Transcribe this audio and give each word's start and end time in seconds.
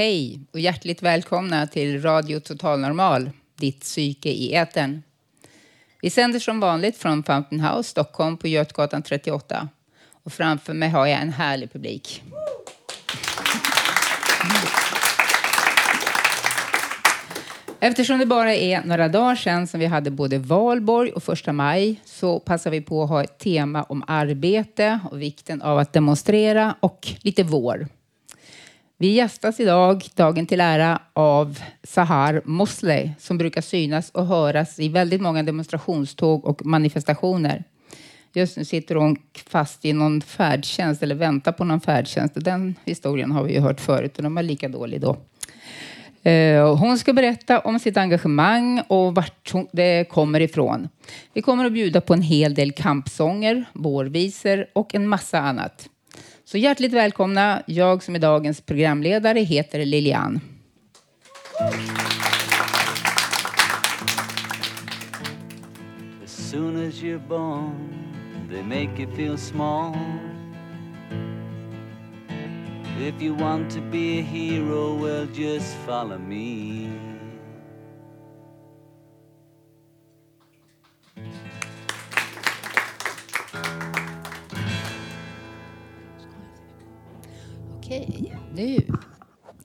Hej 0.00 0.40
och 0.52 0.60
hjärtligt 0.60 1.02
välkomna 1.02 1.66
till 1.66 2.02
Radio 2.02 2.40
Total 2.40 2.80
Normal, 2.80 3.30
ditt 3.56 3.80
psyke 3.80 4.28
i 4.28 4.54
etern. 4.54 5.02
Vi 6.02 6.10
sänder 6.10 6.38
som 6.38 6.60
vanligt 6.60 6.96
från 6.96 7.22
Fountain 7.22 7.60
House, 7.60 7.90
Stockholm 7.90 8.36
på 8.36 8.48
Götgatan 8.48 9.02
38. 9.02 9.68
Och 10.24 10.32
framför 10.32 10.74
mig 10.74 10.88
har 10.88 11.06
jag 11.06 11.20
en 11.20 11.32
härlig 11.32 11.72
publik. 11.72 12.22
Eftersom 17.80 18.18
det 18.18 18.26
bara 18.26 18.54
är 18.54 18.84
några 18.84 19.08
dagar 19.08 19.36
sedan 19.36 19.66
som 19.66 19.80
vi 19.80 19.86
hade 19.86 20.10
både 20.10 20.38
valborg 20.38 21.10
och 21.10 21.22
första 21.22 21.52
maj 21.52 22.00
så 22.04 22.40
passar 22.40 22.70
vi 22.70 22.80
på 22.80 23.02
att 23.02 23.08
ha 23.08 23.24
ett 23.24 23.38
tema 23.38 23.82
om 23.82 24.04
arbete 24.06 25.00
och 25.10 25.22
vikten 25.22 25.62
av 25.62 25.78
att 25.78 25.92
demonstrera 25.92 26.74
och 26.80 27.08
lite 27.22 27.42
vår. 27.42 27.88
Vi 29.02 29.08
gästas 29.08 29.60
idag, 29.60 30.04
dagen 30.14 30.46
till 30.46 30.60
ära, 30.60 31.00
av 31.12 31.58
Sahar 31.82 32.42
Mosley 32.44 33.10
som 33.18 33.38
brukar 33.38 33.60
synas 33.60 34.10
och 34.10 34.26
höras 34.26 34.78
i 34.78 34.88
väldigt 34.88 35.20
många 35.20 35.42
demonstrationståg 35.42 36.44
och 36.44 36.66
manifestationer. 36.66 37.64
Just 38.32 38.56
nu 38.56 38.64
sitter 38.64 38.94
hon 38.94 39.16
fast 39.48 39.84
i 39.84 39.92
någon 39.92 40.20
färdtjänst 40.20 41.02
eller 41.02 41.14
väntar 41.14 41.52
på 41.52 41.64
någon 41.64 41.80
färdtjänst. 41.80 42.34
Den 42.36 42.74
historien 42.84 43.32
har 43.32 43.42
vi 43.42 43.52
ju 43.52 43.60
hört 43.60 43.80
förut 43.80 44.16
och 44.16 44.22
den 44.22 44.34
var 44.34 44.42
lika 44.42 44.68
dålig 44.68 45.00
då. 45.00 45.16
Eh, 46.30 46.76
hon 46.76 46.98
ska 46.98 47.12
berätta 47.12 47.60
om 47.60 47.78
sitt 47.78 47.96
engagemang 47.96 48.82
och 48.88 49.14
vart 49.14 49.52
det 49.72 50.08
kommer 50.08 50.40
ifrån. 50.40 50.88
Vi 51.32 51.42
kommer 51.42 51.64
att 51.64 51.72
bjuda 51.72 52.00
på 52.00 52.14
en 52.14 52.22
hel 52.22 52.54
del 52.54 52.72
kampsånger, 52.72 53.64
vårvisor 53.72 54.66
och 54.72 54.94
en 54.94 55.08
massa 55.08 55.40
annat. 55.40 55.88
Så 56.50 56.58
hjärtligt 56.58 56.92
välkomna. 56.92 57.62
Jag 57.66 58.02
som 58.02 58.14
är 58.14 58.18
dagens 58.18 58.60
programledare 58.60 59.40
heter 59.40 59.84
Lilian. 59.84 60.40
As 66.24 66.50
soon 66.50 66.88
as 66.88 66.94
you're 66.94 67.28
born, 67.28 67.94
they 68.50 68.62
make 68.62 69.02
you 69.02 69.16
feel 69.16 69.38
small. 69.38 69.94
If 73.00 73.22
you 73.22 73.36
want 73.36 73.70
to 73.70 73.80
be 73.80 74.18
a 74.18 74.22
hero, 74.22 75.02
well, 75.02 75.28
just 75.34 75.76
follow 75.86 76.18
me. 76.18 77.09
Okej, 87.90 88.36
nu. 88.54 88.78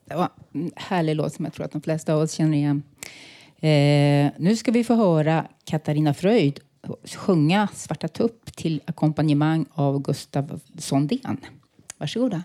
Det 0.05 0.15
var 0.15 0.29
en 0.53 0.71
härlig 0.75 1.15
låt 1.15 1.33
som 1.33 1.45
jag 1.45 1.53
tror 1.53 1.65
att 1.65 1.71
de 1.71 1.81
flesta 1.81 2.13
av 2.13 2.21
oss 2.21 2.31
känner 2.31 2.57
igen. 2.57 2.83
Eh, 3.57 4.31
nu 4.37 4.55
ska 4.55 4.71
vi 4.71 4.83
få 4.83 4.95
höra 4.95 5.47
Katarina 5.63 6.13
Fröjd 6.13 6.59
sjunga 7.15 7.67
Svarta 7.73 8.08
tupp 8.08 8.55
till 8.55 8.81
ackompanjemang 8.85 9.65
av 9.73 10.02
Gustav 10.02 10.59
Sondén. 10.77 11.37
Varsågoda. 11.97 12.43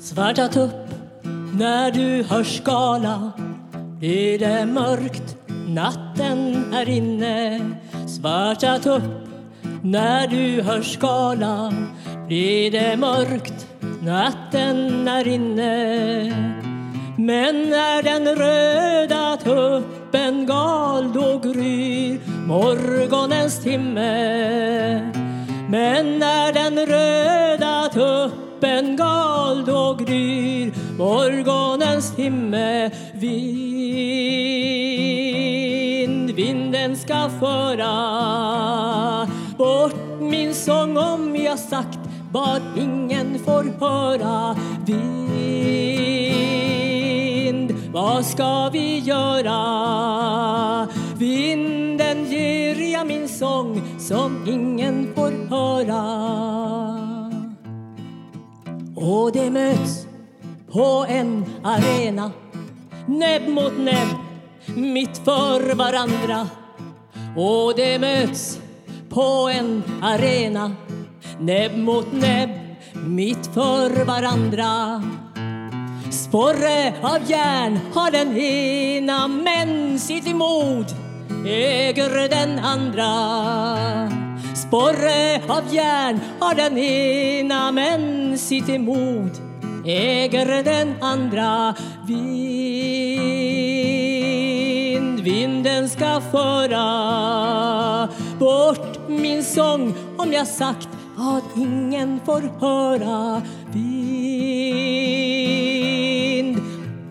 Svarta 0.00 0.48
tupp, 0.48 0.94
när 1.54 1.90
du 1.90 2.22
hör 2.22 2.44
skala 2.44 3.32
är 4.00 4.38
det 4.38 4.66
mörkt, 4.66 5.36
natten 5.68 6.72
är 6.74 6.88
inne 6.88 7.60
Svarta 8.12 8.78
tupp, 8.78 9.02
när 9.82 10.26
du 10.26 10.62
hör 10.62 10.82
skala 10.82 11.72
blir 12.26 12.70
det 12.70 12.96
mörkt, 12.96 13.66
natten 14.02 15.08
är 15.08 15.28
inne. 15.28 16.24
Men 17.18 17.70
när 17.70 18.02
den 18.02 18.36
röda 18.36 19.36
tuppen 19.36 20.46
gal 20.46 21.12
då 21.12 21.38
gryr 21.38 22.20
morgonens 22.46 23.62
timme. 23.62 25.12
Men 25.68 26.18
när 26.18 26.52
den 26.52 26.86
röda 26.86 27.88
tuppen 27.92 28.96
gal 28.96 29.64
då 29.64 29.94
gryr 29.94 30.72
morgonens 30.98 32.16
timme. 32.16 32.90
Vind, 33.14 34.81
den 36.82 36.96
ska 36.96 37.28
föra. 37.40 37.92
Bort 39.58 40.20
min 40.20 40.54
sång 40.54 40.96
om 40.96 41.36
jag 41.36 41.58
sagt 41.58 41.98
vad 42.32 42.62
ingen 42.76 43.38
får 43.38 43.64
höra. 43.80 44.56
Vind, 44.86 45.32
vad 47.92 48.26
ska 48.26 48.68
vi 48.68 48.98
göra? 48.98 49.58
Vinden 51.18 52.24
ger 52.24 52.92
jag 52.92 53.06
min 53.06 53.28
sång 53.28 53.82
som 53.98 54.44
ingen 54.48 55.14
får 55.14 55.32
höra. 55.50 56.02
Och 58.96 59.32
det 59.32 59.50
möts 59.50 60.06
på 60.72 61.06
en 61.08 61.44
arena 61.62 62.30
näbb 63.06 63.48
mot 63.48 63.78
näbb 63.78 64.08
mitt 64.76 65.18
för 65.18 65.74
varandra 65.74 66.48
och 67.36 67.72
det 67.76 67.98
möts 67.98 68.58
på 69.08 69.50
en 69.54 69.82
arena 70.02 70.72
näbb 71.40 71.76
mot 71.76 72.12
näbb 72.12 72.50
mitt 73.06 73.46
för 73.54 74.04
varandra. 74.04 75.02
Sporre 76.10 76.94
av 77.02 77.30
järn 77.30 77.78
har 77.94 78.10
den 78.10 78.36
ena 78.36 79.28
men 79.28 79.98
sitt 79.98 80.36
mod 80.36 80.86
äger 81.46 82.28
den 82.28 82.58
andra. 82.58 83.12
Sporre 84.54 85.40
av 85.48 85.74
järn 85.74 86.20
har 86.40 86.54
den 86.54 86.78
ena 86.78 87.72
men 87.72 88.38
sitt 88.38 88.68
emot 88.68 89.40
äger 89.86 90.62
den 90.62 90.94
andra. 91.00 91.74
Vi 92.06 93.71
vinden 95.22 95.88
ska 95.88 96.20
föra 96.20 96.88
bort 98.38 99.08
min 99.08 99.44
sång 99.44 99.94
om 100.16 100.32
jag 100.32 100.46
sagt 100.46 100.88
vad 101.16 101.42
ingen 101.56 102.20
får 102.24 102.42
höra 102.60 103.42
Vind, 103.72 105.12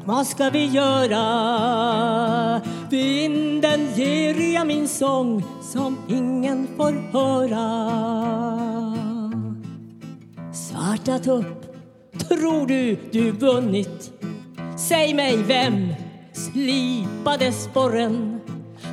vad 0.06 0.28
ska 0.28 0.50
vi 0.50 0.66
göra? 0.66 1.22
Vinden 2.90 3.88
ger 3.96 4.54
jag 4.54 4.68
min 4.68 4.88
sång 4.88 5.44
som 5.62 5.98
ingen 6.08 6.68
får 6.78 6.94
höra 7.12 7.92
Svarta 10.54 11.20
tupp, 11.20 11.76
tror 12.30 12.68
du 12.68 12.98
du 13.12 13.32
vunnit? 13.32 14.12
Säg 14.78 15.14
mig 15.14 15.38
vem 15.38 15.88
slipade 16.52 17.52
sporren? 17.52 18.42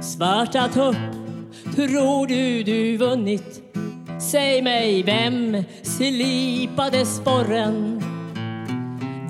Svarta 0.00 0.68
tupp, 0.68 0.96
tror 1.74 2.26
du 2.26 2.62
du 2.62 2.96
vunnit? 2.96 3.62
Säg 4.20 4.62
mig 4.62 5.02
vem 5.02 5.64
slipade 5.82 7.06
sporren? 7.06 8.02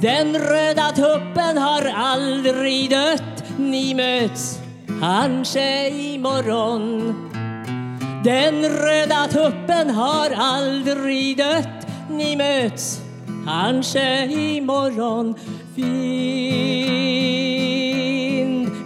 Den 0.03 0.37
röda 0.37 0.93
tuppen 0.95 1.59
har 1.59 1.93
aldrig 1.95 2.91
dött 2.91 3.45
Ni 3.59 3.95
möts 3.95 4.59
kanske 5.01 5.89
imorgon 5.89 7.15
Den 8.25 8.63
röda 8.63 9.27
tuppen 9.31 9.91
har 9.91 10.31
aldrig 10.37 11.37
dött 11.37 11.87
Ni 12.11 12.37
möts 12.37 13.01
kanske 13.47 14.27
imorgon 14.27 15.35
Vind, 15.75 17.38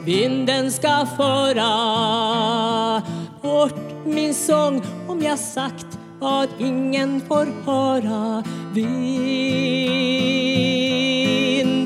vinden 0.05 0.73
ska 0.73 1.07
föra 1.17 1.73
bort 3.43 4.05
min 4.05 4.35
sång 4.35 4.83
om 5.09 5.23
jag 5.23 5.39
sagt 5.39 5.99
vad 6.21 6.49
ingen 6.59 7.21
får 7.21 7.47
höra. 7.65 8.45
Vind, 8.75 8.89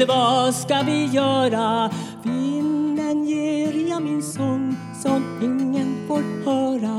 vad 0.09 0.55
ska 0.55 0.83
vi 0.83 1.05
göra? 1.07 1.91
Vinden 2.23 3.25
ger 3.25 3.89
jag 3.91 4.03
min 4.03 4.23
sång 4.23 4.77
som 5.03 5.41
ingen 5.43 5.97
får 6.09 6.23
höra. 6.45 6.97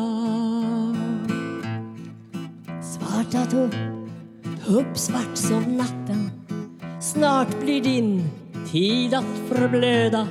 Svarta 2.82 3.46
tupp, 3.46 3.76
tupp 4.66 4.98
svart 4.98 5.38
som 5.38 5.78
natten 5.78 6.32
Snart 7.00 7.62
blir 7.62 7.82
din 7.82 8.30
tid 8.72 9.14
att 9.14 9.38
förblöda 9.50 10.28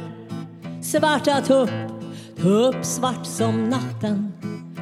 Svarta 0.86 1.40
tupp, 1.40 1.70
tupp 2.42 2.84
svart 2.84 3.26
som 3.26 3.68
natten. 3.68 4.32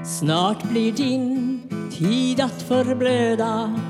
Snart 0.04 0.62
blir 0.62 0.92
din 0.92 1.60
tid 1.98 2.40
att 2.40 2.62
förblöda. 2.62 3.80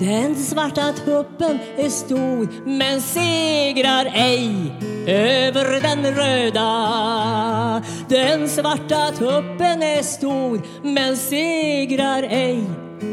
Den 0.00 0.36
svarta 0.36 0.92
tuppen 0.92 1.58
är 1.76 1.88
stor 1.88 2.48
men 2.66 3.00
segrar 3.00 4.12
ej 4.14 4.72
över 5.06 5.80
den 5.80 6.14
röda. 6.14 7.82
Den 8.08 8.48
svarta 8.48 9.10
tuppen 9.18 9.82
är 9.82 10.02
stor 10.02 10.62
men 10.82 11.16
segrar 11.16 12.22
ej 12.22 12.64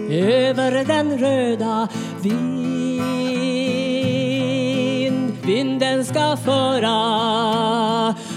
över 0.09 0.85
den 0.85 1.17
röda. 1.17 1.87
Vi 2.21 2.57
Vinden 5.47 6.05
ska 6.05 6.37
föra 6.37 6.95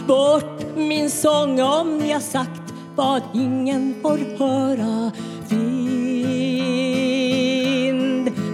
bort 0.07 0.77
min 0.77 1.11
sång 1.11 1.61
om 1.61 2.03
jag 2.07 2.23
sagt 2.23 2.75
vad 2.97 3.23
ingen 3.35 3.95
får 4.03 4.19
höra 4.39 5.11
Vind, 5.49 7.11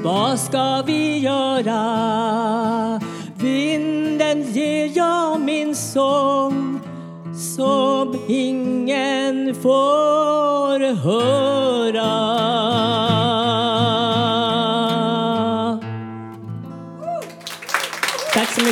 vad 0.05 0.41
ska 0.41 0.83
vi 0.87 1.19
göra? 1.19 1.81
Vinden 3.35 4.43
ger 4.43 4.97
jag 4.97 5.41
min 5.41 5.75
sång 5.75 6.81
som 7.57 8.19
ingen 8.29 9.55
får 9.55 10.95
höra. 10.95 12.36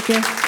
Tack 0.07 0.44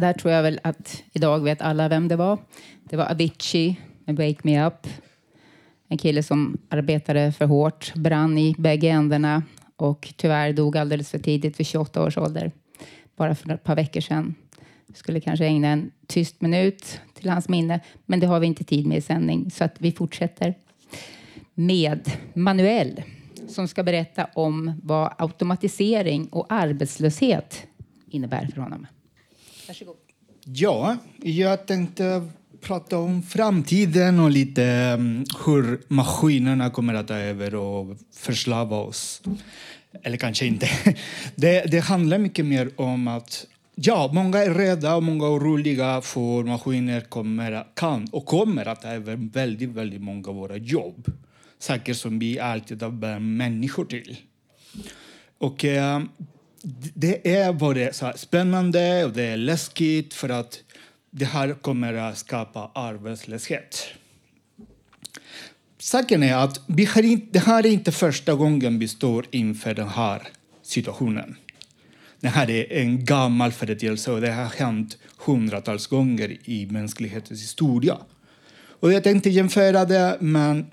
där 0.00 0.12
tror 0.12 0.32
jag 0.32 0.42
väl 0.42 0.60
att 0.62 1.02
idag 1.12 1.40
vet 1.40 1.62
alla 1.62 1.88
vem 1.88 2.08
det 2.08 2.16
var. 2.16 2.38
Det 2.84 2.96
var 2.96 3.10
Avicii 3.10 3.76
med 4.04 4.16
Wake 4.16 4.40
Me 4.42 4.66
Up. 4.66 4.86
En 5.88 5.98
kille 5.98 6.22
som 6.22 6.58
arbetade 6.68 7.32
för 7.32 7.46
hårt, 7.46 7.94
brann 7.94 8.38
i 8.38 8.54
bägge 8.58 8.88
ändarna 8.88 9.42
och 9.76 10.14
tyvärr 10.16 10.52
dog 10.52 10.76
alldeles 10.76 11.10
för 11.10 11.18
tidigt 11.18 11.60
vid 11.60 11.66
28 11.66 12.04
års 12.04 12.18
ålder. 12.18 12.52
Bara 13.16 13.34
för 13.34 13.52
ett 13.52 13.64
par 13.64 13.76
veckor 13.76 14.00
sedan. 14.00 14.34
Vi 14.86 14.94
skulle 14.94 15.20
kanske 15.20 15.46
ägna 15.46 15.68
en 15.68 15.90
tyst 16.06 16.40
minut 16.40 17.00
till 17.14 17.30
hans 17.30 17.48
minne, 17.48 17.80
men 18.06 18.20
det 18.20 18.26
har 18.26 18.40
vi 18.40 18.46
inte 18.46 18.64
tid 18.64 18.86
med 18.86 18.98
i 18.98 19.00
sändning 19.00 19.50
så 19.50 19.64
att 19.64 19.74
vi 19.78 19.92
fortsätter 19.92 20.54
med 21.54 22.10
Manuel 22.34 23.02
som 23.48 23.68
ska 23.68 23.82
berätta 23.82 24.24
om 24.34 24.80
vad 24.82 25.14
automatisering 25.18 26.26
och 26.26 26.46
arbetslöshet 26.48 27.66
innebär 28.06 28.46
för 28.54 28.60
honom. 28.60 28.86
Varsågod. 29.70 29.96
Ja, 30.44 30.96
jag 31.22 31.66
tänkte 31.66 32.28
prata 32.60 32.98
om 32.98 33.22
framtiden 33.22 34.20
och 34.20 34.30
lite 34.30 34.64
mm, 34.64 35.24
hur 35.46 35.80
maskinerna 35.88 36.70
kommer 36.70 36.94
att 36.94 37.08
ta 37.08 37.14
över 37.14 37.54
och 37.54 37.96
förslava 38.14 38.76
oss. 38.76 39.22
Eller 40.02 40.16
kanske 40.16 40.46
inte. 40.46 40.68
Det, 41.34 41.70
det 41.70 41.78
handlar 41.78 42.18
mycket 42.18 42.46
mer 42.46 42.70
om 42.76 43.08
att 43.08 43.46
ja, 43.74 44.10
många 44.12 44.38
är 44.38 44.54
rädda 44.54 44.96
och 44.96 45.02
många 45.02 45.26
är 45.26 45.30
oroliga 45.30 46.00
för 46.00 46.44
maskiner 46.44 47.00
kommer, 47.00 47.64
kan 47.74 48.08
och 48.12 48.26
kommer 48.26 48.66
att 48.68 48.82
ta 48.82 48.88
över 48.88 49.16
väldigt, 49.32 49.68
väldigt 49.70 50.02
många 50.02 50.28
av 50.28 50.34
våra 50.34 50.56
jobb. 50.56 51.12
Saker 51.58 51.94
som 51.94 52.18
vi 52.18 52.40
alltid 52.40 52.82
har 52.82 52.90
behövt 52.90 53.22
människor 53.22 53.84
till. 53.84 54.16
Och 55.38 55.64
eh, 55.64 56.02
det 56.94 57.34
är 57.34 57.52
både 57.52 57.92
så 57.92 58.12
spännande 58.16 59.04
och 59.04 59.12
det 59.12 59.22
är 59.22 59.36
läskigt 59.36 60.14
för 60.14 60.28
att 60.28 60.58
det 61.10 61.24
här 61.24 61.54
kommer 61.54 61.94
att 61.94 62.18
skapa 62.18 62.70
arbetslöshet. 62.74 63.86
Saken 65.78 66.22
är 66.22 66.36
att 66.36 66.60
vi 66.66 66.84
har 66.84 67.02
inte, 67.02 67.26
det 67.30 67.38
här 67.38 67.66
är 67.66 67.70
inte 67.70 67.92
första 67.92 68.34
gången 68.34 68.78
vi 68.78 68.88
står 68.88 69.26
inför 69.30 69.74
den 69.74 69.88
här 69.88 70.28
situationen. 70.62 71.36
Det 72.20 72.28
här 72.28 72.50
är 72.50 72.72
en 72.72 73.04
gammal 73.04 73.52
företeelse 73.52 74.12
och 74.12 74.20
det 74.20 74.32
har 74.32 74.44
hänt 74.44 74.98
hundratals 75.18 75.86
gånger 75.86 76.36
i 76.44 76.66
mänsklighetens 76.66 77.42
historia. 77.42 77.98
Och 78.80 78.92
jag 78.92 79.04
tänkte 79.04 79.30
jämföra 79.30 79.84
det 79.84 80.16
med 80.20 80.64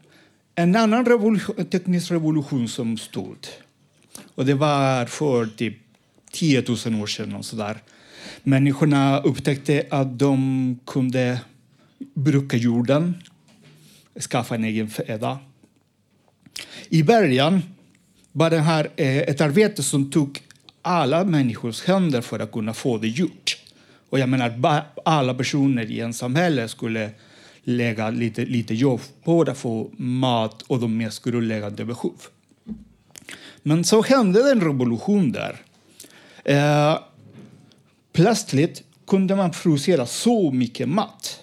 en 0.56 0.76
annan 0.76 1.06
revolution, 1.06 1.66
teknisk 1.66 2.12
revolution 2.12 2.68
som 2.68 2.98
stod. 2.98 3.38
Och 4.38 4.46
det 4.46 4.54
var 4.54 5.06
för 5.06 5.46
typ 5.46 5.78
10 6.32 6.64
000 6.86 7.02
år 7.02 7.08
sedan. 7.08 7.36
Och 7.36 7.46
så 7.46 7.56
där. 7.56 7.78
Människorna 8.44 9.20
upptäckte 9.20 9.86
att 9.90 10.20
de 10.20 10.80
kunde 10.86 11.40
bruka 12.14 12.58
jorden, 12.58 13.14
skaffa 14.30 14.56
en 14.56 14.64
egen 14.64 14.90
föda. 14.90 15.40
I 16.90 17.04
början 17.04 17.62
var 18.32 18.50
det 18.50 18.60
här 18.60 18.90
eh, 18.96 19.18
ett 19.18 19.42
arbete 19.42 19.84
som 19.84 20.12
tog 20.12 20.40
alla 20.82 21.24
människors 21.24 21.84
händer 21.84 22.22
för 22.22 22.40
att 22.40 22.52
kunna 22.52 22.74
få 22.74 22.98
det 22.98 23.08
gjort. 23.08 23.58
Och 24.10 24.20
jag 24.20 24.30
menar, 24.30 24.84
alla 25.06 25.34
personer 25.34 25.92
i 25.92 26.00
en 26.00 26.14
samhälle 26.14 26.68
skulle 26.68 27.10
lägga 27.64 28.10
lite, 28.10 28.46
lite 28.46 28.74
jobb 28.74 29.02
på 29.24 29.42
att 29.42 29.58
få 29.58 29.92
mat 29.98 30.62
och 30.62 30.80
de 30.80 30.98
mest 30.98 31.24
grundläggande 31.24 31.86
behov. 31.86 32.22
Men 33.64 33.84
så 33.84 34.02
hände 34.02 34.52
en 34.52 34.62
revolution 34.62 35.32
där. 35.32 35.62
Eh, 36.46 37.00
plötsligt 38.14 38.84
kunde 39.08 39.36
man 39.36 39.52
producera 39.52 40.06
så 40.06 40.52
mycket 40.52 40.90
mat 40.90 41.40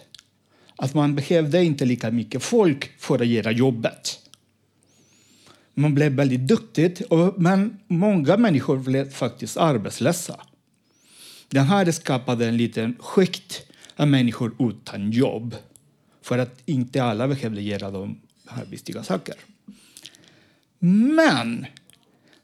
att 0.76 0.95
man 0.95 1.14
behövde 1.14 1.64
inte 1.64 1.85
lika 1.85 2.11
mycket 2.11 2.43
folk 2.43 3.00
för 3.00 3.19
att 3.19 3.26
göra 3.26 3.53
jobbet. 3.53 4.19
Man 5.75 5.95
blev 5.95 6.12
väldigt 6.12 6.49
duktig, 6.49 7.03
men 7.37 7.79
många 7.87 8.37
människor 8.37 8.79
blev 8.79 9.11
faktiskt 9.11 9.57
arbetslösa. 9.57 10.41
Det 11.49 11.61
här 11.61 11.91
skapade 11.91 12.49
en 12.49 12.57
liten 12.57 12.97
skikt 13.00 13.62
av 13.97 14.09
människor 14.09 14.55
utan 14.59 15.11
jobb 15.11 15.57
för 16.23 16.38
att 16.38 16.62
inte 16.67 17.05
alla 17.05 17.29
behövde 17.29 17.62
göra 17.62 17.91
de 17.91 18.21
här 18.47 18.64
viktiga 18.64 19.03
sakerna. 19.03 19.41
Men 20.87 21.67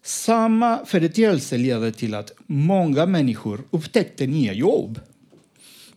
samma 0.03 0.87
företeelse 0.87 1.59
ledde 1.59 1.93
till 1.93 2.15
att 2.15 2.33
många 2.47 3.07
människor 3.07 3.61
upptäckte 3.71 4.27
nya 4.27 4.53
jobb. 4.53 5.01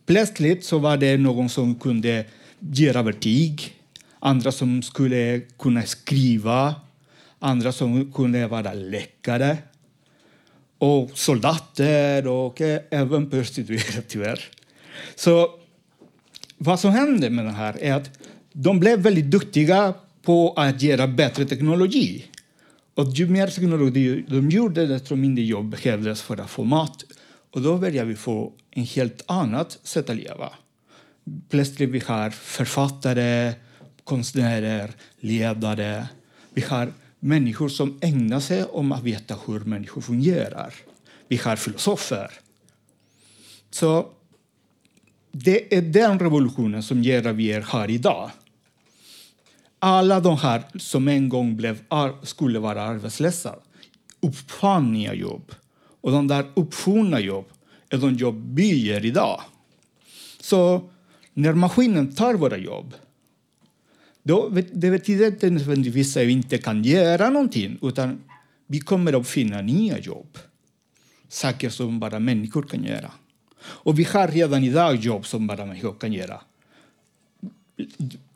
Plötsligt 0.06 0.64
så 0.64 0.78
var 0.78 0.96
det 0.96 1.16
någon 1.16 1.48
som 1.48 1.74
kunde 1.74 2.24
göra 2.58 3.02
vertig, 3.02 3.76
andra 4.18 4.52
som 4.52 4.82
skulle 4.82 5.40
kunna 5.58 5.82
skriva, 5.82 6.74
andra 7.38 7.72
som 7.72 8.12
kunde 8.12 8.46
vara 8.46 8.72
läkare 8.72 9.58
och 10.78 11.10
soldater 11.14 12.26
och 12.26 12.60
även 12.90 13.30
prostituerade, 13.30 14.02
tyvärr. 14.08 14.40
Så 15.14 15.50
vad 16.58 16.80
som 16.80 16.90
hände 16.90 17.30
med 17.30 17.44
det 17.44 17.50
här 17.50 17.76
är 17.80 17.92
att 17.92 18.18
de 18.52 18.80
blev 18.80 18.98
väldigt 18.98 19.30
duktiga 19.30 19.94
på 20.22 20.52
att 20.56 20.82
göra 20.82 21.06
bättre 21.06 21.44
teknologi. 21.44 22.24
Och 22.94 23.10
ju 23.10 23.26
mer 23.26 23.46
teknologi 23.46 24.24
de 24.28 24.50
gjorde, 24.50 24.86
desto 24.86 25.16
mindre 25.16 25.44
jobb 25.44 25.70
behövdes 25.70 26.22
för 26.22 26.40
att 26.40 26.50
få 26.50 26.64
mat 26.64 27.04
Och 27.50 27.62
då 27.62 27.78
började 27.78 28.08
vi 28.08 28.16
få 28.16 28.52
en 28.70 28.84
helt 28.84 29.22
annat 29.26 29.78
sätt 29.82 30.10
att 30.10 30.16
leva. 30.16 30.52
Plötsligt 31.48 31.90
vi 31.90 31.98
har 31.98 32.30
författare, 32.30 33.54
konstnärer, 34.04 34.90
ledare. 35.20 36.08
Vi 36.54 36.62
har 36.62 36.92
människor 37.20 37.68
som 37.68 37.98
ägnar 38.02 38.40
sig 38.40 38.64
om 38.64 38.92
att 38.92 39.02
veta 39.02 39.36
hur 39.46 39.60
människor 39.60 40.00
fungerar. 40.00 40.74
Vi 41.28 41.36
har 41.36 41.56
filosofer. 41.56 42.30
Så 43.70 44.06
det 45.32 45.76
är 45.76 45.82
den 45.82 46.18
revolutionen 46.18 46.82
som 46.82 47.02
gör 47.02 47.26
att 47.26 47.36
vi 47.36 47.52
är 47.52 47.60
här 47.60 47.90
idag. 47.90 48.30
Alla 49.86 50.20
de 50.20 50.36
här 50.36 50.62
som 50.78 51.08
en 51.08 51.28
gång 51.28 51.56
blev, 51.56 51.78
skulle 52.22 52.58
vara 52.58 52.82
arbetslösa 52.82 53.54
uppfann 54.20 54.92
nya 54.92 55.14
jobb. 55.14 55.52
Och 56.00 56.12
de 56.12 56.28
där 56.28 56.46
uppfunna 56.54 57.20
jobb 57.20 57.44
är 57.90 57.98
de 57.98 58.14
jobb 58.14 58.54
vi 58.54 58.86
gör 58.86 59.04
idag. 59.04 59.40
Så 60.40 60.90
när 61.34 61.52
maskinen 61.52 62.14
tar 62.14 62.34
våra 62.34 62.56
jobb 62.56 62.94
då, 64.22 64.48
det 64.72 64.90
betyder 64.90 65.26
inte 65.26 65.50
nödvändigtvis 65.50 66.16
att 66.16 66.22
vi 66.22 66.32
inte 66.32 66.58
kan 66.58 66.84
göra 66.84 67.30
någonting 67.30 67.78
utan 67.82 68.22
vi 68.66 68.80
kommer 68.80 69.20
att 69.20 69.28
finna 69.28 69.62
nya 69.62 69.98
jobb. 69.98 70.38
Saker 71.28 71.70
som 71.70 72.00
bara 72.00 72.18
människor 72.18 72.62
kan 72.62 72.84
göra. 72.84 73.10
Och 73.60 73.98
vi 73.98 74.04
har 74.04 74.28
redan 74.28 74.64
idag 74.64 74.96
jobb 74.96 75.26
som 75.26 75.46
bara 75.46 75.66
människor 75.66 75.94
kan 75.94 76.12
göra. 76.12 76.40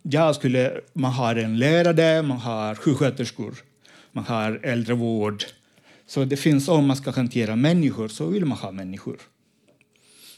Jag 0.03 0.35
skulle, 0.35 0.81
man 0.93 1.13
har 1.13 1.37
en 1.37 1.59
lärare, 1.59 2.23
man 2.23 2.39
har 2.39 2.75
sjuksköterskor, 2.75 3.55
man 4.13 4.25
har 4.25 4.61
äldrevård. 4.63 5.45
Så 6.07 6.25
det 6.25 6.37
finns, 6.37 6.69
om 6.69 6.87
man 6.87 6.97
ska 6.97 7.11
hantera 7.11 7.57
människor 7.57 8.09
så 8.09 8.27
vill 8.27 8.45
man 8.45 8.59
ha 8.59 8.73
människor. 8.73 9.19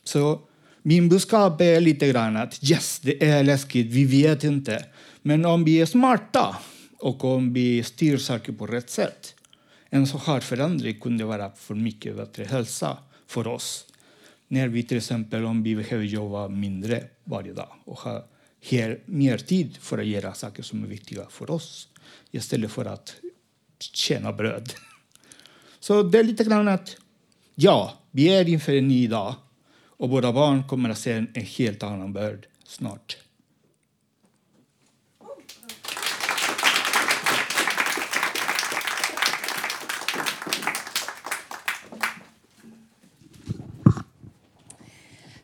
Så 0.05 0.40
min 0.83 1.09
budskap 1.09 1.61
är 1.61 1.81
lite 1.81 2.09
grann 2.09 2.37
att 2.37 2.71
yes, 2.71 3.00
det 3.00 3.25
är 3.25 3.45
läskigt, 3.45 3.87
vi 3.87 4.05
vet 4.05 4.45
inte. 4.45 4.85
Men 5.23 5.45
om 5.45 5.64
vi 5.64 5.81
är 5.81 5.87
smarta 5.87 6.57
och 6.99 7.25
om 7.25 7.52
vi 7.52 7.83
styr 7.83 8.17
saker 8.17 8.52
på 8.52 8.67
rätt 8.67 8.90
sätt 8.90 9.35
en 9.90 10.07
så 10.07 10.19
här 10.19 10.40
förändring 10.40 11.00
kunde 11.00 11.25
vara 11.25 11.50
för 11.50 11.75
mycket 11.75 12.17
bättre 12.17 12.45
hälsa 12.45 12.99
för 13.26 13.47
oss. 13.47 13.87
När 14.49 14.69
vi 14.69 14.83
till 14.83 14.97
exempel 14.97 15.45
om 15.45 15.62
vi 15.62 15.76
behöver 15.76 16.05
jobba 16.05 16.49
mindre 16.49 17.05
varje 17.25 17.52
dag 17.52 17.69
och 17.85 17.99
ha 17.99 18.26
mer 19.05 19.38
tid 19.38 19.76
för 19.76 19.99
att 19.99 20.07
göra 20.07 20.35
saker 20.35 20.62
som 20.62 20.85
är 20.85 20.88
viktiga 20.88 21.26
för 21.31 21.50
oss 21.50 21.88
istället 22.31 22.71
för 22.71 22.85
att 22.85 23.14
tjäna 23.79 24.33
bröd. 24.33 24.73
Så 25.81 26.02
det 26.02 26.19
är 26.19 26.25
lite 26.25 26.45
grann 26.45 26.69
att 26.69 26.97
ja, 27.55 27.99
vi 28.11 28.29
är 28.29 28.49
inför 28.49 28.73
en 28.73 28.88
ny 28.88 29.07
dag 29.07 29.35
och 30.00 30.11
våra 30.11 30.33
barn 30.33 30.69
kommer 30.69 30.90
att 30.90 30.99
se 30.99 31.12
en 31.12 31.29
helt 31.35 31.83
annan 31.83 32.12
värld 32.12 32.47
snart. 32.64 33.17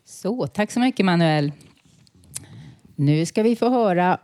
Så, 0.05 0.47
tack 0.47 0.71
så 0.71 0.79
mycket 0.79 1.05
Manuel. 1.05 1.51
Nu 2.99 3.25
ska 3.25 3.43
vi 3.43 3.55
få 3.55 3.69
höra 3.69 4.19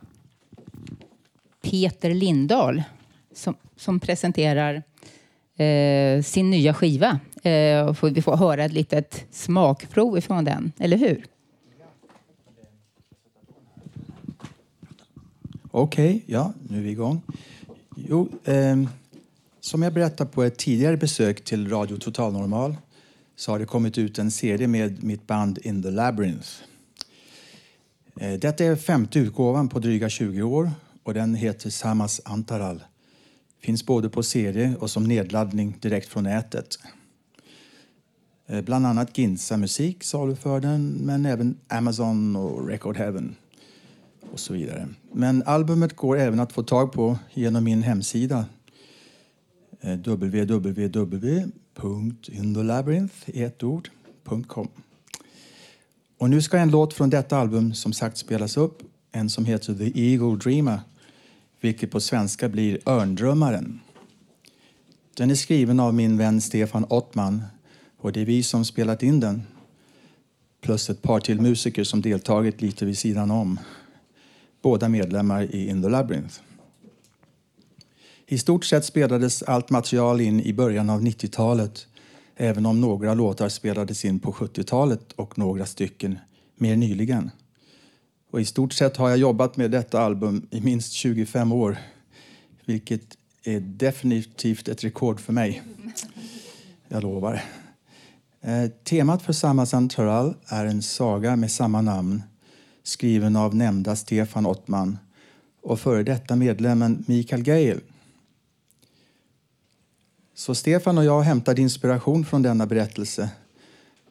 Peter 1.62 2.14
Lindahl 2.14 2.84
som, 3.34 3.56
som 3.76 4.00
presenterar 4.00 4.84
eh, 5.56 6.22
sin 6.22 6.50
nya 6.50 6.74
skiva. 6.74 7.20
Eh, 7.44 7.94
får 7.94 8.10
vi 8.10 8.22
får 8.22 8.38
höra 8.38 8.66
ett 8.66 8.74
litet 8.74 9.26
smakprov 9.32 10.18
ifrån 10.18 10.44
den, 10.44 10.72
eller 10.78 10.98
hur? 10.98 11.26
Okej, 15.72 16.16
okay, 16.16 16.22
ja, 16.26 16.54
nu 16.70 16.78
är 16.78 16.82
vi 16.82 16.90
igång. 16.90 17.22
Jo, 17.96 18.30
eh, 18.44 18.84
som 19.60 19.82
jag 19.82 19.94
berättade 19.94 20.30
på 20.30 20.44
ett 20.44 20.58
tidigare 20.58 20.98
besök 20.98 21.44
till 21.44 21.70
Radio 21.70 21.98
Total 21.98 22.34
Normal 22.34 22.76
så 23.36 23.52
har 23.52 23.60
det 23.60 23.66
kommit 23.66 23.98
ut 23.98 24.20
en 24.20 24.32
serie 24.32 24.68
med 24.68 25.04
mitt 25.04 25.28
band 25.28 25.60
In 25.64 25.84
the 25.84 25.92
Labyrinth. 25.92 26.50
Eh, 28.20 28.40
detta 28.40 28.66
är 28.66 28.76
femte 28.76 29.20
utgåvan 29.20 29.70
på 29.70 29.80
dryga 29.80 30.10
20 30.10 30.42
år 30.42 30.72
och 31.04 31.14
den 31.14 31.36
heter 31.36 31.70
Samas 31.70 32.22
Antaral. 32.26 32.84
Finns 33.62 33.86
både 33.86 34.10
på 34.10 34.24
serie 34.24 34.76
och 34.80 34.90
som 34.90 35.04
nedladdning 35.04 35.78
direkt 35.80 36.08
från 36.08 36.24
nätet. 36.24 36.80
Eh, 38.48 38.62
bland 38.62 38.86
annat 38.86 39.18
Ginsa 39.18 39.58
Musik 39.58 40.04
saluför 40.04 40.60
den, 40.60 40.90
men 40.92 41.26
även 41.26 41.58
Amazon 41.68 42.36
och 42.36 42.68
Record 42.68 42.98
Heaven 42.98 43.36
och 44.32 44.40
så 44.40 44.54
vidare. 44.54 44.88
Men 45.12 45.44
albumet 45.44 45.96
går 45.96 46.18
även 46.18 46.40
att 46.40 46.54
få 46.54 46.64
tag 46.64 46.92
på 46.92 47.18
genom 47.34 47.64
min 47.64 47.84
hemsida 47.84 48.46
eh, 49.82 49.94
www.indolabyrinth.com 49.94 50.84
www 50.84 51.52
www.inthelabyrinth 51.76 53.30
i 53.30 53.44
ett 53.44 53.64
ord.com. 53.64 54.68
Och 56.18 56.30
nu 56.30 56.42
ska 56.42 56.58
en 56.58 56.72
låt 56.72 56.94
från 56.94 57.10
detta 57.10 57.38
album 57.38 57.74
som 57.74 57.94
sagt 57.94 58.18
spelas 58.18 58.58
upp. 58.58 58.82
En 59.12 59.30
som 59.30 59.46
heter 59.46 59.74
The 59.74 60.12
Eagle 60.12 60.36
Dreamer, 60.36 60.80
vilket 61.62 61.92
på 61.92 62.00
svenska 62.00 62.50
blir 62.50 62.90
Örndrömmaren. 62.90 63.80
Den 65.14 65.32
är 65.32 65.36
skriven 65.36 65.80
av 65.80 65.94
min 65.94 66.18
vän 66.18 66.42
Stefan 66.42 66.86
Ottman 66.90 67.44
och 67.98 68.12
det 68.12 68.22
är 68.22 68.26
vi 68.26 68.44
som 68.44 68.66
spelat 68.66 69.04
in 69.04 69.20
den. 69.20 69.44
Plus 70.62 70.90
ett 70.90 71.02
par 71.02 71.20
till 71.20 71.42
musiker 71.42 71.84
som 71.84 72.02
deltagit 72.02 72.62
lite 72.62 72.86
vid 72.86 72.98
sidan 72.98 73.32
om. 73.32 73.60
Båda 74.62 74.90
medlemmar 74.90 75.56
i 75.56 75.68
In 75.70 75.82
the 75.82 75.90
Labyrinth. 75.90 76.40
I 78.28 78.38
stort 78.38 78.66
sett 78.66 78.86
spelades 78.86 79.44
allt 79.44 79.70
material 79.70 80.22
in 80.22 80.42
i 80.42 80.54
början 80.54 80.90
av 80.90 81.02
90-talet 81.02 81.88
även 82.36 82.66
om 82.66 82.82
några 82.82 83.14
låtar 83.14 83.50
spelades 83.50 84.06
in 84.06 84.20
på 84.20 84.32
70-talet 84.32 85.12
och 85.12 85.38
några 85.38 85.66
stycken 85.66 86.20
mer 86.56 86.76
nyligen. 86.76 87.32
Och 88.32 88.42
I 88.42 88.46
stort 88.46 88.74
sett 88.74 88.98
har 88.98 89.10
jag 89.10 89.18
jobbat 89.18 89.58
med 89.58 89.72
detta 89.72 90.02
album 90.02 90.48
i 90.52 90.62
minst 90.62 90.92
25 90.94 91.52
år 91.52 91.78
vilket 92.66 93.18
är 93.44 93.60
definitivt 93.60 94.68
ett 94.68 94.84
rekord 94.84 95.20
för 95.20 95.34
mig. 95.34 95.62
Jag 96.88 97.04
lovar. 97.04 97.44
Eh, 98.42 98.70
temat 98.84 99.22
för 99.22 99.34
Samma 99.34 99.66
Santoral 99.66 100.36
är 100.46 100.66
en 100.66 100.82
saga 100.82 101.36
med 101.36 101.52
samma 101.52 101.82
namn 101.82 102.24
skriven 102.84 103.36
av 103.36 103.56
nämnda 103.56 103.96
Stefan 103.96 104.46
Ottman 104.46 104.98
och 105.62 105.80
före 105.80 106.04
detta 106.04 106.36
medlemmen 106.36 107.04
Mikael 107.08 107.44
Gale 107.44 107.80
så 110.36 110.56
Stefan 110.56 110.98
och 110.98 111.06
jag 111.06 111.22
hämtade 111.22 111.62
inspiration 111.62 112.26
från 112.26 112.42
denna 112.42 112.66
berättelse 112.66 113.30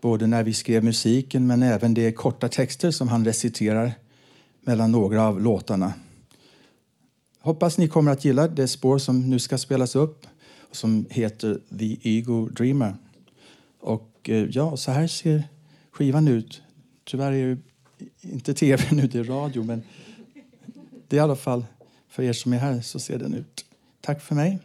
både 0.01 0.27
när 0.27 0.43
vi 0.43 0.55
skrev 0.55 0.85
musiken 0.85 1.47
men 1.47 1.63
även 1.63 1.95
de 1.95 2.13
korta 2.13 2.49
texter 2.49 2.91
som 2.91 3.09
han 3.09 3.25
reciterar 3.25 3.93
mellan 4.61 4.93
några 4.93 5.27
av 5.27 5.41
låtarna. 5.41 5.93
Hoppas 7.41 7.79
ni 7.79 7.89
kommer 7.89 8.13
att 8.13 8.25
gilla 8.25 8.49
det 8.49 8.69
spår 8.69 8.99
som 8.99 9.31
nu 9.31 9.39
ska 9.39 9.59
spelas 9.59 9.97
upp 9.97 10.27
som 10.71 11.07
heter 11.11 11.61
The 11.79 11.99
Ego 12.03 12.49
Dreamer. 12.49 12.97
Och 13.81 14.19
eh, 14.23 14.49
ja, 14.51 14.77
så 14.77 14.91
här 14.91 15.07
ser 15.07 15.45
skivan 15.91 16.29
ut. 16.29 16.63
Tyvärr 17.05 17.33
är 17.33 17.47
det 17.47 17.59
inte 18.21 18.55
tv 18.55 18.85
nu, 18.91 19.07
det 19.07 19.19
är 19.19 19.25
radio, 19.25 19.63
men 19.63 19.83
det 21.09 21.17
är 21.17 21.19
i 21.19 21.23
alla 21.23 21.37
fall 21.37 21.65
för 22.09 22.23
er 22.23 22.33
som 22.33 22.53
är 22.53 22.59
här 22.59 22.81
så 22.81 22.99
ser 22.99 23.19
den 23.19 23.35
ut. 23.35 23.65
Tack 24.01 24.23
för 24.23 24.35
mig. 24.35 24.59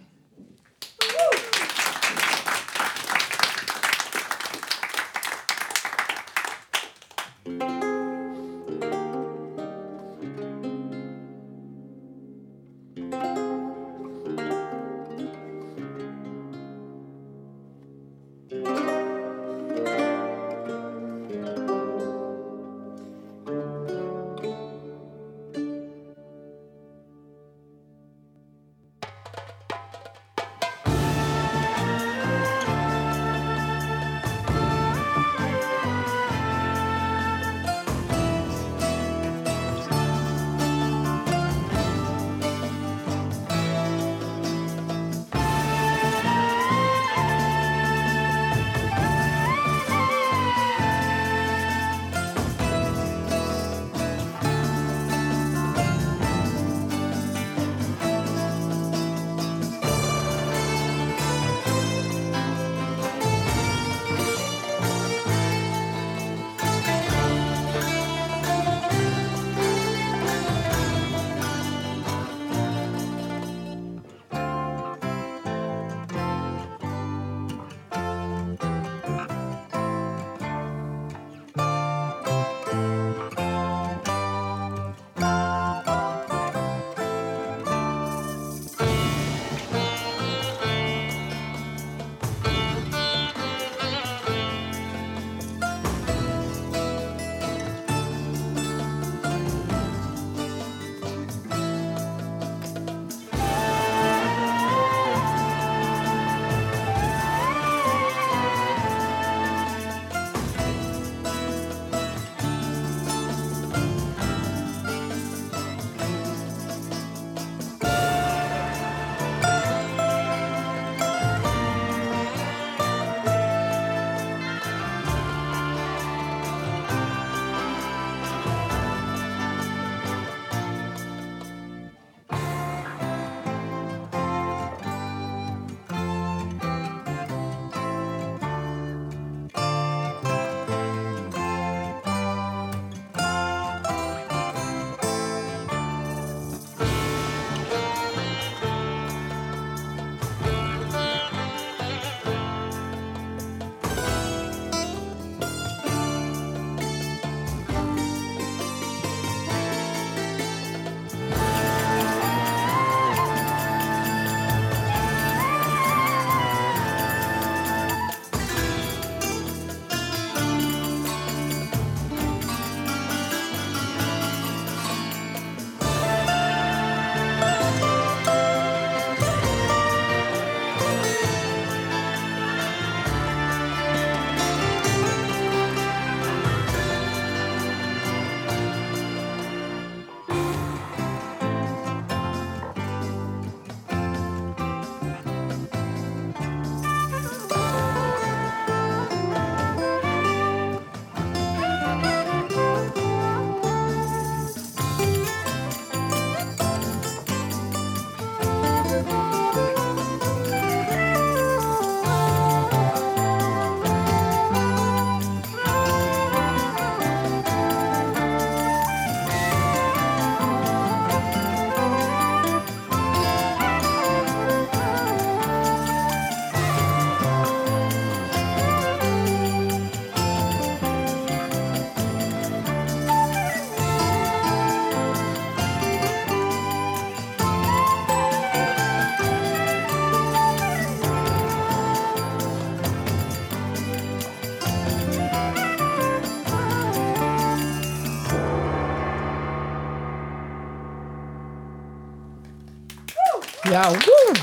Ja, 253.78 253.90
woo! 253.90 254.36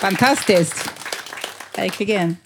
Fantastiskt! 0.00 0.90
Verkligen. 1.76 2.36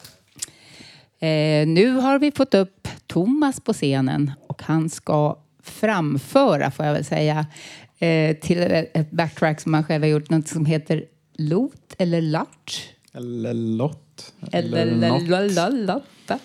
Eh, 1.19 1.67
nu 1.67 1.91
har 1.91 2.19
vi 2.19 2.33
fått 2.33 2.55
upp 2.55 2.88
Thomas 3.07 3.61
på 3.61 3.73
scenen 3.73 4.33
och 4.47 4.62
han 4.62 4.91
ska 4.91 5.38
framföra, 5.62 6.71
får 6.71 6.87
jag 6.87 6.93
väl 6.93 7.05
säga, 7.05 7.47
eh, 7.99 8.37
till 8.37 8.59
ett 8.95 9.11
backtrack 9.11 9.61
som 9.61 9.75
han 9.75 9.85
själv 9.85 10.03
har 10.03 10.09
gjort, 10.09 10.31
något 10.31 10.49
som 10.49 10.67
heter 10.67 11.05
Lot 11.37 11.95
eller 11.99 12.21
Lart. 12.21 12.88
Eller 13.12 13.55
lott. 13.55 14.33
Eller 14.53 14.87
något. 14.87 15.53
Lotta. 15.73 16.38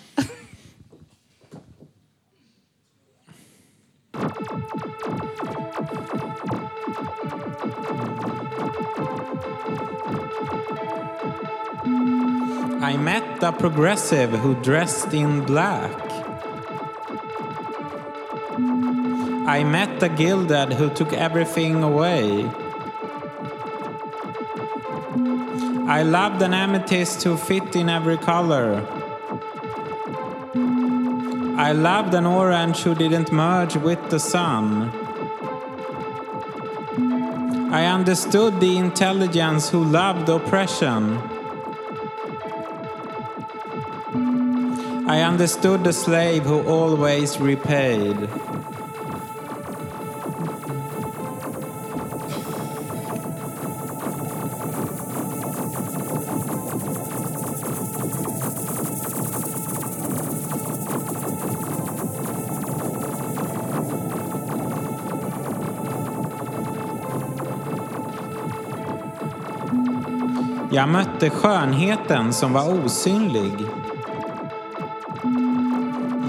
I 12.84 12.98
met 12.98 13.42
a 13.42 13.50
progressive 13.50 14.30
who 14.30 14.54
dressed 14.56 15.14
in 15.14 15.42
black. 15.46 15.90
I 19.48 19.64
met 19.64 20.02
a 20.02 20.10
gilded 20.10 20.74
who 20.74 20.90
took 20.90 21.14
everything 21.14 21.82
away. 21.82 22.44
I 25.88 26.02
loved 26.02 26.42
an 26.42 26.52
amethyst 26.52 27.22
who 27.22 27.38
fit 27.38 27.74
in 27.74 27.88
every 27.88 28.18
color. 28.18 28.86
I 31.56 31.72
loved 31.72 32.12
an 32.12 32.26
orange 32.26 32.80
who 32.80 32.94
didn't 32.94 33.32
merge 33.32 33.76
with 33.76 34.10
the 34.10 34.20
sun. 34.20 34.90
I 37.72 37.86
understood 37.86 38.60
the 38.60 38.76
intelligence 38.76 39.70
who 39.70 39.82
loved 39.82 40.28
oppression. 40.28 41.33
I 45.14 45.22
understood 45.22 45.84
the 45.84 45.92
slave 45.92 46.42
who 46.42 46.60
always 46.66 47.40
repaid. 47.40 48.28
Jag 70.70 70.88
mötte 70.88 71.30
skönheten 71.30 72.32
som 72.32 72.52
var 72.52 72.84
osynlig. 72.84 73.83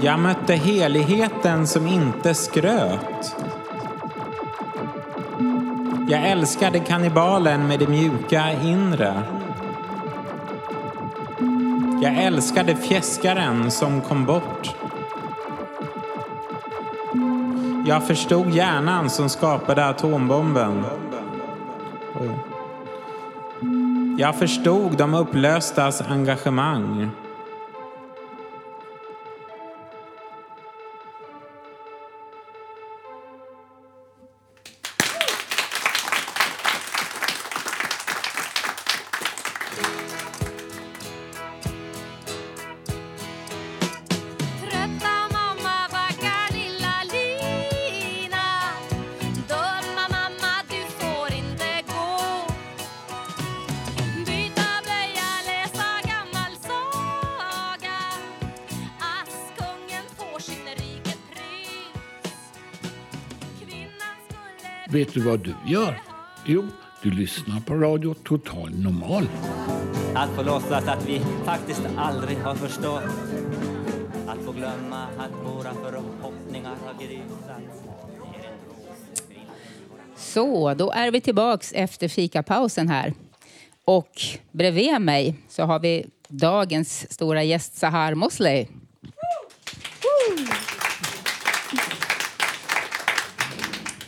Jag 0.06 0.18
mötte 0.18 0.54
heligheten 0.54 1.66
som 1.66 1.86
inte 1.86 2.34
skröt. 2.34 3.36
Jag 6.08 6.30
älskade 6.30 6.78
kannibalen 6.80 7.66
med 7.68 7.78
det 7.78 7.86
mjuka 7.86 8.52
inre. 8.62 9.22
Jag 12.02 12.22
älskade 12.22 12.76
fjäskaren 12.76 13.70
som 13.70 14.00
kom 14.00 14.24
bort. 14.24 14.74
Jag 17.86 18.06
förstod 18.06 18.50
hjärnan 18.50 19.10
som 19.10 19.28
skapade 19.28 19.86
atombomben. 19.86 20.84
Jag 24.18 24.36
förstod 24.36 24.96
de 24.96 25.14
upplöstas 25.14 26.02
engagemang. 26.02 27.10
Vet 64.88 65.14
du 65.14 65.20
vad 65.20 65.40
du 65.40 65.54
gör? 65.66 66.00
Jo, 66.44 66.64
du 67.02 67.10
lyssnar 67.10 67.60
på 67.60 67.74
Radio 67.74 68.14
Total 68.14 68.70
Normal. 68.70 69.28
Att 70.14 70.30
få 70.30 70.42
låtsas 70.42 70.88
att 70.88 71.08
vi 71.08 71.20
faktiskt 71.44 71.82
aldrig 71.96 72.38
har 72.38 72.54
förstått 72.54 73.02
Att 74.26 74.38
få 74.44 74.52
glömma 74.52 75.06
att 75.18 75.30
våra 75.44 75.74
förhoppningar 75.74 76.74
har 76.84 76.94
grusats 76.94 77.82
Så, 80.16 80.74
då 80.74 80.90
är 80.90 81.10
vi 81.10 81.20
tillbaks 81.20 81.72
efter 81.72 82.08
fikapausen 82.08 82.88
här. 82.88 83.14
Och 83.84 84.12
bredvid 84.52 85.00
mig 85.00 85.34
så 85.48 85.62
har 85.62 85.78
vi 85.78 86.06
dagens 86.28 87.12
stora 87.12 87.42
gäst 87.42 87.76
Sahar 87.76 88.14
Mosley. 88.14 88.66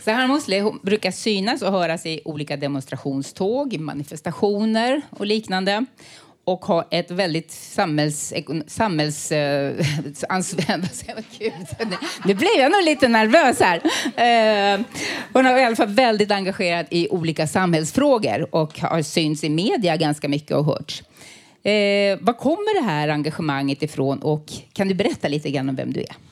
Sahar 0.09 0.27
Musli 0.27 0.71
brukar 0.81 1.11
synas 1.11 1.61
och 1.61 1.71
höras 1.71 2.05
i 2.05 2.21
olika 2.25 2.57
demonstrationståg, 2.57 3.79
manifestationer 3.79 5.01
och 5.09 5.25
liknande 5.25 5.85
och 6.43 6.65
har 6.65 6.85
ett 6.91 7.11
väldigt 7.11 7.51
samhälls... 7.51 8.33
samhälls 8.67 9.31
eh, 9.31 9.71
nu- 11.79 11.97
nu 12.25 12.33
blev 12.33 12.51
jag 12.59 12.71
nog 12.71 12.83
lite 12.83 13.07
nervös 13.07 13.59
här. 13.59 13.77
Eh, 14.05 14.79
hon 15.33 15.45
är 15.45 15.57
i 15.57 15.63
alla 15.63 15.75
fall 15.75 15.87
väldigt 15.87 16.31
engagerad 16.31 16.85
i 16.89 17.09
olika 17.09 17.47
samhällsfrågor 17.47 18.55
och 18.55 18.79
har 18.79 19.01
synts 19.01 19.43
i 19.43 19.49
media 19.49 19.97
ganska 19.97 20.29
mycket 20.29 20.51
och 20.57 20.65
hörts. 20.65 21.03
Eh, 21.63 22.17
var 22.21 22.33
kommer 22.33 22.81
det 22.81 22.85
här 22.91 23.09
engagemanget 23.09 23.83
ifrån 23.83 24.19
och 24.19 24.45
kan 24.73 24.87
du 24.87 24.93
berätta 24.93 25.27
lite 25.27 25.51
grann 25.51 25.69
om 25.69 25.75
vem 25.75 25.93
du 25.93 25.99
är? 25.99 26.28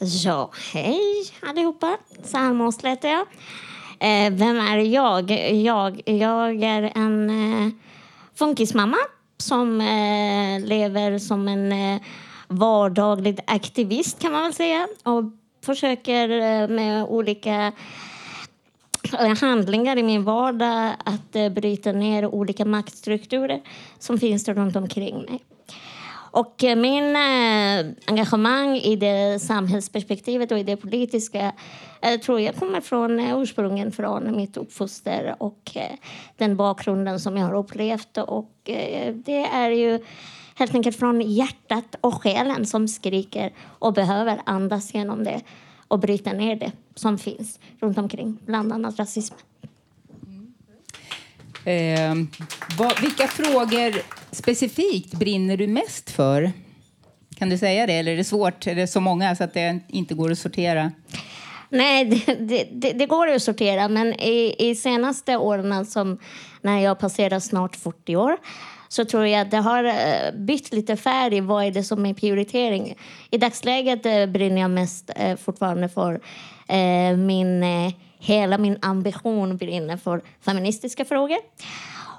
Ja, 0.00 0.50
hej 0.72 1.00
allihopa. 1.42 1.96
Salma 2.22 2.72
heter 2.82 3.08
jag. 3.08 3.26
Eh, 4.00 4.32
vem 4.32 4.58
är 4.58 4.78
jag? 4.78 5.30
jag? 5.62 6.02
Jag 6.04 6.62
är 6.62 6.92
en 6.94 7.30
eh, 7.30 7.72
funkismamma 8.34 8.96
som 9.36 9.80
eh, 9.80 10.66
lever 10.66 11.18
som 11.18 11.48
en 11.48 11.72
eh, 11.72 12.00
vardaglig 12.48 13.40
aktivist 13.46 14.18
kan 14.18 14.32
man 14.32 14.42
väl 14.42 14.54
säga 14.54 14.88
och 15.02 15.24
försöker 15.64 16.28
eh, 16.28 16.68
med 16.68 17.04
olika 17.04 17.72
eh, 19.12 19.36
handlingar 19.40 19.98
i 19.98 20.02
min 20.02 20.24
vardag 20.24 20.92
att 21.04 21.36
eh, 21.36 21.48
bryta 21.48 21.92
ner 21.92 22.26
olika 22.26 22.64
maktstrukturer 22.64 23.62
som 23.98 24.18
finns 24.18 24.48
runt 24.48 24.76
omkring 24.76 25.16
mig. 25.16 25.44
Och 26.38 26.64
eh, 26.64 26.76
min 26.76 27.16
eh, 27.16 27.94
engagemang 28.06 28.76
i 28.76 28.96
det 28.96 29.42
samhällsperspektivet 29.42 30.52
och 30.52 30.58
i 30.58 30.62
det 30.62 30.76
politiska 30.76 31.52
eh, 32.00 32.20
tror 32.20 32.40
jag 32.40 32.56
kommer 32.56 32.80
från 32.80 33.20
ursprungen 33.20 33.92
från 33.92 34.36
mitt 34.36 34.56
uppfoster 34.56 35.34
och 35.38 35.76
den 36.36 36.56
bakgrunden 36.56 37.20
som 37.20 37.36
jag 37.36 37.46
har 37.46 37.54
upplevt. 37.54 38.18
Och 38.18 38.50
det 39.14 39.46
är 39.52 39.70
ju 39.70 40.04
helt 40.54 40.74
enkelt 40.74 40.96
från 40.96 41.20
hjärtat 41.20 41.96
och 42.00 42.22
själen 42.22 42.66
som 42.66 42.88
skriker 42.88 43.52
och 43.60 43.92
behöver 43.92 44.40
andas 44.46 44.94
genom 44.94 45.24
det 45.24 45.40
och 45.88 45.98
bryta 45.98 46.32
ner 46.32 46.56
det 46.56 46.72
som 46.94 47.18
finns 47.18 47.60
runt 47.80 47.98
omkring, 47.98 48.38
bland 48.46 48.72
annat 48.72 48.98
rasismen. 48.98 49.40
Eh, 51.68 52.14
vad, 52.78 53.00
vilka 53.00 53.26
frågor 53.26 54.02
specifikt 54.34 55.14
brinner 55.14 55.56
du 55.56 55.66
mest 55.66 56.10
för? 56.10 56.52
Kan 57.36 57.48
du 57.48 57.58
säga 57.58 57.86
det? 57.86 57.92
Eller 57.92 58.12
är 58.12 58.16
det 58.16 58.24
svårt? 58.24 58.66
Är 58.66 58.74
det 58.74 58.86
så 58.86 59.00
många 59.00 59.36
så 59.36 59.44
att 59.44 59.54
det 59.54 59.80
inte 59.88 60.14
går 60.14 60.32
att 60.32 60.38
sortera? 60.38 60.92
Nej, 61.68 62.04
det, 62.38 62.64
det, 62.70 62.92
det, 62.92 63.06
går 63.06 63.28
ju 63.28 63.34
att 63.34 63.42
sortera, 63.42 63.88
men 63.88 64.20
i, 64.20 64.54
i 64.58 64.74
senaste 64.74 65.36
åren, 65.36 65.86
som 65.86 66.18
när 66.62 66.80
jag 66.80 66.98
passerar 66.98 67.40
snart 67.40 67.76
40 67.76 68.16
år, 68.16 68.36
så 68.88 69.04
tror 69.04 69.26
jag 69.26 69.40
att 69.40 69.50
det 69.50 69.56
har 69.56 69.84
eh, 69.84 70.34
bytt 70.34 70.72
lite 70.72 70.96
färg. 70.96 71.40
Vad 71.40 71.64
är 71.64 71.70
det 71.70 71.84
som 71.84 72.06
är 72.06 72.14
prioritering? 72.14 72.94
I 73.30 73.38
dagsläget 73.38 74.06
eh, 74.06 74.26
brinner 74.26 74.60
jag 74.60 74.70
mest 74.70 75.10
eh, 75.16 75.36
fortfarande 75.36 75.88
för 75.88 76.20
eh, 76.68 77.16
min 77.16 77.62
eh, 77.62 77.92
hela 78.18 78.58
min 78.58 78.78
ambition 78.82 79.56
brinner 79.56 79.96
för 79.96 80.22
feministiska 80.40 81.04
frågor. 81.04 81.38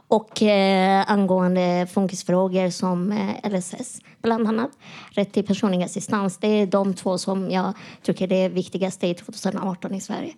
Och 0.08 0.42
eh, 0.42 1.12
angående 1.12 1.88
funkisfrågor 1.94 2.70
som 2.70 3.12
eh, 3.12 3.52
LSS, 3.52 4.02
bland 4.22 4.48
annat. 4.48 4.72
Rätt 5.12 5.34
till 5.34 5.46
personlig 5.46 5.84
assistans. 5.84 6.38
Det 6.38 6.48
är 6.48 6.68
de 6.68 6.94
två 6.94 7.18
som 7.18 7.52
jag 7.52 7.74
tycker 8.02 8.34
är 8.34 8.50
viktigaste 8.50 9.08
i 9.08 9.14
2018 9.14 9.96
i 9.96 10.02
Sverige. 10.02 10.34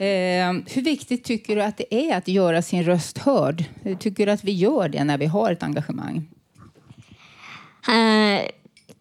Eh, 0.00 0.52
hur 0.74 0.82
viktigt 0.82 1.24
tycker 1.24 1.56
du 1.56 1.62
att 1.62 1.76
det 1.76 1.94
är 1.94 2.16
att 2.16 2.28
göra 2.28 2.62
sin 2.62 2.84
röst 2.84 3.18
hörd? 3.18 3.64
Hur 3.82 3.94
tycker 3.94 4.26
du 4.26 4.32
att 4.32 4.44
vi 4.44 4.52
gör 4.52 4.88
det 4.88 5.04
när 5.04 5.18
vi 5.18 5.26
har 5.26 5.52
ett 5.52 5.62
engagemang? 5.62 6.28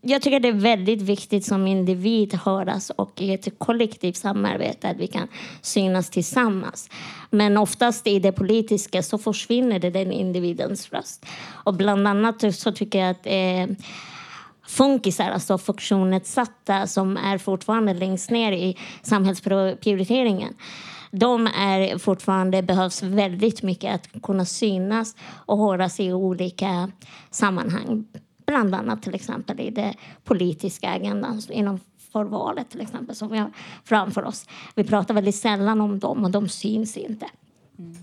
Jag 0.02 0.22
tycker 0.22 0.40
det 0.40 0.48
är 0.48 0.54
väldigt 0.54 1.02
viktigt 1.02 1.46
som 1.46 1.68
individ 1.68 2.34
höras 2.34 2.90
och 2.90 3.22
i 3.22 3.34
ett 3.34 3.60
kollektivt 3.60 4.18
samarbete 4.18 4.90
att 4.90 4.98
vi 4.98 5.08
kan 5.08 5.28
synas 5.62 6.10
tillsammans. 6.10 6.90
Men 7.30 7.58
oftast 7.58 8.08
i 8.08 8.20
det 8.20 8.32
politiska 8.32 9.04
så 9.04 9.18
försvinner 9.18 9.80
det 9.80 9.90
den 9.90 10.12
individens 10.12 10.90
röst. 10.90 11.26
Och 11.48 11.74
bland 11.74 12.08
annat 12.08 12.56
så 12.56 12.72
tycker 12.72 13.00
jag 13.00 13.10
att 13.10 13.26
eh, 13.26 13.76
funkisar, 14.68 15.30
alltså 15.30 15.58
funktionsnedsatta 15.58 16.88
som 16.88 17.18
är 17.18 17.38
fortfarande 17.38 17.94
längst 17.94 18.32
ner 18.32 18.52
i 18.52 18.78
samhällsprioriteringen. 19.02 20.54
De 21.12 21.48
är 21.48 21.98
fortfarande 21.98 22.62
behövs 22.62 23.04
väldigt 23.04 23.64
mycket 23.64 23.96
att 23.96 24.22
kunna 24.22 24.46
synas 24.46 25.16
och 25.22 25.58
höras 25.58 26.00
i 26.00 26.14
olika 26.14 26.92
sammanhang. 27.32 28.06
Bland 28.50 28.76
annat 28.76 29.04
till 29.04 29.16
exempel 29.16 29.60
i 29.60 29.70
det 29.70 29.94
politiska 30.24 30.90
agendan 30.90 31.42
inom 31.50 31.80
förvalet 32.12 32.70
till 32.70 32.82
exempel 32.82 33.16
som 33.16 33.32
vi 33.32 33.38
har 33.38 33.52
framför 33.84 34.24
oss. 34.24 34.46
Vi 34.76 34.84
pratar 34.84 35.14
väldigt 35.14 35.36
sällan 35.36 35.82
om 35.82 36.00
dem 36.00 36.24
och 36.24 36.32
de 36.32 36.50
syns 36.50 36.98
inte. 36.98 37.26
Mm. 37.80 37.96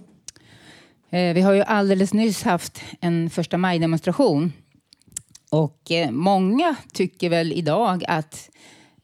Eh, 1.10 1.34
vi 1.34 1.40
har 1.40 1.52
ju 1.52 1.62
alldeles 1.62 2.14
nyss 2.14 2.42
haft 2.42 2.80
en 3.00 3.30
första 3.30 3.58
maj-demonstration. 3.58 4.52
Och 5.50 5.90
eh, 5.90 6.10
många 6.10 6.76
tycker 6.92 7.30
väl 7.30 7.52
idag 7.52 8.04
att 8.08 8.50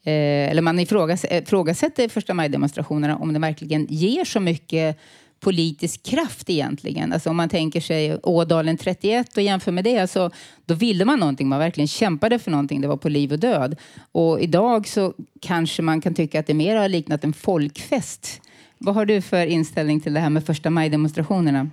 eh, 0.03 0.51
eller 0.51 0.63
man 0.63 0.79
ifrågasätter 0.79 2.03
eh, 2.03 2.09
första 2.09 2.35
maj-demonstrationerna 2.35 3.17
om 3.17 3.33
de 3.33 3.43
verkligen 3.43 3.87
ger 3.91 4.25
så 4.25 4.41
mycket 4.41 4.99
politisk 5.43 6.03
kraft 6.03 6.51
egentligen. 6.51 7.13
Alltså 7.13 7.31
om 7.31 7.37
man 7.37 7.49
tänker 7.49 7.81
sig 7.81 8.19
Ådalen 8.23 8.77
31 8.77 9.37
och 9.37 9.43
jämför 9.43 9.73
med 9.73 9.85
det 9.85 10.11
så 10.11 10.31
då 10.65 10.75
ville 10.75 11.05
man 11.05 11.19
någonting, 11.19 11.49
man 11.49 11.59
verkligen 11.59 11.89
kämpade 11.89 12.39
för 12.39 12.51
någonting, 12.51 12.81
det 12.81 12.89
var 12.89 12.97
på 12.97 13.09
liv 13.09 13.33
och 13.33 13.39
död. 13.39 13.77
Och 14.13 14.41
idag 14.41 14.89
så 14.89 15.15
kanske 15.41 15.83
man 15.83 16.01
kan 16.01 16.15
tycka 16.15 16.41
att 16.41 16.47
det 16.47 16.55
mer 16.55 16.77
har 16.77 16.89
liknat 16.89 17.25
en 17.25 17.33
folkfest. 17.33 18.41
Vad 18.79 18.95
har 18.95 19.07
du 19.07 19.23
för 19.23 19.47
inställning 19.47 20.01
till 20.01 20.15
det 20.15 20.21
här 20.21 20.31
med 20.31 20.47
första 20.47 20.71
maj-demonstrationerna? 20.71 21.71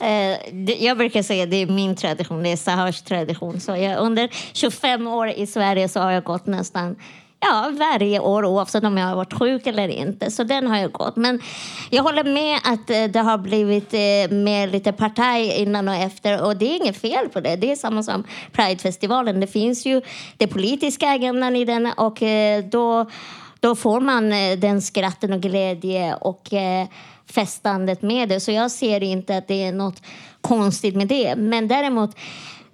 Eh, 0.00 0.82
jag 0.84 0.98
brukar 0.98 1.22
säga 1.22 1.44
att 1.44 1.50
det 1.50 1.56
är 1.56 1.66
min 1.66 1.96
tradition, 1.96 2.42
det 2.42 2.52
är 2.52 2.56
Sahars 2.56 3.02
tradition. 3.02 3.60
Så 3.60 3.76
jag, 3.76 3.98
under 3.98 4.30
25 4.52 5.06
år 5.06 5.28
i 5.28 5.46
Sverige 5.46 5.88
så 5.88 6.00
har 6.00 6.10
jag 6.10 6.24
gått 6.24 6.46
nästan 6.46 6.96
ja, 7.40 7.72
varje 7.78 8.20
år 8.20 8.44
oavsett 8.44 8.84
om 8.84 8.96
jag 8.96 9.06
har 9.06 9.16
varit 9.16 9.32
sjuk 9.32 9.66
eller 9.66 9.88
inte. 9.88 10.30
Så 10.30 10.44
den 10.44 10.66
har 10.66 10.78
jag 10.78 10.92
gått. 10.92 11.16
Men 11.16 11.40
jag 11.90 12.02
håller 12.02 12.24
med 12.24 12.58
att 12.64 12.90
eh, 12.90 13.04
det 13.04 13.20
har 13.20 13.38
blivit 13.38 13.94
eh, 13.94 14.36
mer 14.36 14.68
lite 14.68 14.92
partaj 14.92 15.62
innan 15.62 15.88
och 15.88 15.94
efter 15.94 16.44
och 16.44 16.56
det 16.56 16.64
är 16.66 16.76
inget 16.76 16.96
fel 16.96 17.28
på 17.28 17.40
det. 17.40 17.56
Det 17.56 17.72
är 17.72 17.76
samma 17.76 18.02
som 18.02 18.24
Pridefestivalen. 18.52 19.40
Det 19.40 19.46
finns 19.46 19.86
ju 19.86 20.02
den 20.36 20.48
politiska 20.48 21.08
agendan 21.08 21.56
i 21.56 21.64
den 21.64 21.86
och 21.86 22.22
eh, 22.22 22.64
då, 22.64 23.10
då 23.60 23.76
får 23.76 24.00
man 24.00 24.30
den 24.60 24.82
skratten 24.82 25.32
och 25.32 25.40
glädje 25.40 26.14
och 26.14 26.48
festandet 27.30 28.02
med 28.02 28.28
det. 28.28 28.40
Så 28.40 28.52
jag 28.52 28.70
ser 28.70 29.02
inte 29.02 29.36
att 29.36 29.48
det 29.48 29.64
är 29.64 29.72
något 29.72 30.02
konstigt 30.40 30.96
med 30.96 31.08
det. 31.08 31.36
Men 31.36 31.68
däremot 31.68 32.10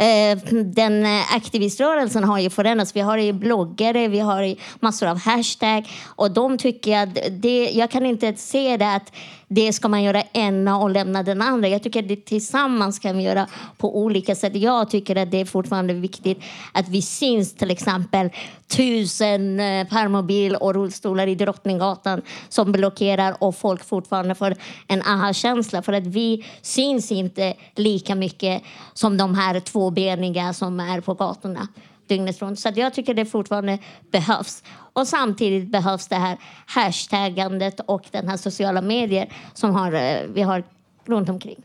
Eh, 0.02 0.38
den 0.64 1.06
eh, 1.06 1.34
aktiviströrelsen 1.34 2.24
har 2.24 2.38
ju 2.38 2.50
förändrats. 2.50 2.96
Vi 2.96 3.00
har 3.00 3.18
ju 3.18 3.32
bloggare, 3.32 4.08
vi 4.08 4.18
har 4.18 4.42
ju 4.42 4.56
massor 4.80 5.06
av 5.06 5.18
hashtag 5.18 5.88
och 6.06 6.30
de 6.30 6.58
tycker 6.58 6.98
att 6.98 7.18
det, 7.30 7.70
jag 7.74 7.90
kan 7.90 8.06
inte 8.06 8.34
se 8.34 8.76
det 8.76 8.94
att 8.94 9.12
det 9.54 9.72
ska 9.72 9.88
man 9.88 10.02
göra 10.02 10.22
ena 10.32 10.78
och 10.78 10.90
lämna 10.90 11.22
den 11.22 11.42
andra. 11.42 11.68
Jag 11.68 11.82
tycker 11.82 12.02
att 12.02 12.08
det 12.08 12.24
tillsammans 12.24 12.98
kan 12.98 13.16
vi 13.18 13.24
göra 13.24 13.46
på 13.76 13.98
olika 13.98 14.34
sätt. 14.34 14.56
Jag 14.56 14.90
tycker 14.90 15.16
att 15.16 15.30
det 15.30 15.40
är 15.40 15.44
fortfarande 15.44 15.94
viktigt 15.94 16.38
att 16.72 16.88
vi 16.88 17.02
syns 17.02 17.54
till 17.54 17.70
exempel 17.70 18.30
tusen 18.66 19.60
eh, 19.60 19.88
permobil 19.88 20.56
och 20.56 20.74
rullstolar 20.74 21.26
i 21.26 21.34
Drottninggatan 21.34 22.22
som 22.48 22.72
blockerar 22.72 23.36
och 23.38 23.56
folk 23.56 23.84
fortfarande 23.84 24.34
får 24.34 24.54
en 24.88 25.02
aha-känsla 25.02 25.82
för 25.82 25.92
att 25.92 26.06
vi 26.06 26.44
syns 26.62 27.12
inte 27.12 27.54
lika 27.76 28.14
mycket 28.14 28.62
som 28.94 29.16
de 29.16 29.34
här 29.34 29.60
tvåbeniga 29.60 30.52
som 30.52 30.80
är 30.80 31.00
på 31.00 31.14
gatorna 31.14 31.68
dygnet 32.12 32.42
runt. 32.42 32.58
Så 32.58 32.72
jag 32.74 32.94
tycker 32.94 33.14
det 33.14 33.24
fortfarande 33.24 33.78
behövs. 34.10 34.62
Och 34.92 35.08
samtidigt 35.08 35.68
behövs 35.68 36.08
det 36.08 36.16
här 36.16 36.38
hashtaggandet 36.66 37.80
och 37.80 38.02
den 38.10 38.28
här 38.28 38.36
sociala 38.36 38.82
medier 38.82 39.28
som 39.54 39.70
har, 39.70 39.92
eh, 39.92 40.16
vi 40.34 40.42
har 40.42 40.64
runt 41.06 41.28
omkring. 41.28 41.56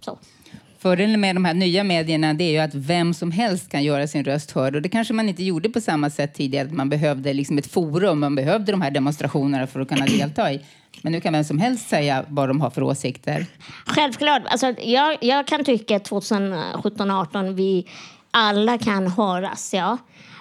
Så. 0.00 0.18
Fördelen 0.78 1.20
med 1.20 1.36
de 1.36 1.44
här 1.44 1.54
nya 1.54 1.84
medierna 1.84 2.34
det 2.34 2.44
är 2.44 2.50
ju 2.50 2.58
att 2.58 2.74
vem 2.74 3.14
som 3.14 3.30
helst 3.30 3.70
kan 3.70 3.84
göra 3.84 4.06
sin 4.06 4.24
röst 4.24 4.50
hörd. 4.50 4.76
Och 4.76 4.82
det 4.82 4.88
kanske 4.88 5.14
man 5.14 5.28
inte 5.28 5.44
gjorde 5.44 5.68
på 5.68 5.80
samma 5.80 6.10
sätt 6.10 6.34
tidigare. 6.34 6.66
Att 6.66 6.72
man 6.72 6.88
behövde 6.88 7.32
liksom 7.32 7.58
ett 7.58 7.72
forum, 7.72 8.20
man 8.20 8.34
behövde 8.34 8.72
de 8.72 8.82
här 8.82 8.90
demonstrationerna 8.90 9.66
för 9.66 9.80
att 9.80 9.88
kunna 9.88 10.06
delta 10.18 10.52
i. 10.52 10.60
Men 11.02 11.12
nu 11.12 11.20
kan 11.20 11.32
vem 11.32 11.44
som 11.44 11.58
helst 11.58 11.88
säga 11.88 12.24
vad 12.28 12.48
de 12.48 12.60
har 12.60 12.70
för 12.70 12.82
åsikter. 12.82 13.46
Självklart. 13.86 14.42
Alltså, 14.46 14.74
jag, 14.80 15.16
jag 15.20 15.46
kan 15.46 15.64
tycka 15.64 15.96
att 15.96 16.10
2017-18 16.10 17.54
vi 17.54 17.86
alla 18.30 18.78
kan 18.78 19.06
höras, 19.06 19.74
ja. 19.74 19.98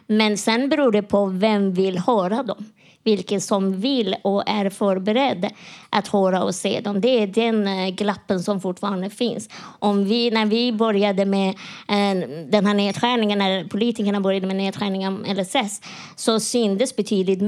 Men 0.07 0.37
sen 0.37 0.69
beror 0.69 0.91
det 0.91 1.01
på 1.01 1.25
vem 1.25 1.73
vill 1.73 1.97
höra 1.97 2.43
dem. 2.43 2.65
Vilken 3.03 3.41
som 3.41 3.81
vill 3.81 4.15
och 4.21 4.49
är 4.49 4.69
förberedd 4.69 5.49
att 5.89 6.07
höra 6.07 6.43
och 6.43 6.55
se 6.55 6.79
dem. 6.79 7.01
Det 7.01 7.23
är 7.23 7.27
den 7.27 7.67
eh, 7.67 7.89
glappen 7.89 8.39
som 8.39 8.61
fortfarande 8.61 9.09
finns. 9.09 9.49
Om 9.79 10.05
vi, 10.05 10.31
när 10.31 10.45
vi 10.45 10.71
började 10.71 11.25
med 11.25 11.49
eh, 11.87 12.29
den 12.49 12.65
här 12.65 12.73
nedskärningen, 12.73 13.39
när 13.39 13.63
politikerna 13.63 14.21
började 14.21 14.47
med 14.47 14.55
nedskärningen 14.55 15.13
om 15.13 15.35
LSS, 15.35 15.81
så 16.15 16.39
syndes 16.39 16.95
betydligt 16.95 17.41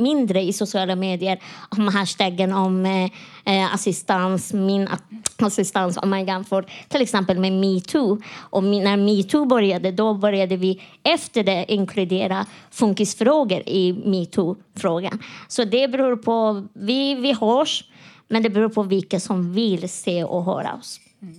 mindre 0.00 0.42
i 0.42 0.52
sociala 0.52 0.96
medier 0.96 1.40
om 1.68 1.88
hashtaggen 1.88 2.52
om 2.52 2.86
eh, 2.86 3.10
eh, 3.44 3.74
assistans, 3.74 4.52
min 4.52 4.88
assistans 5.36 5.96
oh 5.96 6.02
om 6.02 6.10
man 6.10 6.26
jämför 6.26 6.66
till 6.88 7.02
exempel 7.02 7.38
med 7.38 7.52
metoo. 7.52 8.18
Och 8.36 8.64
när 8.64 8.96
metoo 8.96 9.44
började, 9.44 9.90
då 9.90 10.14
började 10.14 10.56
vi 10.56 10.82
efter 11.02 11.44
det 11.44 11.72
inkludera 11.72 12.46
funkisfrågor 12.70 13.62
i 13.66 13.92
metoo-frågan. 13.92 15.18
Så 15.48 15.64
det 15.64 15.88
beror 15.88 16.16
på, 16.16 16.66
vi, 16.72 17.14
vi 17.14 17.32
hörs, 17.32 17.84
men 18.28 18.42
det 18.42 18.50
beror 18.50 18.68
på 18.68 18.82
vilka 18.82 19.20
som 19.20 19.52
vill 19.52 19.88
se 19.88 20.24
och 20.24 20.44
höra 20.44 20.74
oss. 20.74 21.00
Mm. 21.22 21.34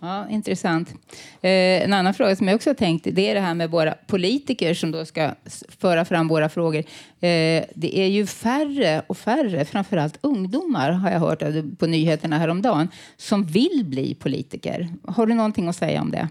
Ja, 0.00 0.28
intressant. 0.28 0.88
Eh, 1.42 1.84
en 1.84 1.92
annan 1.92 2.14
fråga 2.14 2.36
som 2.36 2.48
jag 2.48 2.54
också 2.54 2.70
har 2.70 2.74
tänkt 2.74 3.06
det 3.12 3.30
är 3.30 3.34
det 3.34 3.40
här 3.40 3.54
med 3.54 3.70
våra 3.70 3.94
politiker 4.06 4.74
som 4.74 4.90
då 4.90 5.04
ska 5.04 5.30
föra 5.80 6.04
fram 6.04 6.28
våra 6.28 6.48
frågor. 6.48 6.78
Eh, 6.78 7.64
det 7.74 7.98
är 7.98 8.06
ju 8.06 8.26
färre 8.26 9.02
och 9.06 9.18
färre, 9.18 9.64
framförallt 9.64 10.18
ungdomar 10.20 10.90
har 10.90 11.10
jag 11.10 11.20
hört 11.20 11.42
på 11.78 11.86
nyheterna 11.86 12.38
häromdagen, 12.38 12.88
som 13.16 13.44
vill 13.44 13.82
bli 13.84 14.14
politiker. 14.14 14.88
Har 15.06 15.26
du 15.26 15.34
någonting 15.34 15.68
att 15.68 15.76
säga 15.76 16.00
om 16.00 16.10
det? 16.10 16.28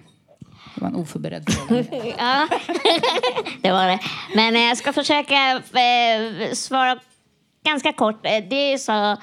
Det 0.75 0.81
var 0.81 0.87
en 0.87 0.95
oförberedd 0.95 1.53
fråga. 1.53 1.83
ja, 2.17 2.47
det 3.61 3.71
var 3.71 3.87
det. 3.87 3.99
Men 4.35 4.55
eh, 4.55 4.61
jag 4.61 4.77
ska 4.77 4.93
försöka 4.93 5.51
eh, 5.55 6.53
svara 6.53 6.99
ganska 7.65 7.93
kort. 7.93 8.25
Eh, 8.25 8.43
det 8.49 8.73
är 8.73 8.77
så 8.77 9.17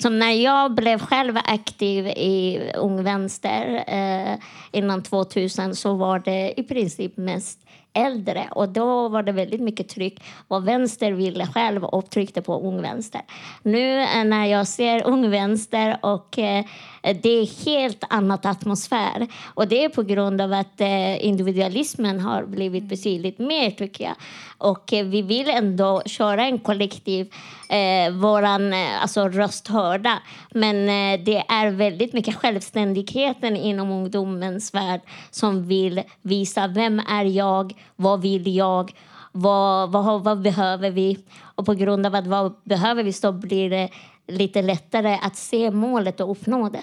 som 0.00 0.18
när 0.18 0.32
jag 0.32 0.74
blev 0.74 0.98
själv 0.98 1.36
aktiv 1.44 2.06
i 2.06 2.70
Ung 2.74 3.02
Vänster 3.02 3.84
eh, 3.86 4.38
innan 4.72 5.02
2000 5.02 5.74
så 5.74 5.94
var 5.94 6.18
det 6.18 6.60
i 6.60 6.62
princip 6.62 7.16
mest 7.16 7.66
äldre 7.96 8.48
och 8.50 8.68
då 8.68 9.08
var 9.08 9.22
det 9.22 9.32
väldigt 9.32 9.60
mycket 9.60 9.88
tryck 9.88 10.22
vad 10.48 10.64
vänster 10.64 11.12
ville 11.12 11.46
själv 11.46 11.84
och 11.84 12.10
tryckte 12.10 12.42
på 12.42 12.60
Ung 12.60 12.82
Vänster. 12.82 13.20
Nu 13.62 14.00
eh, 14.00 14.24
när 14.24 14.46
jag 14.46 14.68
ser 14.68 15.06
Ung 15.06 15.30
Vänster 15.30 15.98
och 16.02 16.38
eh, 16.38 16.64
det 17.02 17.28
är 17.28 17.64
helt 17.64 18.04
annat 18.10 18.46
atmosfär 18.46 19.26
och 19.54 19.68
det 19.68 19.84
är 19.84 19.88
på 19.88 20.02
grund 20.02 20.40
av 20.40 20.52
att 20.52 20.80
eh, 20.80 21.26
individualismen 21.26 22.20
har 22.20 22.44
blivit 22.44 22.84
betydligt 22.84 23.38
mer 23.38 23.70
tycker 23.70 24.04
jag. 24.04 24.14
Och 24.58 24.92
eh, 24.92 25.06
vi 25.06 25.22
vill 25.22 25.48
ändå 25.50 26.02
köra 26.06 26.44
en 26.44 26.58
kollektiv, 26.58 27.32
eh, 27.68 28.12
våran 28.12 28.72
eh, 28.72 29.02
alltså 29.02 29.28
röst 29.28 29.68
hörda. 29.68 30.18
Men 30.50 30.76
eh, 30.76 31.24
det 31.24 31.44
är 31.48 31.70
väldigt 31.70 32.12
mycket 32.12 32.34
självständigheten 32.34 33.56
inom 33.56 33.90
ungdomens 33.90 34.74
värld 34.74 35.00
som 35.30 35.66
vill 35.66 36.02
visa 36.22 36.66
vem 36.66 37.02
är 37.08 37.24
jag, 37.24 37.72
vad 37.96 38.20
vill 38.20 38.56
jag, 38.56 38.92
vad, 39.32 39.92
vad, 39.92 40.24
vad 40.24 40.42
behöver 40.42 40.90
vi? 40.90 41.18
Och 41.54 41.66
på 41.66 41.74
grund 41.74 42.06
av 42.06 42.14
att 42.14 42.26
vad 42.26 42.54
behöver 42.64 43.02
vi 43.02 43.12
så 43.12 43.32
blir 43.32 43.70
det 43.70 43.88
lite 44.28 44.62
lättare 44.62 45.18
att 45.22 45.36
se 45.36 45.70
målet 45.70 46.20
och 46.20 46.30
uppnå 46.30 46.68
det. 46.68 46.82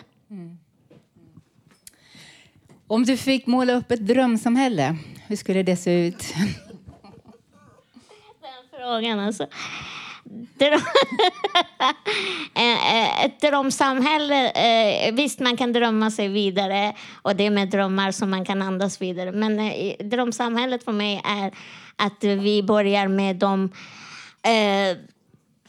Om 2.88 3.04
du 3.04 3.18
fick 3.18 3.48
måla 3.48 3.74
upp 3.74 3.92
ett 3.92 4.08
drömsamhälle, 4.08 4.98
hur 5.28 5.36
skulle 5.36 5.64
det 5.64 5.76
se 5.76 6.08
ut? 6.08 6.24
frågan. 8.84 9.20
Alltså. 9.20 9.48
Eh, 12.56 12.96
eh, 12.96 13.26
Ett 13.26 13.42
drömsamhälle, 13.42 14.50
eh, 14.50 15.14
visst 15.14 15.40
man 15.40 15.58
kan 15.58 15.74
drömma 15.74 16.12
sig 16.12 16.28
vidare 16.28 16.94
och 17.22 17.36
det 17.36 17.46
är 17.46 17.50
med 17.50 17.70
drömmar 17.70 18.12
som 18.12 18.30
man 18.30 18.46
kan 18.46 18.62
andas 18.62 19.02
vidare. 19.02 19.32
Men 19.32 19.58
drömsamhället 20.10 20.84
för 20.84 20.92
mig 20.92 21.22
är 21.26 21.52
att 21.96 22.24
vi 22.24 22.64
börjar 22.64 23.08
med 23.08 23.36
de, 23.36 23.72
eh, 24.44 24.98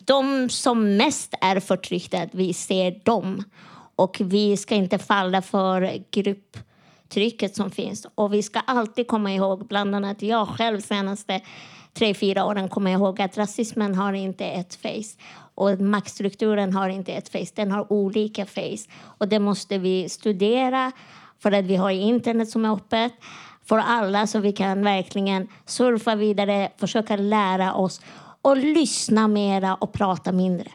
de 0.05 0.49
som 0.49 0.97
mest 0.97 1.35
är 1.40 1.61
förtryckta, 1.61 2.23
att 2.23 2.35
vi 2.35 2.55
ser 2.55 3.01
dem. 3.05 3.45
Och 3.97 4.17
vi 4.21 4.57
ska 4.57 4.75
inte 4.75 4.99
falla 4.99 5.43
för 5.43 6.05
grupptrycket 6.11 7.57
som 7.57 7.71
finns. 7.71 8.07
Och 8.14 8.35
vi 8.35 8.43
ska 8.43 8.61
alltid 8.61 9.07
komma 9.07 9.33
ihåg, 9.33 9.67
bland 9.67 9.95
annat 9.95 10.23
jag 10.23 10.49
själv 10.49 10.81
senaste 10.81 11.40
tre, 11.95 12.14
fyra 12.14 12.45
åren 12.45 12.69
kommer 12.69 12.90
jag 12.90 13.01
ihåg 13.01 13.21
att 13.21 13.38
rasismen 13.38 13.95
har 13.95 14.12
inte 14.12 14.45
ett 14.45 14.75
face. 14.75 15.19
Och 15.55 15.81
maktstrukturen 15.81 16.73
har 16.73 16.88
inte 16.88 17.12
ett 17.12 17.29
face, 17.29 17.53
den 17.55 17.71
har 17.71 17.93
olika 17.93 18.47
face. 18.47 18.90
Och 19.19 19.29
det 19.29 19.38
måste 19.38 19.79
vi 19.79 20.09
studera 20.09 20.93
för 21.38 21.53
att 21.53 21.64
vi 21.64 21.77
har 21.77 21.90
internet 21.90 22.51
som 22.51 22.64
är 22.64 22.75
öppet 22.75 23.12
för 23.64 23.79
alla 23.79 24.27
så 24.27 24.38
vi 24.38 24.53
kan 24.53 24.85
verkligen 24.85 25.49
surfa 25.67 26.14
vidare, 26.14 26.71
försöka 26.79 27.17
lära 27.17 27.75
oss 27.75 28.01
och 28.44 28.57
lyssna 28.57 29.28
mera 29.28 29.74
och 29.74 29.92
prata 29.92 30.33
mindre. 30.33 30.68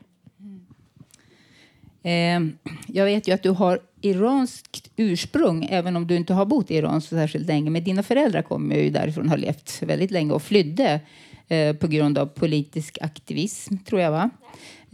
Eh, 2.03 2.39
jag 2.87 3.05
vet 3.05 3.27
ju 3.27 3.31
att 3.31 3.43
du 3.43 3.49
har 3.49 3.79
iranskt 4.01 4.91
ursprung, 4.95 5.67
även 5.69 5.95
om 5.95 6.07
du 6.07 6.15
inte 6.15 6.33
har 6.33 6.45
bott 6.45 6.71
i 6.71 6.75
Iran 6.75 7.01
så 7.01 7.07
särskilt 7.07 7.47
länge. 7.47 7.69
Men 7.69 7.83
dina 7.83 8.03
föräldrar 8.03 8.41
kommer 8.41 8.75
ju 8.75 8.89
därifrån, 8.89 9.29
har 9.29 9.37
levt 9.37 9.81
väldigt 9.81 10.11
länge 10.11 10.33
och 10.33 10.41
flydde 10.41 11.01
eh, 11.47 11.75
på 11.75 11.87
grund 11.87 12.17
av 12.17 12.25
politisk 12.25 12.97
aktivism, 13.01 13.77
tror 13.77 14.01
jag. 14.01 14.11
va? 14.11 14.29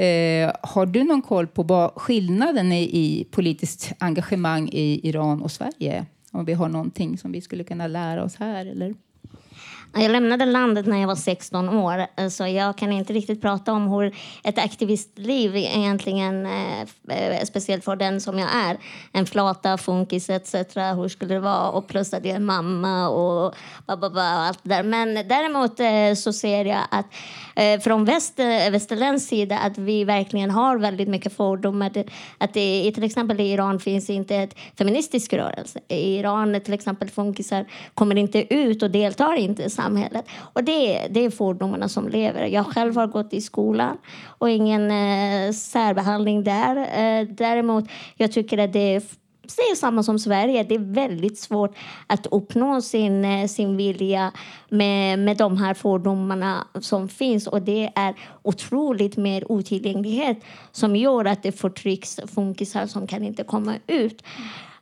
Eh, 0.04 0.52
har 0.62 0.86
du 0.86 1.04
någon 1.04 1.22
koll 1.22 1.48
på 1.48 1.64
vad 1.64 1.92
skillnaden 1.96 2.72
är 2.72 2.82
i 2.82 3.28
politiskt 3.32 3.94
engagemang 4.00 4.70
i 4.70 5.10
Iran 5.10 5.42
och 5.42 5.52
Sverige? 5.52 6.06
Om 6.32 6.46
vi 6.46 6.54
har 6.54 6.70
någonting 6.70 7.18
som 7.18 7.32
vi 7.32 7.42
skulle 7.42 7.64
kunna 7.64 7.88
lära 7.88 8.24
oss 8.24 8.36
här? 8.36 8.66
Eller? 8.66 8.94
Jag 9.98 10.12
lämnade 10.12 10.46
landet 10.46 10.86
när 10.86 10.98
jag 10.98 11.08
var 11.08 11.16
16 11.16 11.70
år, 11.70 12.06
eh, 12.16 12.28
så 12.28 12.48
jag 12.48 12.78
kan 12.78 12.92
inte 12.92 13.14
riktigt 13.14 13.42
prata 13.42 13.74
om 13.74 13.88
hur 13.88 14.16
ett 14.44 14.58
aktivistliv 14.58 15.56
egentligen, 15.56 16.46
eh, 16.46 16.82
eh, 17.10 17.44
speciellt 17.44 17.84
för 17.84 17.96
den 17.96 18.22
som 18.22 18.40
jag 18.40 18.50
är, 18.56 18.78
en 19.12 19.26
flata, 19.26 19.78
funkis 19.78 20.30
etc. 20.30 20.54
Hur 20.76 21.08
skulle 21.08 21.34
det 21.34 21.40
vara? 21.40 21.70
Och 21.70 21.88
plus 21.88 22.14
att 22.14 22.26
jag 22.26 22.36
är 22.36 22.40
mamma 22.40 23.10
och, 23.10 23.56
ba, 23.86 24.08
och 24.08 24.22
allt 24.22 24.60
det 24.64 24.70
där. 24.70 24.84
Men 24.84 25.14
däremot 25.14 25.80
så 26.18 26.34
ser 26.34 26.66
jag 26.66 26.82
att 26.92 27.06
från 27.84 28.06
väst, 28.06 28.40
västerländsk 28.72 29.30
sida 29.30 29.58
att 29.58 29.78
vi 29.78 30.04
verkligen 30.04 30.52
har 30.52 30.78
väldigt 30.78 31.08
mycket 31.08 31.34
fördomar. 31.34 31.92
Att, 32.38 32.54
det, 32.54 32.92
till 32.96 33.04
exempel 33.04 33.40
i 33.40 33.52
Iran 33.52 33.80
finns 33.80 34.10
inte 34.10 34.36
ett 34.36 34.56
feministisk 34.78 35.34
rörelse. 35.34 35.80
I 35.88 36.18
Iran 36.18 36.62
till 36.62 36.74
exempel 36.74 37.10
funkisar 37.10 37.66
kommer 37.94 38.16
inte 38.16 38.54
ut 38.54 38.84
och 38.84 38.92
deltar 38.92 39.36
inte 39.36 39.64
i 39.64 39.70
samhället. 39.86 40.26
Och 40.54 40.64
det, 40.64 41.08
det 41.10 41.26
är 41.26 41.30
fördomarna 41.30 41.90
som 41.90 42.08
lever. 42.08 42.46
Jag 42.46 42.66
själv 42.66 42.96
har 42.96 43.08
gått 43.08 43.34
i 43.34 43.42
skolan 43.42 43.98
och 44.40 44.50
ingen 44.50 44.92
eh, 44.92 45.52
särbehandling 45.54 46.44
där. 46.44 46.78
Eh, 46.78 47.28
däremot, 47.28 47.86
jag 48.18 48.32
tycker 48.32 48.58
att 48.58 48.74
det 48.74 48.96
är 48.96 49.04
det 49.58 49.62
är 49.62 49.76
samma 49.76 50.04
som 50.04 50.20
Sverige. 50.20 50.64
Det 50.64 50.76
är 50.76 50.94
väldigt 50.94 51.40
svårt 51.40 51.76
att 52.08 52.28
uppnå 52.32 52.82
sin, 52.82 53.26
eh, 53.26 53.48
sin 53.48 53.78
vilja 53.78 54.32
med, 54.70 55.20
med 55.20 55.38
de 55.38 55.58
här 55.58 55.74
fördomarna 55.74 56.68
som 56.80 57.10
finns. 57.10 57.48
Och 57.48 57.62
det 57.62 57.92
är 57.96 58.16
otroligt 58.44 59.18
mer 59.18 59.52
otillgänglighet 59.52 60.38
som 60.72 60.96
gör 60.96 61.26
att 61.26 61.44
det 61.44 61.52
förtrycks 61.52 62.20
funkisar 62.36 62.88
som 62.88 63.08
kan 63.08 63.24
inte 63.24 63.44
komma 63.44 63.76
ut. 63.88 64.24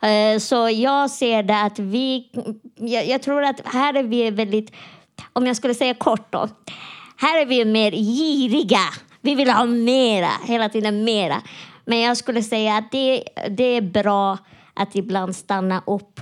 Eh, 0.04 0.40
Så 0.40 0.70
jag 0.70 1.10
ser 1.12 1.44
det 1.44 1.62
att 1.62 1.80
vi... 1.80 2.30
Jag, 2.76 3.08
jag 3.08 3.22
tror 3.22 3.44
att 3.44 3.62
här 3.66 3.94
är 3.94 4.04
vi 4.04 4.32
väldigt... 4.32 4.72
Om 5.34 5.48
jag 5.48 5.56
skulle 5.56 5.74
säga 5.74 5.94
kort 5.94 6.32
då. 6.32 6.48
Här 7.18 7.42
är 7.42 7.46
vi 7.46 7.66
mer 7.66 7.92
giriga. 7.92 8.80
Vi 9.22 9.36
vill 9.36 9.50
ha 9.50 9.66
mera, 9.66 10.30
hela 10.46 10.70
tiden 10.70 11.04
mera. 11.04 11.42
Men 11.86 12.00
jag 12.00 12.18
skulle 12.18 12.44
säga 12.44 12.78
att 12.78 12.92
det, 12.92 13.24
det 13.50 13.64
är 13.64 13.82
bra 13.82 14.38
att 14.74 14.96
ibland 14.96 15.36
stanna 15.36 15.84
upp 15.86 16.20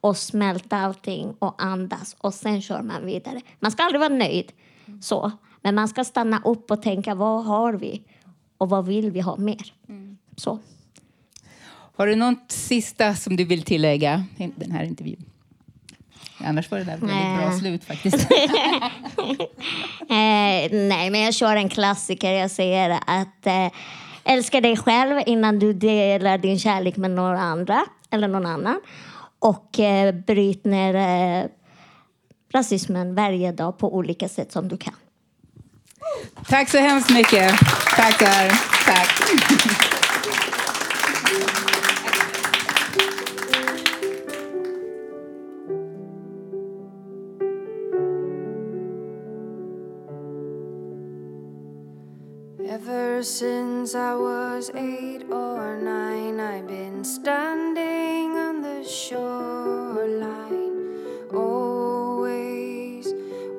och 0.00 0.16
smälta 0.16 0.76
allting 0.76 1.34
och 1.38 1.62
andas 1.62 2.16
och 2.18 2.34
sen 2.34 2.62
kör 2.62 2.82
man 2.82 3.06
vidare. 3.06 3.40
Man 3.60 3.70
ska 3.70 3.82
aldrig 3.82 4.00
vara 4.00 4.14
nöjd, 4.14 4.52
så. 5.00 5.32
men 5.62 5.74
man 5.74 5.88
ska 5.88 6.04
stanna 6.04 6.40
upp 6.44 6.70
och 6.70 6.82
tänka 6.82 7.14
vad 7.14 7.44
har 7.44 7.72
vi 7.72 8.02
och 8.58 8.68
vad 8.68 8.86
vill 8.86 9.10
vi 9.10 9.20
ha 9.20 9.36
mer. 9.36 9.72
Så. 10.36 10.58
Har 11.96 12.06
du 12.06 12.14
något 12.14 12.52
sista 12.52 13.14
som 13.14 13.36
du 13.36 13.44
vill 13.44 13.62
tillägga 13.62 14.24
i 14.36 14.50
den 14.56 14.70
här 14.70 14.84
intervjun? 14.84 15.24
Annars 16.38 16.70
var 16.70 16.78
det 16.78 16.84
där 16.84 16.96
väldigt 16.96 17.08
bra 17.08 17.48
Nej. 17.48 17.58
slut 17.60 17.84
faktiskt. 17.84 18.26
Eh, 20.08 20.72
nej, 20.72 21.10
men 21.10 21.20
jag 21.20 21.34
kör 21.34 21.56
en 21.56 21.68
klassiker. 21.68 22.32
Jag 22.32 22.50
säger 22.50 22.90
att 23.06 23.46
eh, 23.46 23.72
älska 24.24 24.60
dig 24.60 24.76
själv 24.76 25.22
innan 25.26 25.58
du 25.58 25.72
delar 25.72 26.38
din 26.38 26.58
kärlek 26.58 26.96
med 26.96 27.10
några 27.10 27.40
andra 27.40 27.84
eller 28.10 28.28
någon 28.28 28.46
annan. 28.46 28.80
Och 29.38 29.80
eh, 29.80 30.14
bryt 30.14 30.64
ner 30.64 30.94
eh, 30.94 31.50
rasismen 32.52 33.14
varje 33.14 33.52
dag 33.52 33.78
på 33.78 33.94
olika 33.96 34.28
sätt 34.28 34.52
som 34.52 34.68
du 34.68 34.76
kan. 34.76 34.94
Tack 36.48 36.70
så 36.70 36.78
hemskt 36.78 37.10
mycket. 37.10 37.58
Tackar. 37.96 38.48
Tack. 38.84 39.95
Since 53.38 53.94
I 53.94 54.14
was 54.14 54.70
eight 54.70 55.24
or 55.30 55.76
nine, 55.76 56.40
I've 56.40 56.66
been 56.66 57.04
standing 57.04 58.30
on 58.38 58.62
the 58.62 58.82
shoreline, 58.88 60.24
always 61.34 63.06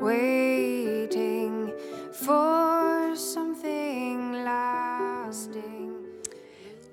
waiting 0.02 1.72
for 2.14 3.16
something 3.16 4.44
lasting. 4.44 5.94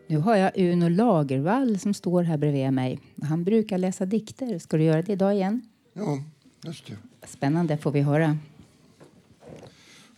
Nu 0.06 0.18
har 0.18 0.36
jag 0.36 0.52
Uno 0.56 0.88
Lagervall 0.88 1.78
som 1.78 1.94
står 1.94 2.22
här 2.22 2.36
bredvid 2.36 2.72
mig. 2.72 3.00
Han 3.22 3.44
brukar 3.44 3.78
läsa 3.78 4.06
dikter. 4.06 4.58
Ska 4.58 4.76
du 4.76 4.84
göra 4.84 5.02
det 5.02 5.12
idag 5.12 5.34
igen? 5.34 5.62
Ja, 5.92 6.18
just 6.64 6.86
det. 6.86 6.96
Spännande 7.26 7.76
får 7.76 7.90
vi 7.90 8.00
höra. 8.00 8.38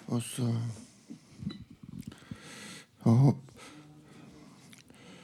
Och 0.06 0.22
så... 0.22 0.42
Ja, 3.06 3.34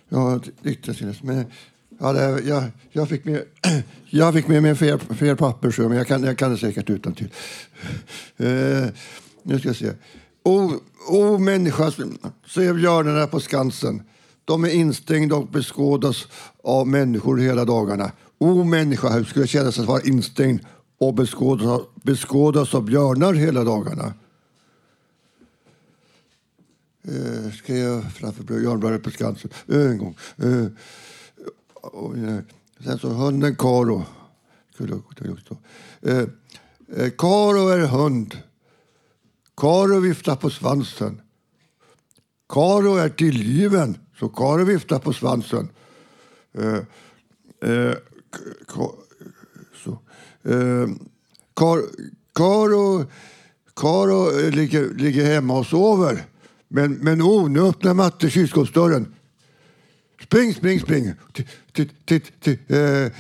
ja. 0.08 0.40
Men 1.22 1.44
ja, 1.98 2.12
det, 2.12 2.40
jag, 2.40 2.64
jag, 2.90 3.08
fick 3.08 3.24
med, 3.24 3.42
jag 4.10 4.34
fick 4.34 4.48
med 4.48 4.62
mig 4.62 4.74
fel, 4.74 4.98
fel 4.98 5.36
papper, 5.36 5.70
så, 5.70 5.82
men 5.88 5.98
jag 5.98 6.06
kan, 6.06 6.22
jag 6.22 6.38
kan 6.38 6.50
det 6.50 6.58
säkert 6.58 6.90
utan 6.90 7.14
till. 7.14 7.30
Eh, 8.36 8.88
nu 9.42 9.58
ska 9.58 9.68
jag 9.68 9.76
se. 9.76 9.92
O, 10.42 10.72
o 11.08 11.38
människa, 11.38 11.92
se 12.46 12.72
björnarna 12.72 13.26
på 13.26 13.40
Skansen. 13.40 14.02
De 14.44 14.64
är 14.64 14.70
instängda 14.70 15.36
och 15.36 15.48
beskådas 15.48 16.26
av 16.64 16.86
människor 16.86 17.38
hela 17.38 17.64
dagarna. 17.64 18.12
O 18.38 18.64
människa, 18.64 19.08
hur 19.08 19.24
skulle 19.24 19.44
det 19.44 19.48
kännas 19.48 19.78
att 19.78 19.86
vara 19.86 20.02
instängd 20.02 20.60
och 20.98 21.14
beskådas, 21.14 21.80
beskådas 22.02 22.74
av 22.74 22.84
björnar 22.84 23.34
hela 23.34 23.64
dagarna? 23.64 24.14
Eh, 27.08 27.52
skrev 27.52 28.10
framför 28.10 28.44
Björnbladet 28.44 29.02
på 29.02 29.10
Skansen 29.10 29.50
eh, 29.68 29.90
en 29.90 29.98
gång. 29.98 30.16
Eh, 30.36 30.66
och, 31.74 32.16
eh, 32.16 32.38
sen 32.84 32.98
så 32.98 33.08
hunden 33.08 33.56
Karo. 33.56 34.04
Skulle 34.74 34.92
jag 35.16 35.36
ha. 35.48 35.56
Eh, 36.10 36.28
eh, 36.96 37.10
Karo 37.18 37.68
är 37.68 37.78
hund. 37.78 38.38
Karo 39.56 40.00
viftar 40.00 40.36
på 40.36 40.50
svansen. 40.50 41.20
Karo 42.48 42.96
är 42.96 43.08
tillgiven, 43.08 43.98
så 44.18 44.28
Karo 44.28 44.64
viftar 44.64 44.98
på 44.98 45.12
svansen. 45.12 45.68
Eh, 46.52 46.78
eh, 47.70 47.94
så. 49.84 49.98
Eh, 50.42 50.88
Kar, 51.54 51.82
Karo 52.34 53.04
Karo 53.76 54.50
ligger, 54.50 54.94
ligger 54.94 55.24
hemma 55.24 55.58
och 55.58 55.66
sover. 55.66 56.24
Men, 56.74 56.92
men 56.92 57.22
oh, 57.22 57.50
nu 57.50 57.60
öppnar 57.60 57.94
matte 57.94 58.30
kylskåpsdörren. 58.30 59.14
Spring, 60.22 60.54
spring, 60.54 60.80
spring. 60.80 61.12
T- 61.36 61.44
t- 61.72 61.88
t- 62.04 62.20
t- 62.40 62.76
eh, 62.76 63.12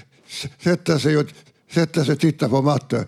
Sätta 0.58 0.98
sig 0.98 1.16
och 1.16 1.26
sätta 1.70 2.04
sig 2.04 2.12
och 2.12 2.20
titta 2.20 2.48
på 2.48 2.62
matte. 2.62 3.06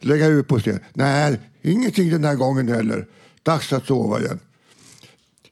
Lägga 0.00 0.26
ut 0.26 0.48
på 0.48 0.60
sten. 0.60 0.80
Nej, 0.92 1.40
ingenting 1.62 2.10
den 2.10 2.24
här 2.24 2.34
gången 2.34 2.68
heller. 2.68 3.06
Dags 3.42 3.72
att 3.72 3.86
sova 3.86 4.20
igen. 4.20 4.38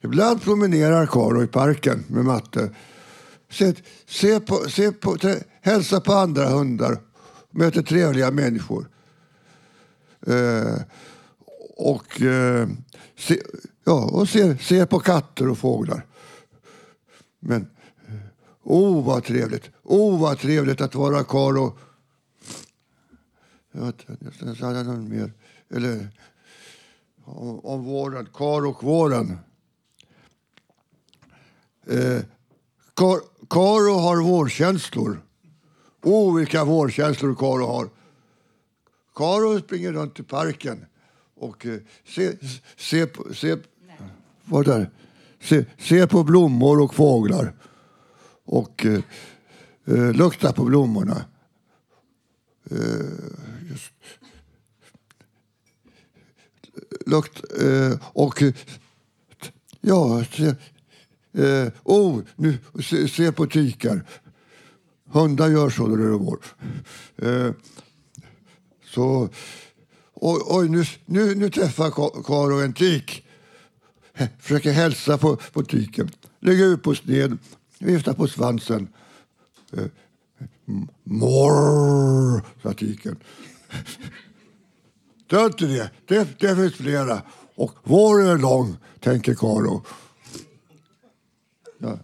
Ibland 0.00 0.42
promenerar 0.42 1.06
Karo 1.06 1.42
i 1.42 1.46
parken 1.46 2.04
med 2.08 2.24
matte. 2.24 2.70
Se, 3.50 3.74
se 4.06 4.40
på, 4.40 4.56
se 4.70 4.92
på, 4.92 5.16
trä- 5.16 5.44
hälsa 5.60 6.00
på 6.00 6.12
andra 6.12 6.48
hundar. 6.48 6.98
Möter 7.50 7.82
trevliga 7.82 8.30
människor. 8.30 8.88
Eh, 10.26 10.76
och 11.78 12.22
eh, 12.22 12.68
se, 13.16 13.42
ja, 13.84 14.10
och 14.12 14.28
ser, 14.28 14.56
ser 14.56 14.86
på 14.86 14.98
katter 14.98 15.48
och 15.48 15.58
fåglar. 15.58 16.06
Men 17.40 17.66
O, 18.62 18.86
oh 18.86 19.06
vad 19.06 19.24
trevligt. 19.24 19.70
Oh 19.82 20.20
vad 20.20 20.38
trevligt 20.38 20.80
att 20.80 20.94
vara 20.94 21.24
Karo. 21.24 21.78
Jag 23.72 23.86
vet 23.86 24.10
inte, 24.10 24.56
jag 24.58 24.66
hade 24.66 24.82
någon 24.82 25.08
mer. 25.08 25.32
Eller 25.70 26.08
om, 27.24 27.60
om 27.60 27.84
våren. 27.84 28.28
Karo 28.34 28.70
och 28.70 28.84
våren. 28.84 29.38
Eh, 31.86 32.22
Kar, 32.96 33.20
Karo 33.50 33.92
har 33.92 34.22
vårkänslor. 34.22 35.22
Oh, 36.02 36.36
vilka 36.36 36.64
vårkänslor 36.64 37.34
Karo 37.34 37.66
har. 37.66 37.88
Karo 39.14 39.60
springer 39.60 39.92
runt 39.92 40.20
i 40.20 40.22
parken 40.22 40.84
och 41.38 41.66
eh, 41.66 41.78
se, 42.04 42.36
ser 42.76 43.08
se, 43.32 43.34
se, 43.34 43.56
vad 44.44 44.64
där? 44.64 44.90
Se, 45.40 45.64
se 45.78 46.06
på 46.06 46.24
blommor 46.24 46.80
och 46.80 46.94
fåglar. 46.94 47.54
Och 48.44 48.86
eh, 48.86 49.00
eh, 49.84 50.12
lukta 50.12 50.52
på 50.52 50.64
blommorna. 50.64 51.24
Eh, 52.70 52.78
just. 53.70 53.92
Lukt, 57.06 57.44
eh, 57.60 58.00
och 58.02 58.42
ja, 59.80 60.24
se, 60.24 60.46
eh, 61.44 61.72
oh, 61.84 62.20
nu, 62.36 62.58
se, 62.82 63.08
se 63.08 63.32
på 63.32 63.46
tikar. 63.46 64.04
Hundar 65.10 65.48
gör 65.48 65.70
så 65.70 65.86
när 65.86 65.96
det 65.96 66.04
är 66.04 66.08
vår. 66.08 66.38
Eh, 67.16 67.52
så, 68.84 69.28
oj, 70.20 70.42
oj 70.46 70.68
nu, 70.68 70.84
nu, 71.06 71.34
nu 71.34 71.50
träffar 71.50 71.90
Karo 72.22 72.60
en 72.60 72.72
tik. 72.72 73.24
Försöker 74.38 74.72
hälsa 74.72 75.18
på, 75.18 75.36
på 75.52 75.62
tiken. 75.62 76.10
Lägger 76.40 76.64
ut 76.64 76.82
på 76.82 76.94
sned, 76.94 77.38
viftar 77.78 78.12
på 78.12 78.28
svansen. 78.28 78.88
Eh, 79.72 79.84
morr, 81.04 82.44
sa 82.62 82.72
tiken. 82.72 83.16
Det 85.26 85.44
inte 85.44 85.66
det. 85.66 85.90
det. 86.06 86.28
Det 86.38 86.56
finns 86.56 86.74
flera. 86.74 87.22
Och 87.54 87.72
våren 87.84 88.26
är 88.26 88.38
lång, 88.38 88.76
tänker 89.00 89.34
Karo. 89.34 89.84
Ja, 91.78 91.98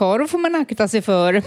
Karo 0.00 0.26
får 0.26 0.38
man 0.38 0.54
akta 0.54 0.88
sig 0.88 1.02
för. 1.02 1.42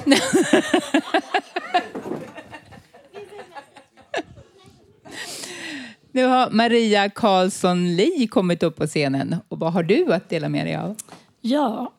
Nu 6.12 6.26
har 6.26 6.50
Maria 6.50 7.10
Karlsson 7.10 7.96
Li 7.96 8.28
kommit 8.28 8.64
upp 8.64 8.76
på 8.76 8.88
scenen. 8.88 9.36
Och 9.48 9.60
vad 9.60 9.74
har 9.74 9.84
du 9.84 10.14
att 10.14 10.30
dela 10.30 10.50
med 10.50 10.66
dig 10.66 10.76
av? 10.76 10.96
Ja, 11.42 11.94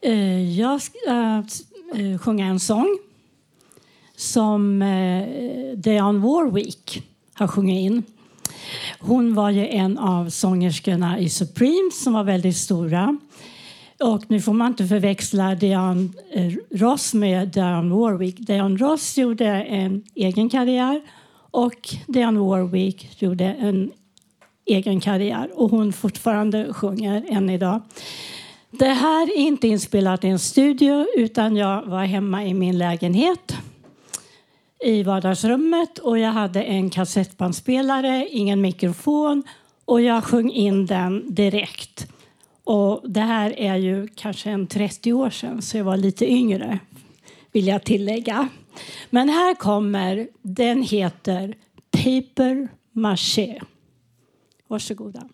eh, 0.00 0.58
jag 0.58 0.82
ska 0.82 0.98
eh, 1.06 1.38
eh 1.94 2.18
sjunga 2.18 2.46
en 2.46 2.60
sång 2.60 2.98
som 4.16 4.82
eh, 4.82 5.28
Dionne 5.76 6.18
Warwick 6.18 7.02
har 7.34 7.46
sjungit 7.46 7.90
in. 7.90 8.02
Hon 9.00 9.34
var 9.34 9.50
ju 9.50 9.66
en 9.66 9.98
av 9.98 10.30
sångerskorna 10.30 11.18
i 11.18 11.28
Supreme 11.28 11.90
som 11.92 12.12
var 12.12 12.24
väldigt 12.24 12.56
stora. 12.56 13.18
Och 14.00 14.30
nu 14.30 14.40
får 14.40 14.52
man 14.52 14.66
inte 14.66 14.86
förväxla 14.86 15.54
Diane 15.54 16.08
eh, 16.32 16.52
Ross 16.70 17.14
med 17.14 17.48
Dionne 17.48 17.94
Warwick. 17.94 18.36
Dionne 18.38 18.76
Ross 18.76 19.18
gjorde 19.18 19.46
en 19.46 20.04
egen 20.14 20.48
karriär 20.48 21.00
och 21.50 21.88
Dionne 22.06 22.40
Warwick 22.40 23.22
gjorde 23.22 23.44
en 23.44 23.90
egen 24.66 25.00
karriär 25.00 25.50
och 25.54 25.70
hon 25.70 25.92
fortfarande 25.92 26.72
sjunger 26.72 27.24
än 27.28 27.50
idag. 27.50 27.80
Det 28.70 28.88
här 28.88 29.22
är 29.22 29.38
inte 29.38 29.68
inspelat 29.68 30.24
i 30.24 30.28
en 30.28 30.38
studio 30.38 31.06
utan 31.16 31.56
jag 31.56 31.82
var 31.82 32.04
hemma 32.04 32.44
i 32.44 32.54
min 32.54 32.78
lägenhet 32.78 33.56
i 34.84 35.02
vardagsrummet 35.02 35.98
och 35.98 36.18
jag 36.18 36.32
hade 36.32 36.62
en 36.62 36.90
kassettbandspelare, 36.90 38.28
ingen 38.30 38.60
mikrofon 38.60 39.42
och 39.84 40.00
jag 40.00 40.24
sjöng 40.24 40.50
in 40.50 40.86
den 40.86 41.34
direkt. 41.34 42.06
Och 42.64 43.10
det 43.10 43.20
här 43.20 43.58
är 43.58 43.76
ju 43.76 44.08
kanske 44.14 44.50
en 44.50 44.66
30 44.66 45.12
år 45.12 45.30
sedan 45.30 45.62
så 45.62 45.76
jag 45.76 45.84
var 45.84 45.96
lite 45.96 46.30
yngre 46.30 46.80
vill 47.52 47.66
jag 47.66 47.84
tillägga. 47.84 48.48
Men 49.10 49.28
här 49.28 49.54
kommer, 49.54 50.28
den 50.42 50.82
heter 50.82 51.54
Paper 51.90 52.68
Maché. 52.92 53.60
Varsågoda. 54.68 55.28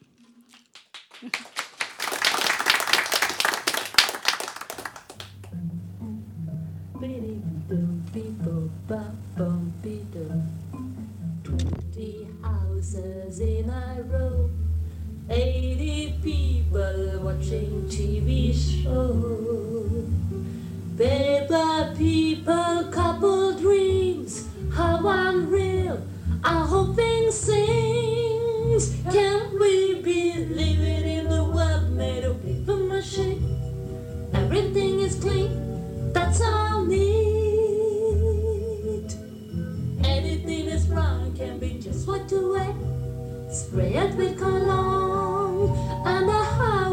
Twenty 11.44 12.26
houses 12.42 13.40
in 13.40 13.70
a 13.70 13.96
row, 14.10 14.50
watching 17.26 17.82
TV 17.88 18.54
show. 18.54 19.10
Paper 20.96 21.92
people, 21.98 22.84
couple 22.92 23.52
dreams, 23.58 24.46
how 24.72 25.00
unreal. 25.04 26.00
Hope 26.44 26.94
things 26.94 27.34
sings. 27.34 28.94
Can 29.10 29.58
we 29.58 30.00
be 30.02 30.34
living 30.60 31.04
in 31.18 31.28
the 31.28 31.42
world 31.42 31.90
made 31.90 32.22
of 32.22 32.40
paper 32.44 32.76
mache? 32.76 33.38
Everything 34.32 35.00
is 35.00 35.16
clean, 35.16 35.50
that's 36.12 36.40
all 36.40 36.84
neat. 36.84 37.06
Anything 40.04 40.66
is 40.76 40.88
wrong 40.88 41.34
can 41.36 41.58
be 41.58 41.80
just 41.80 42.06
what 42.06 42.28
to 42.28 42.52
wear. 42.52 42.74
Spray 43.50 43.94
it 43.94 44.14
with 44.16 44.38
cologne 44.38 45.70
and 46.06 46.28
a 46.28 46.44
Howard 46.56 46.85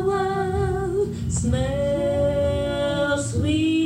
smell 1.33 3.17
sweet. 3.17 3.82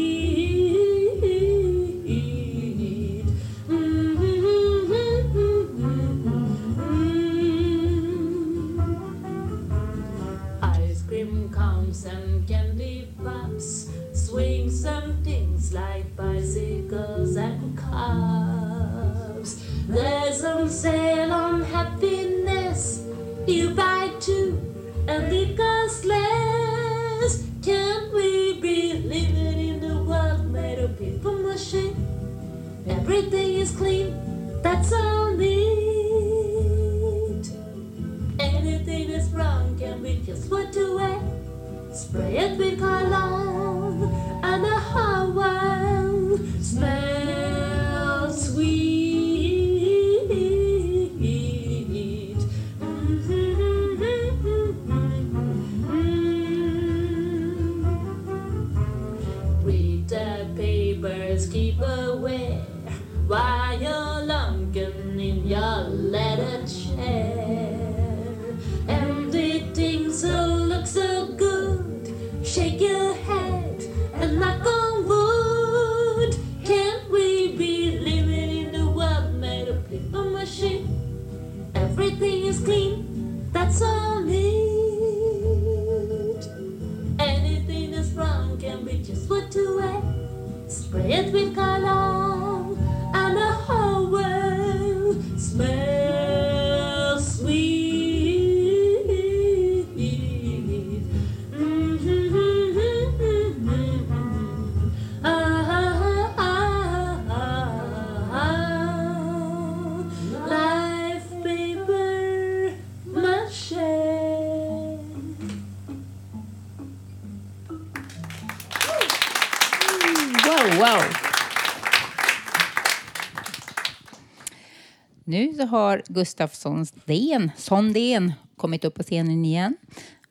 Har 125.67 126.01
Gustaf 126.07 126.55
Sondén, 126.55 127.51
Sondén 127.57 128.33
kommit 128.55 128.85
upp 128.85 128.95
på 128.95 129.03
scenen 129.03 129.45
igen. 129.45 129.77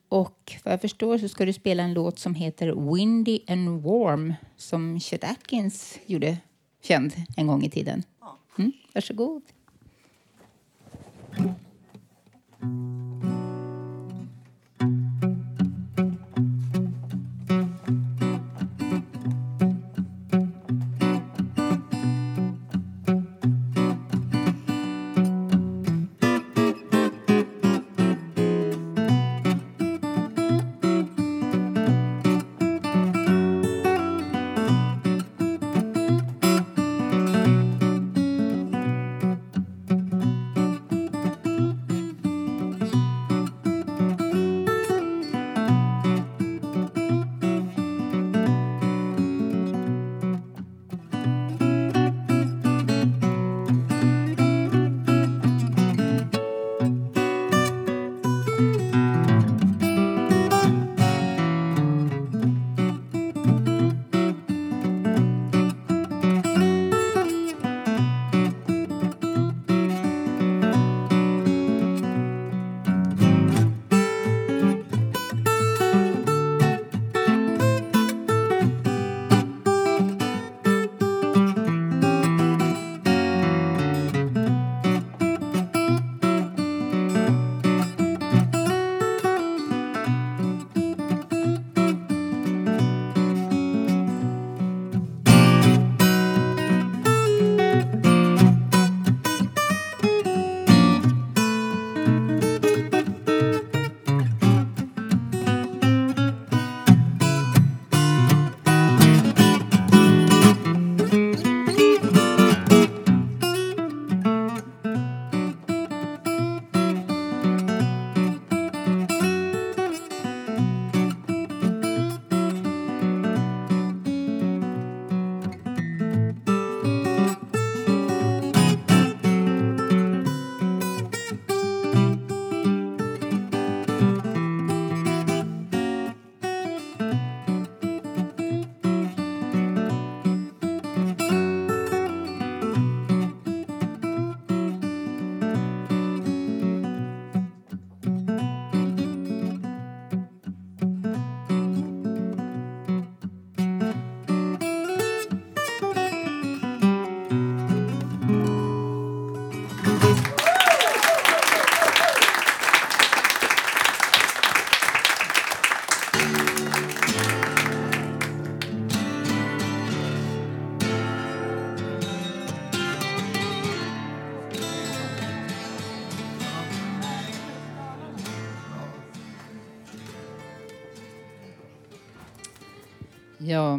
Och 0.09 0.53
vad 0.65 0.73
jag 0.73 0.81
förstår 0.81 1.19
så 1.19 1.29
ska 1.29 1.45
du 1.45 1.53
spela 1.53 1.83
en 1.83 1.95
låt 1.95 2.19
som 2.19 2.35
heter 2.35 2.93
Windy 2.95 3.41
and 3.49 3.83
Warm 3.83 4.35
som 4.57 5.01
Chet 5.01 5.25
Atkins 5.25 5.99
gjorde 6.07 6.37
känd 6.83 7.13
en 7.37 7.47
gång 7.47 7.63
i 7.63 7.71
tiden. 7.71 8.03
Mm, 8.59 8.73
varsågod. 8.95 9.43
Ja, 11.37 11.55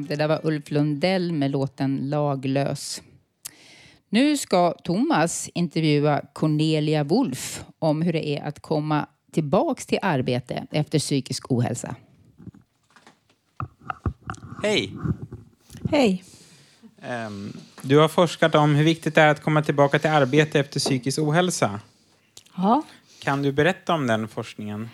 det 0.08 0.16
där 0.16 0.28
var 0.28 0.40
Ulf 0.44 0.72
Lundell 0.72 1.32
med 1.32 1.52
låten 1.52 2.10
Laglös. 2.10 3.02
Nu 4.10 4.38
ska 4.38 4.72
Thomas 4.84 5.50
intervjua 5.54 6.22
Cornelia 6.34 7.04
Wolf 7.04 7.64
om 7.80 8.02
hur 8.02 8.14
det 8.14 8.28
är 8.28 8.44
att 8.44 8.60
komma 8.60 9.08
tillbaks 9.32 9.86
till 9.86 10.00
arbete 10.02 10.68
efter 10.72 11.00
psykisk 11.00 11.52
ohälsa. 11.52 11.96
Hej! 14.64 14.94
Hej. 15.92 16.24
Ehm, 17.02 17.54
Du 17.82 17.98
har 17.98 18.08
forskat 18.08 18.56
om 18.56 18.76
hur 18.76 18.84
viktigt 18.84 19.16
det 19.16 19.22
är 19.22 19.28
att 19.28 19.44
komma 19.44 19.62
tillbaka 19.62 20.00
till 20.00 20.10
arbete 20.10 20.60
efter 20.60 20.80
psykisk 20.80 21.20
ohälsa. 21.20 21.80
Ja. 22.56 22.84
Kan 23.20 23.42
du 23.42 23.52
berätta 23.52 23.94
om 23.94 24.08
den 24.08 24.28
forskningen? 24.28 24.90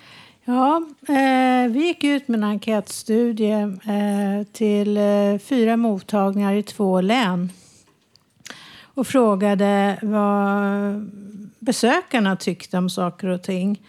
Ja, 0.45 0.81
eh, 1.07 1.71
vi 1.71 1.85
gick 1.87 2.03
ut 2.03 2.27
med 2.27 2.37
en 2.37 2.43
enkätstudie 2.43 3.61
eh, 3.61 4.47
till 4.51 4.97
eh, 4.97 5.37
fyra 5.39 5.77
mottagningar 5.77 6.53
i 6.53 6.63
två 6.63 7.01
län 7.01 7.51
och 8.83 9.07
frågade 9.07 9.99
vad 10.01 11.11
besökarna 11.59 12.35
tyckte 12.35 12.77
om 12.77 12.89
saker 12.89 13.27
och 13.27 13.43
ting. 13.43 13.81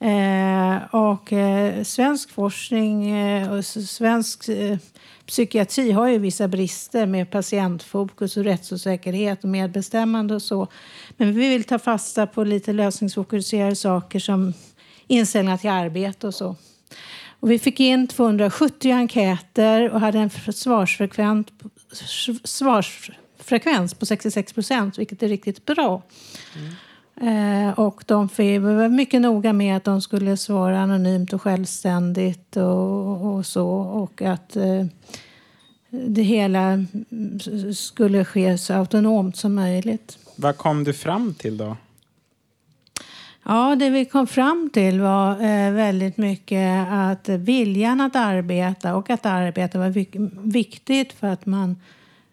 Eh, 0.00 0.94
och 0.94 1.32
eh, 1.32 1.82
svensk 1.82 2.30
forskning 2.30 3.10
eh, 3.10 3.52
och 3.52 3.64
svensk 3.64 4.48
eh, 4.48 4.78
psykiatri 5.26 5.92
har 5.92 6.08
ju 6.08 6.18
vissa 6.18 6.48
brister 6.48 7.06
med 7.06 7.30
patientfokus 7.30 8.36
och 8.36 8.44
rättsosäkerhet 8.44 9.44
och 9.44 9.50
medbestämmande 9.50 10.34
och 10.34 10.42
så. 10.42 10.66
Men 11.16 11.34
vi 11.34 11.48
vill 11.48 11.64
ta 11.64 11.78
fasta 11.78 12.26
på 12.26 12.44
lite 12.44 12.72
lösningsfokuserade 12.72 13.76
saker 13.76 14.18
som 14.18 14.52
inställningar 15.08 15.56
till 15.56 15.70
arbete 15.70 16.26
och 16.26 16.34
så. 16.34 16.56
Och 17.40 17.50
vi 17.50 17.58
fick 17.58 17.80
in 17.80 18.06
270 18.06 18.92
enkäter 18.92 19.90
och 19.90 20.00
hade 20.00 20.18
en 20.18 20.30
svarsfrekvens, 20.52 21.46
svarsfrekvens 22.44 23.94
på 23.94 24.06
66 24.06 24.52
procent, 24.52 24.98
vilket 24.98 25.22
är 25.22 25.28
riktigt 25.28 25.64
bra. 25.64 26.02
Eh, 27.20 27.78
och 27.78 28.04
de 28.06 28.20
var 28.20 28.88
mycket 28.88 29.20
noga 29.20 29.52
med 29.52 29.76
att 29.76 29.84
de 29.84 30.02
skulle 30.02 30.36
svara 30.36 30.80
anonymt 30.80 31.32
och 31.32 31.42
självständigt 31.42 32.56
och, 32.56 33.34
och 33.34 33.46
så. 33.46 33.68
Och 33.68 34.22
att 34.22 34.56
eh, 34.56 34.84
det 35.90 36.22
hela 36.22 36.60
mm, 36.60 37.74
skulle 37.74 38.24
ske 38.24 38.58
så 38.58 38.74
autonomt 38.74 39.36
som 39.36 39.54
möjligt. 39.54 40.18
Vad 40.36 40.56
kom 40.56 40.84
du 40.84 40.92
fram 40.92 41.34
till 41.34 41.56
då? 41.56 41.76
Ja, 43.50 43.76
det 43.76 43.90
vi 43.90 44.04
kom 44.04 44.26
fram 44.26 44.70
till 44.72 45.00
var 45.00 45.30
eh, 45.32 45.72
väldigt 45.72 46.16
mycket 46.16 46.86
att 46.90 47.28
viljan 47.28 48.00
att 48.00 48.16
arbeta 48.16 48.94
och 48.94 49.10
att 49.10 49.26
arbeta 49.26 49.78
var 49.78 49.88
viktigt 50.48 51.12
för 51.12 51.26
att 51.26 51.46
man 51.46 51.76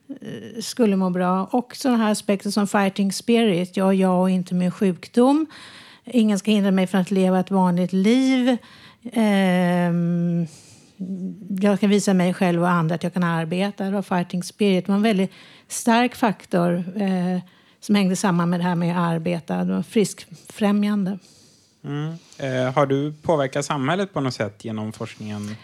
eh, 0.09 0.61
skulle 0.61 0.95
må 0.95 1.09
bra. 1.09 1.45
Och 1.45 1.76
sådana 1.76 2.03
här 2.03 2.11
aspekter 2.11 2.49
som 2.49 2.68
fighting 2.68 3.13
spirit, 3.13 3.78
ja, 3.78 3.93
jag 3.93 4.22
och 4.22 4.30
inte 4.30 4.53
min 4.53 4.72
sjukdom. 4.72 5.45
Ingen 6.05 6.39
ska 6.39 6.51
hindra 6.51 6.72
mig 6.72 6.88
från 6.88 7.01
att 7.01 7.11
leva 7.11 7.39
ett 7.39 7.51
vanligt 7.51 7.93
liv. 7.93 8.57
Ehm, 9.13 10.47
jag 11.59 11.80
kan 11.80 11.89
visa 11.89 12.13
mig 12.13 12.34
själv 12.34 12.61
och 12.61 12.70
andra 12.70 12.95
att 12.95 13.03
jag 13.03 13.13
kan 13.13 13.24
arbeta. 13.24 13.84
Det 13.84 13.91
var 13.91 14.01
fighting 14.01 14.43
spirit. 14.43 14.86
Det 14.86 14.91
var 14.91 14.97
en 14.97 15.03
väldigt 15.03 15.32
stark 15.68 16.16
faktor 16.16 16.84
eh, 16.95 17.39
som 17.86 17.96
hängde 17.96 18.16
samman 18.16 18.50
med 18.50 18.60
det 18.60 18.64
här 18.64 18.76
med 18.76 18.92
att 18.98 19.12
arbeta. 19.12 19.84
Friskfrämjande. 19.90 21.20
Mm. 21.84 22.14
Eh, 22.38 22.74
har 22.74 22.86
du 22.86 23.14
påverkat 23.22 23.66
samhället 23.66 24.14
på 24.14 24.22
något 24.22 24.34
sätt 24.34 24.66
genom 24.66 24.94
forskningen? 24.94 25.56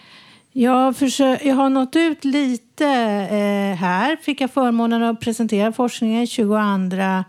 Jag, 0.51 0.95
försö- 0.95 1.39
jag 1.43 1.55
har 1.55 1.69
nått 1.69 1.95
ut 1.95 2.25
lite 2.25 2.87
eh, 3.31 3.75
här. 3.75 4.15
Fick 4.15 4.41
jag 4.41 4.51
förmånen 4.51 5.03
att 5.03 5.19
presentera 5.19 5.71
forskningen 5.71 6.27
22 6.27 6.55
eh, 6.57 7.23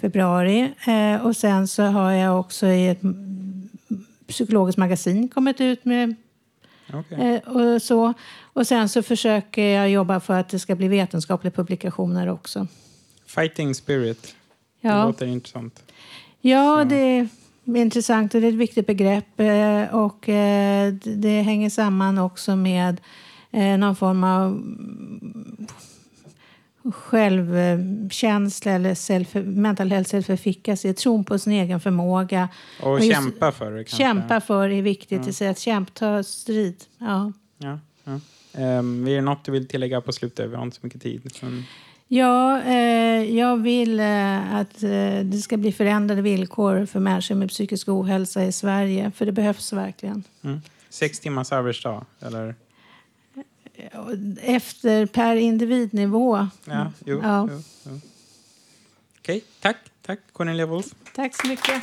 februari. 0.00 0.72
Eh, 0.86 1.26
och 1.26 1.36
sen 1.36 1.68
så 1.68 1.82
har 1.82 2.10
jag 2.12 2.40
också 2.40 2.66
i 2.66 2.88
ett 2.88 3.00
psykologiskt 4.28 4.78
magasin 4.78 5.28
kommit 5.28 5.60
ut 5.60 5.84
med 5.84 6.14
eh, 7.18 7.38
och 7.48 7.82
så. 7.82 8.14
Och 8.42 8.66
sen 8.66 8.88
så 8.88 9.02
försöker 9.02 9.62
jag 9.62 9.90
jobba 9.90 10.20
för 10.20 10.40
att 10.40 10.48
det 10.48 10.58
ska 10.58 10.74
bli 10.74 10.88
vetenskapliga 10.88 11.50
publikationer 11.50 12.28
också. 12.28 12.66
Fighting 13.36 13.74
spirit. 13.74 14.34
Ja. 14.80 14.94
Det 14.96 15.02
låter 15.04 15.26
intressant. 15.26 15.82
Ja, 16.40 16.84
det 16.84 16.96
är 16.96 17.28
intressant 17.76 18.34
och 18.34 18.40
det 18.40 18.46
är 18.46 18.48
ett 18.52 18.54
viktigt 18.58 18.86
begrepp. 18.86 19.40
eh, 19.40 19.94
Och 19.94 20.28
eh, 20.28 20.92
det- 20.92 21.42
hänger 21.42 21.70
samman 21.70 22.18
också 22.18 22.56
med 22.56 23.00
eh, 23.50 23.78
någon 23.78 23.96
form 23.96 24.24
av 24.24 24.46
mm, 24.52 25.66
självkänsla 26.92 28.72
eller 28.72 28.94
self, 28.94 29.34
mental 29.34 29.90
health 29.90 30.10
self-efficacy, 30.14 30.92
tron 30.92 31.24
på 31.24 31.38
sin 31.38 31.52
egen 31.52 31.80
förmåga. 31.80 32.48
Och 32.82 33.00
just- 33.00 33.12
kämpa 33.12 33.52
för 33.52 33.70
det 33.72 33.84
kanske. 33.84 33.96
Kämpa 33.96 34.40
för 34.40 34.68
är 34.70 34.82
viktigt. 34.82 35.26
Ja. 35.26 35.32
säga 35.32 35.50
att 35.50 35.58
kämpa, 35.58 35.90
ta 35.94 36.22
strid. 36.22 36.84
Ja. 36.98 37.32
Ja, 37.58 37.78
ja. 38.04 38.20
Um, 38.78 39.06
är 39.08 39.14
det 39.14 39.20
något 39.20 39.44
du 39.44 39.52
vill 39.52 39.68
tillägga 39.68 40.00
på 40.00 40.12
slutet? 40.12 40.50
Vi 40.50 40.54
har 40.56 40.62
inte 40.62 40.76
så 40.76 40.86
mycket 40.86 41.02
tid. 41.02 41.30
Men... 41.42 41.64
Ja, 42.08 42.62
eh, 42.62 43.36
jag 43.36 43.56
vill 43.56 44.00
eh, 44.00 44.54
att 44.54 44.82
eh, 44.82 45.18
det 45.24 45.42
ska 45.42 45.56
bli 45.56 45.72
förändrade 45.72 46.22
villkor 46.22 46.86
för 46.86 47.00
människor 47.00 47.34
med 47.34 47.48
psykisk 47.48 47.88
ohälsa 47.88 48.44
i 48.44 48.52
Sverige. 48.52 49.10
För 49.10 49.26
det 49.26 49.32
behövs 49.32 49.72
verkligen. 49.72 50.24
Mm. 50.44 50.60
Sex 50.88 51.20
timmars 51.20 51.52
arbetsdag, 51.52 52.04
eller? 52.20 52.54
Efter 54.40 55.06
per 55.06 55.36
individnivå. 55.36 56.48
Ja, 56.64 56.92
jo. 57.04 57.20
Ja. 57.22 57.48
jo, 57.50 57.62
jo. 57.84 58.00
Okej, 59.18 59.44
tack. 59.60 59.76
Tack 60.06 60.20
Cornelia 60.32 60.66
Wolf. 60.66 60.86
Tack 61.14 61.36
så 61.36 61.46
mycket. 61.46 61.82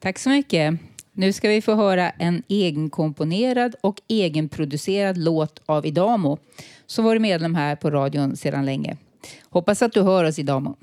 Tack 0.00 0.18
så 0.18 0.30
mycket. 0.30 0.74
Nu 1.12 1.32
ska 1.32 1.48
vi 1.48 1.62
få 1.62 1.74
höra 1.74 2.10
en 2.10 2.42
egenkomponerad 2.48 3.74
och 3.80 4.00
egenproducerad 4.08 5.18
låt 5.18 5.60
av 5.66 5.86
Idamo 5.86 6.38
som 6.86 7.04
varit 7.04 7.22
medlem 7.22 7.54
här 7.54 7.76
på 7.76 7.90
radion 7.90 8.36
sedan 8.36 8.66
länge. 8.66 8.96
Hoppas 9.50 9.82
att 9.82 9.92
du 9.92 10.02
hör 10.02 10.24
oss 10.24 10.38
Idamo. 10.38 10.76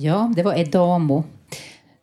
Ja, 0.00 0.32
det 0.36 0.42
var 0.42 0.54
Edamo. 0.54 1.24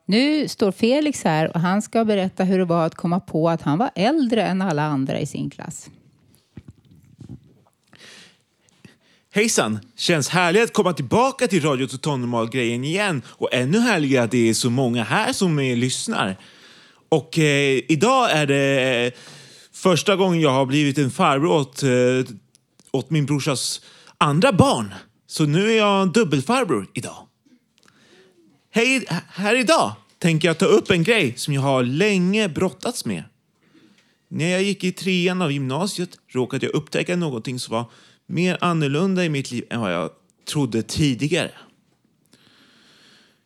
Nu 0.06 0.48
står 0.48 0.72
Felix 0.72 1.24
här 1.24 1.56
och 1.56 1.62
han 1.62 1.82
ska 1.82 2.06
berätta 2.06 2.44
hur 2.44 2.60
det 2.60 2.66
var 2.66 2.86
att 2.86 2.96
komma 2.96 3.20
på 3.20 3.50
att 3.50 3.62
han 3.62 3.78
var 3.78 3.92
äldre 3.96 4.44
än 4.44 4.62
alla 4.62 4.84
andra 4.84 5.20
i 5.20 5.26
sin 5.26 5.50
klass. 5.50 5.90
Hejsan! 9.34 9.80
Känns 9.96 10.30
härligt 10.30 10.64
att 10.64 10.74
komma 10.74 10.94
tillbaka 10.94 11.48
till 11.48 11.64
Radio 11.64 11.88
Total 11.88 12.20
Normal-grejen 12.20 12.84
igen 12.84 13.22
och 13.28 13.54
ännu 13.54 13.80
härligare 13.80 14.24
att 14.24 14.32
det 14.32 14.50
är 14.50 14.54
så 14.54 14.70
många 14.70 15.04
här 15.04 15.34
som 15.34 15.60
eh, 15.60 15.78
lyssnar. 15.78 16.38
Och 17.10 17.40
eh, 17.40 17.82
idag 17.88 18.32
är 18.32 18.48
det 18.48 19.06
eh, 19.06 19.14
första 19.74 20.16
gången 20.16 20.42
jag 20.42 20.52
har 20.52 20.66
blivit 20.66 20.98
en 20.98 21.12
farbror 21.12 21.52
åt, 21.52 21.84
eh, 21.84 21.90
åt 22.92 23.10
min 23.10 23.26
brorsas 23.26 23.82
andra 24.18 24.54
barn. 24.54 24.94
Så 25.28 25.46
nu 25.46 25.72
är 25.72 25.78
jag 25.78 26.14
dubbelfarbror 26.14 26.88
idag. 26.94 27.28
Hej, 28.76 29.06
här 29.28 29.56
idag 29.56 29.96
tänker 30.20 30.48
jag 30.48 30.58
ta 30.58 30.66
upp 30.66 30.92
en 30.92 31.04
grej 31.04 31.34
som 31.38 31.54
jag 31.54 31.62
har 31.62 31.84
länge 31.84 32.50
brottats 32.50 33.06
med. 33.06 33.24
När 34.28 34.48
jag 34.50 34.64
gick 34.64 34.84
i 34.84 34.92
trean 34.92 35.42
av 35.42 35.52
gymnasiet 35.52 36.18
råkade 36.28 36.66
jag 36.66 36.76
upptäcka 36.76 37.16
någonting 37.16 37.60
som 37.60 37.72
var 37.72 37.92
mer 38.26 38.58
annorlunda 38.62 39.26
i 39.26 39.30
mitt 39.30 39.52
liv 39.52 39.66
än 39.70 39.80
vad 39.80 39.94
jag 39.94 40.10
trodde 40.48 40.84
tidigare. 40.84 41.52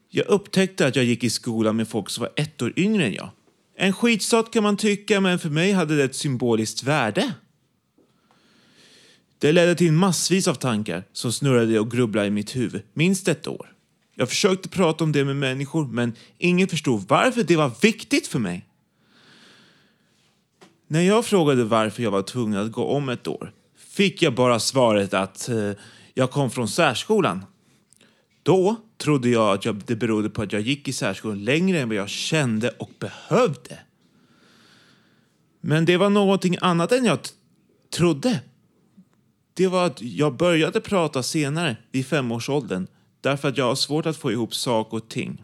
Jag 0.10 0.28
upptäckte 0.28 0.88
att 0.88 0.96
jag 0.96 1.06
gick 1.06 1.24
i 1.24 1.30
skolan 1.30 1.76
med 1.76 1.88
folk 1.88 2.10
som 2.10 2.22
var 2.22 2.32
ett 2.36 2.62
år 2.62 2.74
yngre 2.76 3.06
än 3.06 3.14
jag. 3.14 3.30
En 3.78 3.94
skitsak 3.94 4.54
kan 4.54 4.64
man 4.64 4.78
tycka, 4.78 5.22
men 5.22 5.40
för 5.40 5.50
mig 5.50 5.72
hade 5.72 5.98
det 5.98 6.04
ett 6.04 6.16
symboliskt 6.16 6.84
värde. 6.84 7.34
Det 9.38 9.52
ledde 9.52 9.76
till 9.76 9.92
massvis 9.92 10.48
av 10.48 10.56
tankar 10.56 11.04
som 11.14 11.32
snurrade 11.32 11.80
och 11.80 11.92
grubblade 11.92 12.28
i 12.28 12.32
mitt 12.32 12.56
huvud, 12.56 12.82
minst 12.94 13.28
ett 13.28 13.48
år. 13.48 13.76
Jag 14.20 14.30
försökte 14.30 14.70
prata 14.70 15.04
om 15.04 15.12
det 15.12 15.26
med 15.26 15.36
människor, 15.36 15.86
men 15.86 16.14
ingen 16.38 16.68
förstod 16.68 17.06
varför 17.08 17.44
det 17.44 17.56
var 17.56 17.72
viktigt 17.82 18.28
för 18.28 18.40
mig. 18.40 18.66
När 20.88 21.02
jag 21.02 21.26
frågade 21.26 21.64
varför 21.64 22.04
jag 22.04 22.12
var 22.12 22.22
tvungen 22.22 22.60
att 22.60 22.72
gå 22.72 22.86
om 22.86 23.10
ett 23.10 23.28
år 23.28 23.54
fick 23.78 24.22
jag 24.22 24.36
bara 24.36 24.60
svaret 24.60 25.14
att 25.14 25.50
eh, 25.50 25.72
jag 26.14 26.32
kom 26.32 26.52
från 26.52 26.68
särskolan. 26.68 27.46
Då 28.44 28.76
trodde 28.98 29.30
jag 29.30 29.54
att 29.54 29.66
jag, 29.66 29.82
det 29.86 29.96
berodde 29.96 30.30
på 30.30 30.42
att 30.42 30.54
jag 30.54 30.62
gick 30.62 30.88
i 30.88 30.94
särskolan 30.94 31.44
längre 31.44 31.80
än 31.80 31.88
vad 31.88 31.98
jag 31.98 32.10
kände 32.10 32.70
och 32.70 32.92
behövde. 33.00 33.80
Men 35.62 35.86
det 35.86 35.98
var 35.98 36.10
någonting 36.10 36.58
annat 36.62 36.92
än 36.92 37.06
jag 37.06 37.20
trodde. 37.94 38.40
Det 39.54 39.68
var 39.68 39.86
att 39.86 40.02
jag 40.02 40.36
började 40.36 40.82
prata 40.82 41.24
senare, 41.24 41.78
vid 41.92 42.06
femårsåldern, 42.06 42.88
därför 43.22 43.48
att 43.48 43.58
jag 43.58 43.66
har 43.66 43.76
svårt 43.76 44.06
att 44.06 44.18
få 44.18 44.32
ihop 44.32 44.56
sak 44.56 44.94
och 44.94 45.10
ting. 45.10 45.44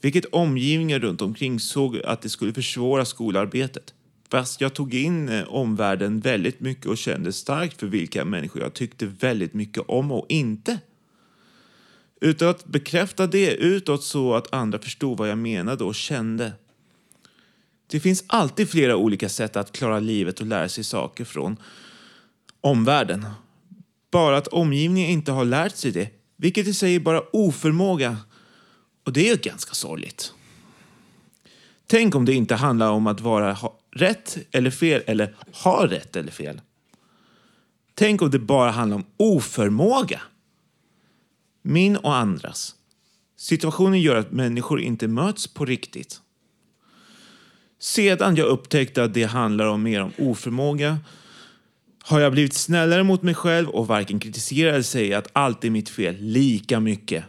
Vilket 0.00 0.24
omgivningen 0.24 1.00
runt 1.00 1.22
omkring 1.22 1.60
såg 1.60 1.98
att 2.02 2.22
det 2.22 2.28
skulle 2.28 2.52
försvåra 2.52 3.04
skolarbetet. 3.04 3.94
Fast 4.28 4.60
jag 4.60 4.74
tog 4.74 4.94
in 4.94 5.28
eh, 5.28 5.44
omvärlden 5.48 6.20
väldigt 6.20 6.60
mycket 6.60 6.86
och 6.86 6.98
kände 6.98 7.32
starkt 7.32 7.80
för 7.80 7.86
vilka 7.86 8.24
människor 8.24 8.62
jag 8.62 8.74
tyckte 8.74 9.06
väldigt 9.06 9.54
mycket 9.54 9.82
om 9.88 10.12
och 10.12 10.26
inte. 10.28 10.78
Utan 12.20 12.48
att 12.48 12.64
bekräfta 12.64 13.26
det 13.26 13.54
utåt 13.54 14.04
så 14.04 14.34
att 14.34 14.54
andra 14.54 14.78
förstod 14.78 15.18
vad 15.18 15.30
jag 15.30 15.38
menade 15.38 15.84
och 15.84 15.94
kände. 15.94 16.52
Det 17.86 18.00
finns 18.00 18.24
alltid 18.26 18.70
flera 18.70 18.96
olika 18.96 19.28
sätt 19.28 19.56
att 19.56 19.72
klara 19.72 20.00
livet 20.00 20.40
och 20.40 20.46
lära 20.46 20.68
sig 20.68 20.84
saker 20.84 21.24
från 21.24 21.56
omvärlden. 22.60 23.26
Bara 24.10 24.36
att 24.36 24.48
omgivningen 24.48 25.10
inte 25.10 25.32
har 25.32 25.44
lärt 25.44 25.76
sig 25.76 25.90
det, 25.90 26.08
vilket 26.42 26.66
i 26.66 26.74
sig 26.74 26.94
är 26.94 27.00
bara 27.00 27.22
oförmåga. 27.32 28.16
Och 29.04 29.12
det 29.12 29.28
är 29.28 29.30
ju 29.30 29.36
ganska 29.36 29.74
sorgligt. 29.74 30.32
Tänk 31.86 32.14
om 32.14 32.24
det 32.24 32.34
inte 32.34 32.54
handlar 32.54 32.90
om 32.90 33.06
att 33.06 33.20
vara 33.20 33.56
rätt 33.90 34.38
eller 34.52 34.70
fel 34.70 35.02
eller 35.06 35.34
ha 35.52 35.86
rätt 35.86 36.16
eller 36.16 36.30
fel. 36.30 36.60
Tänk 37.94 38.22
om 38.22 38.30
det 38.30 38.38
bara 38.38 38.70
handlar 38.70 38.96
om 38.96 39.04
oförmåga. 39.16 40.20
Min 41.62 41.96
och 41.96 42.16
andras. 42.16 42.74
Situationen 43.36 44.00
gör 44.00 44.16
att 44.16 44.32
människor 44.32 44.80
inte 44.80 45.08
möts 45.08 45.46
på 45.46 45.64
riktigt. 45.64 46.20
Sedan 47.78 48.36
jag 48.36 48.46
upptäckte 48.46 49.04
att 49.04 49.14
det 49.14 49.24
handlar 49.24 49.66
om 49.66 49.82
mer 49.82 50.02
om 50.02 50.12
oförmåga 50.18 50.98
har 52.02 52.20
jag 52.20 52.32
blivit 52.32 52.54
snällare 52.54 53.02
mot 53.02 53.22
mig 53.22 53.34
själv 53.34 53.68
och 53.68 53.86
varken 53.86 54.20
kritiserar 54.20 54.72
eller 54.72 54.82
säger 54.82 55.18
att 55.18 55.28
allt 55.32 55.64
är 55.64 55.70
mitt 55.70 55.88
fel 55.88 56.16
lika 56.20 56.80
mycket. 56.80 57.24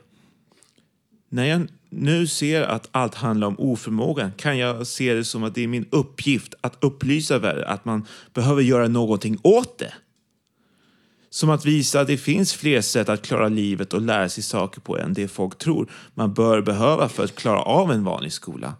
När 1.29 1.45
jag 1.45 1.67
nu 1.89 2.27
ser 2.27 2.61
att 2.61 2.89
allt 2.91 3.15
handlar 3.15 3.47
om 3.47 3.59
oförmågan 3.59 4.31
kan 4.37 4.57
jag 4.57 4.87
se 4.87 5.13
det 5.13 5.23
som 5.23 5.43
att 5.43 5.55
det 5.55 5.63
är 5.63 5.67
min 5.67 5.85
uppgift 5.89 6.53
att 6.61 6.83
upplysa 6.83 7.39
världen 7.39 7.63
att 7.67 7.85
man 7.85 8.07
behöver 8.33 8.61
göra 8.61 8.87
någonting 8.87 9.39
åt 9.43 9.77
det. 9.77 9.93
Som 11.29 11.49
att 11.49 11.65
visa 11.65 12.01
att 12.01 12.07
det 12.07 12.17
finns 12.17 12.53
fler 12.53 12.81
sätt 12.81 13.09
att 13.09 13.21
klara 13.21 13.49
livet 13.49 13.93
och 13.93 14.01
lära 14.01 14.29
sig 14.29 14.43
saker 14.43 14.81
på 14.81 14.97
än 14.97 15.13
det 15.13 15.27
folk 15.27 15.57
tror 15.57 15.91
man 16.13 16.33
bör 16.33 16.61
behöva 16.61 17.09
för 17.09 17.23
att 17.23 17.35
klara 17.35 17.61
av 17.61 17.91
en 17.91 18.03
vanlig 18.03 18.33
skola. 18.33 18.73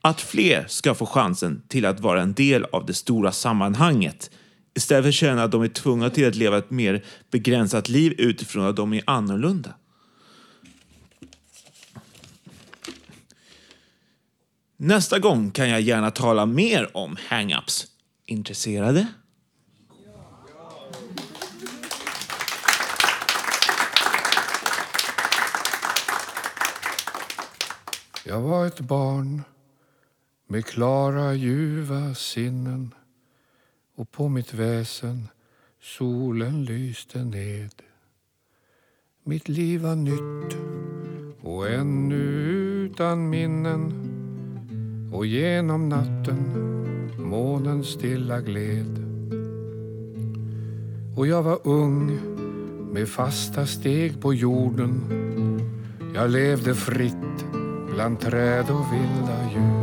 Att 0.00 0.20
fler 0.20 0.64
ska 0.68 0.94
få 0.94 1.06
chansen 1.06 1.62
till 1.68 1.86
att 1.86 2.00
vara 2.00 2.22
en 2.22 2.34
del 2.34 2.64
av 2.64 2.86
det 2.86 2.94
stora 2.94 3.32
sammanhanget 3.32 4.30
istället 4.74 5.04
för 5.04 5.08
att 5.08 5.14
känna 5.14 5.42
att 5.42 5.52
de 5.52 5.62
är 5.62 5.68
tvungna 5.68 6.10
till 6.10 6.28
att 6.28 6.34
leva 6.34 6.58
ett 6.58 6.70
mer 6.70 7.04
begränsat 7.30 7.88
liv 7.88 8.14
utifrån 8.18 8.66
att 8.66 8.76
de 8.76 8.92
är 8.92 9.02
annorlunda. 9.06 9.74
Nästa 14.76 15.18
gång 15.18 15.50
kan 15.50 15.68
jag 15.68 15.80
gärna 15.80 16.10
tala 16.10 16.46
mer 16.46 16.96
om 16.96 17.16
hang-ups. 17.16 17.86
Intresserade? 18.26 19.06
Jag 28.24 28.40
var 28.40 28.66
ett 28.66 28.80
barn 28.80 29.42
med 30.48 30.66
klara 30.66 31.34
ljuva 31.34 32.14
sinnen 32.14 32.94
och 33.94 34.10
på 34.10 34.28
mitt 34.28 34.54
väsen 34.54 35.28
solen 35.80 36.64
lyste 36.64 37.24
ned. 37.24 37.72
Mitt 39.24 39.48
liv 39.48 39.80
var 39.80 39.96
nytt 39.96 40.56
och 41.42 41.68
ännu 41.68 42.22
utan 42.84 43.30
minnen 43.30 43.92
och 45.12 45.26
genom 45.26 45.88
natten 45.88 46.72
månen 47.32 47.84
stilla 47.84 48.40
gled. 48.40 48.98
Och 51.16 51.26
jag 51.26 51.42
var 51.42 51.58
ung 51.64 52.18
med 52.92 53.08
fasta 53.08 53.66
steg 53.66 54.20
på 54.20 54.34
jorden. 54.34 55.00
Jag 56.14 56.30
levde 56.30 56.74
fritt 56.74 57.46
bland 57.94 58.20
träd 58.20 58.70
och 58.70 58.92
vilda 58.92 59.50
djur. 59.52 59.81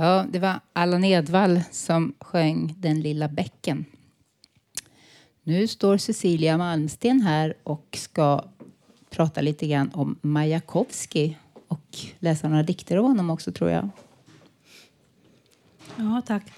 Ja, 0.00 0.26
det 0.30 0.38
var 0.38 0.60
Allan 0.72 1.04
Edwall 1.04 1.60
som 1.70 2.14
sjöng 2.20 2.74
Den 2.78 3.00
lilla 3.00 3.28
bäcken. 3.28 3.84
Nu 5.42 5.68
står 5.68 5.96
Cecilia 5.96 6.58
Malmsten 6.58 7.20
här 7.20 7.54
och 7.62 7.98
ska 8.00 8.44
prata 9.10 9.40
lite 9.40 9.66
grann 9.66 9.90
om 9.94 10.18
Majakovskij 10.22 11.38
och 11.68 11.98
läsa 12.18 12.48
några 12.48 12.62
dikter 12.62 12.96
av 12.96 13.04
honom 13.04 13.30
också, 13.30 13.52
tror 13.52 13.70
jag. 13.70 13.88
Ja, 15.96 16.22
tack. 16.26 16.52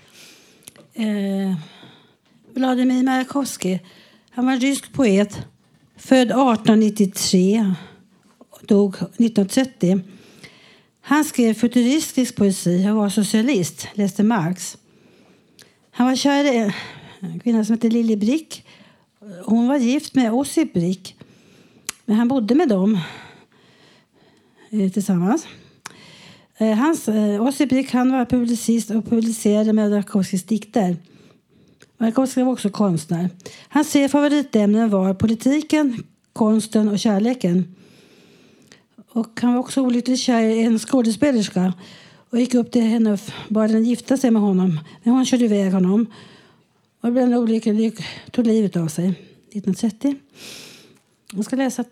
Eh, 0.93 1.57
Vladimir 2.55 3.03
Majakovskij, 3.03 3.83
han 4.31 4.47
var 4.47 4.53
en 4.53 4.61
rysk 4.61 4.93
poet. 4.93 5.47
Född 5.97 6.31
1893 6.31 7.75
och 8.39 8.61
dog 8.67 8.95
1930. 8.95 10.01
Han 11.03 11.25
skrev 11.25 11.55
futuristisk 11.55 12.37
poesi 12.37 12.89
och 12.89 12.97
var 12.97 13.09
socialist, 13.09 13.89
läste 13.95 14.23
Marx. 14.23 14.77
Han 15.91 16.07
var 16.07 16.17
kär 16.17 16.45
i 16.45 16.73
en 17.21 17.41
kvinna 17.41 17.65
som 17.65 17.75
hette 17.75 17.89
Lilly 17.89 18.17
Brick. 18.17 18.67
Hon 19.45 19.69
var 19.69 19.77
gift 19.77 20.15
med 20.15 20.33
Ossip 20.33 20.73
Brick. 20.73 21.17
Men 22.05 22.17
han 22.17 22.29
bodde 22.29 22.55
med 22.55 22.69
dem 22.69 22.99
eh, 24.71 24.91
tillsammans. 24.91 25.47
Eh, 26.59 26.77
hans, 26.77 27.09
eh, 27.09 27.43
Ossip 27.43 27.69
Brick 27.69 27.93
han 27.93 28.13
var 28.13 28.25
publicist 28.25 28.91
och 28.91 29.11
publicerade 29.11 29.73
Majakovskijs 29.73 30.43
dikter. 30.43 30.97
Rakowski 32.03 32.43
var 32.43 32.53
också 32.53 32.71
konstnär. 32.71 33.31
Hans 33.69 33.93
tre 33.93 34.09
favoritämnen 34.09 34.91
var 34.91 35.15
politiken, 35.15 36.05
konsten 36.33 36.89
och 36.89 36.99
kärleken. 36.99 37.75
Och 39.13 39.41
han 39.41 39.53
var 39.53 39.61
också 39.61 39.81
olyckligt 39.81 40.21
kär 40.21 40.43
i 40.43 40.63
en 40.63 40.79
skådespelerska 40.79 41.73
och 42.31 42.41
gick 42.41 42.55
upp 42.55 42.73
till 42.73 42.83
henne 42.83 43.13
och 43.13 43.21
bad 43.49 43.71
henne 43.71 43.89
gifta 43.89 44.17
sig 44.17 44.31
med 44.31 44.43
honom. 44.43 44.81
Men 45.03 45.15
hon 45.15 45.27
körde 45.27 45.45
iväg 45.45 45.73
honom. 45.73 46.07
Och 47.01 47.13
den 47.13 47.35
olyckan 47.35 47.93
tog 48.31 48.47
livet 48.47 48.77
av 48.77 48.89
sig 48.89 49.09
1930. 49.09 50.15
Jag 51.33 51.45
ska 51.45 51.57
läsa 51.57 51.85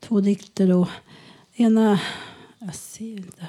två 0.00 0.20
dikter 0.20 0.68
då. 0.68 0.88
Ena... 1.54 2.00
Jag 2.58 2.74
ser 2.74 3.16
inte. 3.16 3.48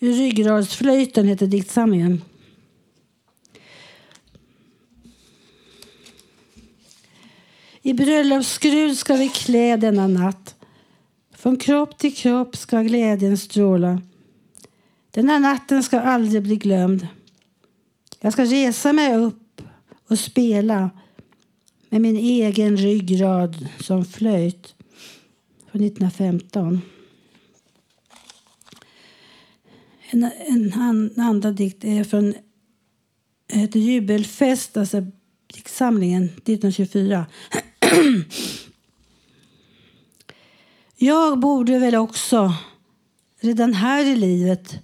Ur 0.00 0.12
ryggradsflöjten 0.12 1.28
heter 1.28 1.46
diktsamlingen. 1.46 2.22
I 7.88 7.94
bröllopsskrud 7.94 8.98
ska 8.98 9.16
vi 9.16 9.28
klä 9.28 9.76
denna 9.76 10.06
natt. 10.06 10.54
Från 11.34 11.56
kropp 11.56 11.98
till 11.98 12.16
kropp 12.16 12.56
ska 12.56 12.82
glädjen 12.82 13.38
stråla. 13.38 14.02
Denna 15.10 15.38
natten 15.38 15.82
ska 15.82 16.00
aldrig 16.00 16.42
bli 16.42 16.56
glömd. 16.56 17.06
Jag 18.20 18.32
ska 18.32 18.44
resa 18.44 18.92
mig 18.92 19.16
upp 19.16 19.62
och 20.08 20.18
spela 20.18 20.90
med 21.88 22.00
min 22.00 22.16
egen 22.16 22.76
ryggrad 22.76 23.68
som 23.80 24.04
flöjt. 24.04 24.74
Från 25.70 25.84
1915. 25.84 26.80
En, 30.10 30.24
en 30.24 31.12
andra 31.16 31.50
dikt 31.50 31.84
är 31.84 32.04
från 32.04 32.34
heter 33.48 33.80
Jubelfest, 33.80 34.76
alltså 34.76 35.06
diktsamlingen 35.54 36.24
1924. 36.24 37.26
Jag 40.96 41.38
borde 41.38 41.78
väl 41.78 41.94
också 41.94 42.54
redan 43.40 43.74
här 43.74 44.04
i 44.04 44.16
livet 44.16 44.78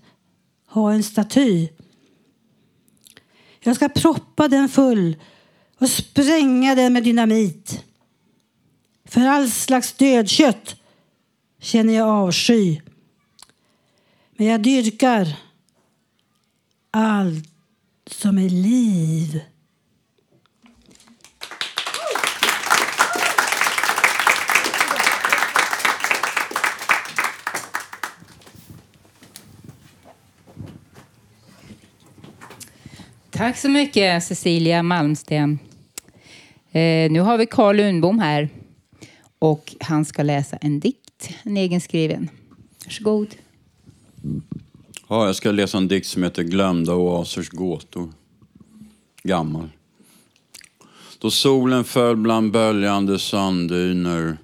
ha 0.66 0.92
en 0.92 1.02
staty. 1.02 1.68
Jag 3.60 3.76
ska 3.76 3.88
proppa 3.88 4.48
den 4.48 4.68
full 4.68 5.16
och 5.78 5.90
spränga 5.90 6.74
den 6.74 6.92
med 6.92 7.04
dynamit. 7.04 7.84
För 9.04 9.20
all 9.20 9.50
slags 9.50 9.92
dödkött 9.92 10.76
känner 11.60 11.94
jag 11.94 12.08
avsky. 12.08 12.80
Men 14.36 14.46
jag 14.46 14.62
dyrkar 14.62 15.36
allt 16.90 17.48
som 18.06 18.38
är 18.38 18.48
liv. 18.48 19.40
Tack 33.36 33.56
så 33.56 33.68
mycket 33.68 34.24
Cecilia 34.24 34.82
Malmsten. 34.82 35.58
Eh, 36.72 37.10
nu 37.10 37.20
har 37.20 37.38
vi 37.38 37.46
Carl 37.46 37.76
Lundbom 37.76 38.18
här 38.18 38.48
och 39.38 39.74
han 39.80 40.04
ska 40.04 40.22
läsa 40.22 40.56
en 40.56 40.80
dikt, 40.80 41.30
en 41.42 41.56
egenskriven. 41.56 42.30
Varsågod. 42.84 43.34
Ja, 45.08 45.26
jag 45.26 45.36
ska 45.36 45.50
läsa 45.50 45.78
en 45.78 45.88
dikt 45.88 46.06
som 46.06 46.22
heter 46.22 46.42
Glömda 46.42 46.94
oasers 46.94 47.50
gåtor. 47.50 48.12
Gammal. 49.22 49.68
Då 51.18 51.30
solen 51.30 51.84
föll 51.84 52.16
bland 52.16 52.52
böljande 52.52 53.18
sanddyner 53.18 54.36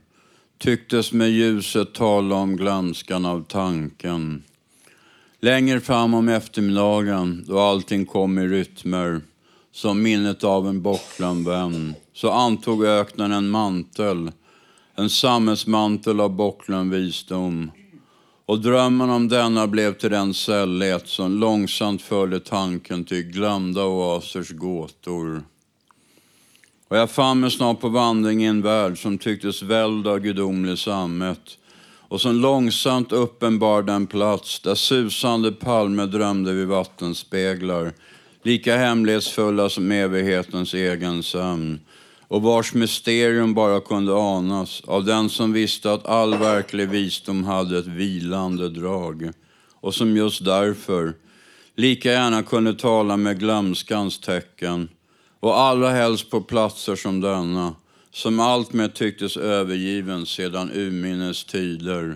tycktes 0.58 1.12
med 1.12 1.30
ljuset 1.30 1.94
tala 1.94 2.34
om 2.34 2.56
glömskan 2.56 3.26
av 3.26 3.44
tanken. 3.48 4.42
Längre 5.42 5.80
fram 5.80 6.14
om 6.14 6.28
eftermiddagen, 6.28 7.44
då 7.48 7.58
allting 7.58 8.06
kom 8.06 8.38
i 8.38 8.46
rytmer 8.46 9.20
som 9.72 10.02
minnet 10.02 10.44
av 10.44 10.68
en 10.68 10.82
bortglömd 10.82 11.48
vän, 11.48 11.94
så 12.12 12.30
antog 12.30 12.84
öknen 12.84 13.32
en 13.32 13.48
mantel, 13.48 14.32
en 14.94 15.10
sammetsmantel 15.10 16.20
av 16.20 16.30
bortglömd 16.30 16.94
visdom. 16.94 17.70
Och 18.46 18.60
drömmen 18.60 19.10
om 19.10 19.28
denna 19.28 19.66
blev 19.66 19.94
till 19.94 20.10
den 20.10 20.34
sällhet 20.34 21.08
som 21.08 21.32
långsamt 21.40 22.02
förde 22.02 22.40
tanken 22.40 23.04
till 23.04 23.22
glömda 23.22 23.84
oasers 23.84 24.50
gåtor. 24.50 25.42
Och 26.88 26.96
jag 26.96 27.10
fann 27.10 27.40
mig 27.40 27.50
snart 27.50 27.80
på 27.80 27.88
vandring 27.88 28.42
i 28.42 28.46
en 28.46 28.62
värld 28.62 29.02
som 29.02 29.18
tycktes 29.18 29.62
välld 29.62 30.06
av 30.06 30.18
gudomlig 30.18 30.78
sammet 30.78 31.58
och 32.10 32.20
som 32.20 32.34
långsamt 32.34 33.12
uppenbar 33.12 33.82
den 33.82 34.06
plats 34.06 34.60
där 34.60 34.74
susande 34.74 35.52
palmer 35.52 36.06
drömde 36.06 36.52
vid 36.52 36.66
vattenspeglar, 36.66 37.92
lika 38.42 38.76
hemlighetsfulla 38.76 39.68
som 39.68 39.92
evighetens 39.92 40.74
egen 40.74 41.22
sömn 41.22 41.80
och 42.28 42.42
vars 42.42 42.74
mysterium 42.74 43.54
bara 43.54 43.80
kunde 43.80 44.22
anas 44.22 44.82
av 44.86 45.04
den 45.04 45.28
som 45.30 45.52
visste 45.52 45.92
att 45.92 46.06
all 46.06 46.38
verklig 46.38 46.88
visdom 46.88 47.44
hade 47.44 47.78
ett 47.78 47.86
vilande 47.86 48.68
drag 48.68 49.30
och 49.80 49.94
som 49.94 50.16
just 50.16 50.44
därför 50.44 51.14
lika 51.76 52.12
gärna 52.12 52.42
kunde 52.42 52.74
tala 52.74 53.16
med 53.16 53.38
glömskans 53.38 54.20
tecken 54.20 54.88
och 55.40 55.60
allra 55.60 55.90
helst 55.90 56.30
på 56.30 56.40
platser 56.40 56.96
som 56.96 57.20
denna 57.20 57.74
som 58.12 58.40
alltmer 58.40 58.88
tycktes 58.88 59.36
övergiven 59.36 60.26
sedan 60.26 60.70
urminnes 60.74 61.44
tider. 61.44 62.14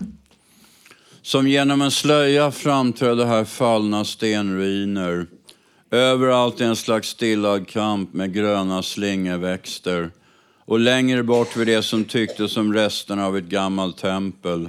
Som 1.23 1.49
genom 1.49 1.83
en 1.83 1.91
slöja 1.91 2.51
framträdde 2.51 3.27
här 3.27 3.45
fallna 3.45 4.05
stenruiner. 4.05 5.27
Överallt 5.91 6.61
en 6.61 6.77
slags 6.77 7.09
stillad 7.09 7.69
kamp 7.69 8.15
med 8.15 8.35
gröna 8.35 8.83
slingerväxter. 8.83 10.11
Och 10.67 10.81
längre 10.81 11.23
bort 11.23 11.57
vid 11.57 11.67
det 11.67 11.83
som 11.83 12.05
tycktes 12.05 12.53
som 12.53 12.75
resterna 12.75 13.27
av 13.27 13.37
ett 13.37 13.45
gammalt 13.45 13.99
tempel. 13.99 14.69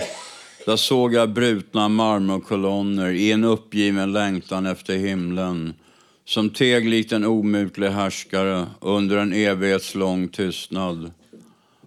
Där 0.66 0.76
såg 0.76 1.14
jag 1.14 1.30
brutna 1.30 1.90
marmorkolonner 1.90 3.12
i 3.12 3.32
en 3.32 3.44
uppgiven 3.44 4.14
längtan 4.14 4.66
efter 4.66 4.98
himlen. 4.98 5.74
Som 6.26 6.50
teg 6.50 6.88
likt 6.90 7.12
en 7.12 7.26
omutlig 7.26 7.90
härskare 7.90 8.66
under 8.82 9.18
en 9.18 9.34
evighetslång 9.34 10.28
tystnad. 10.28 11.12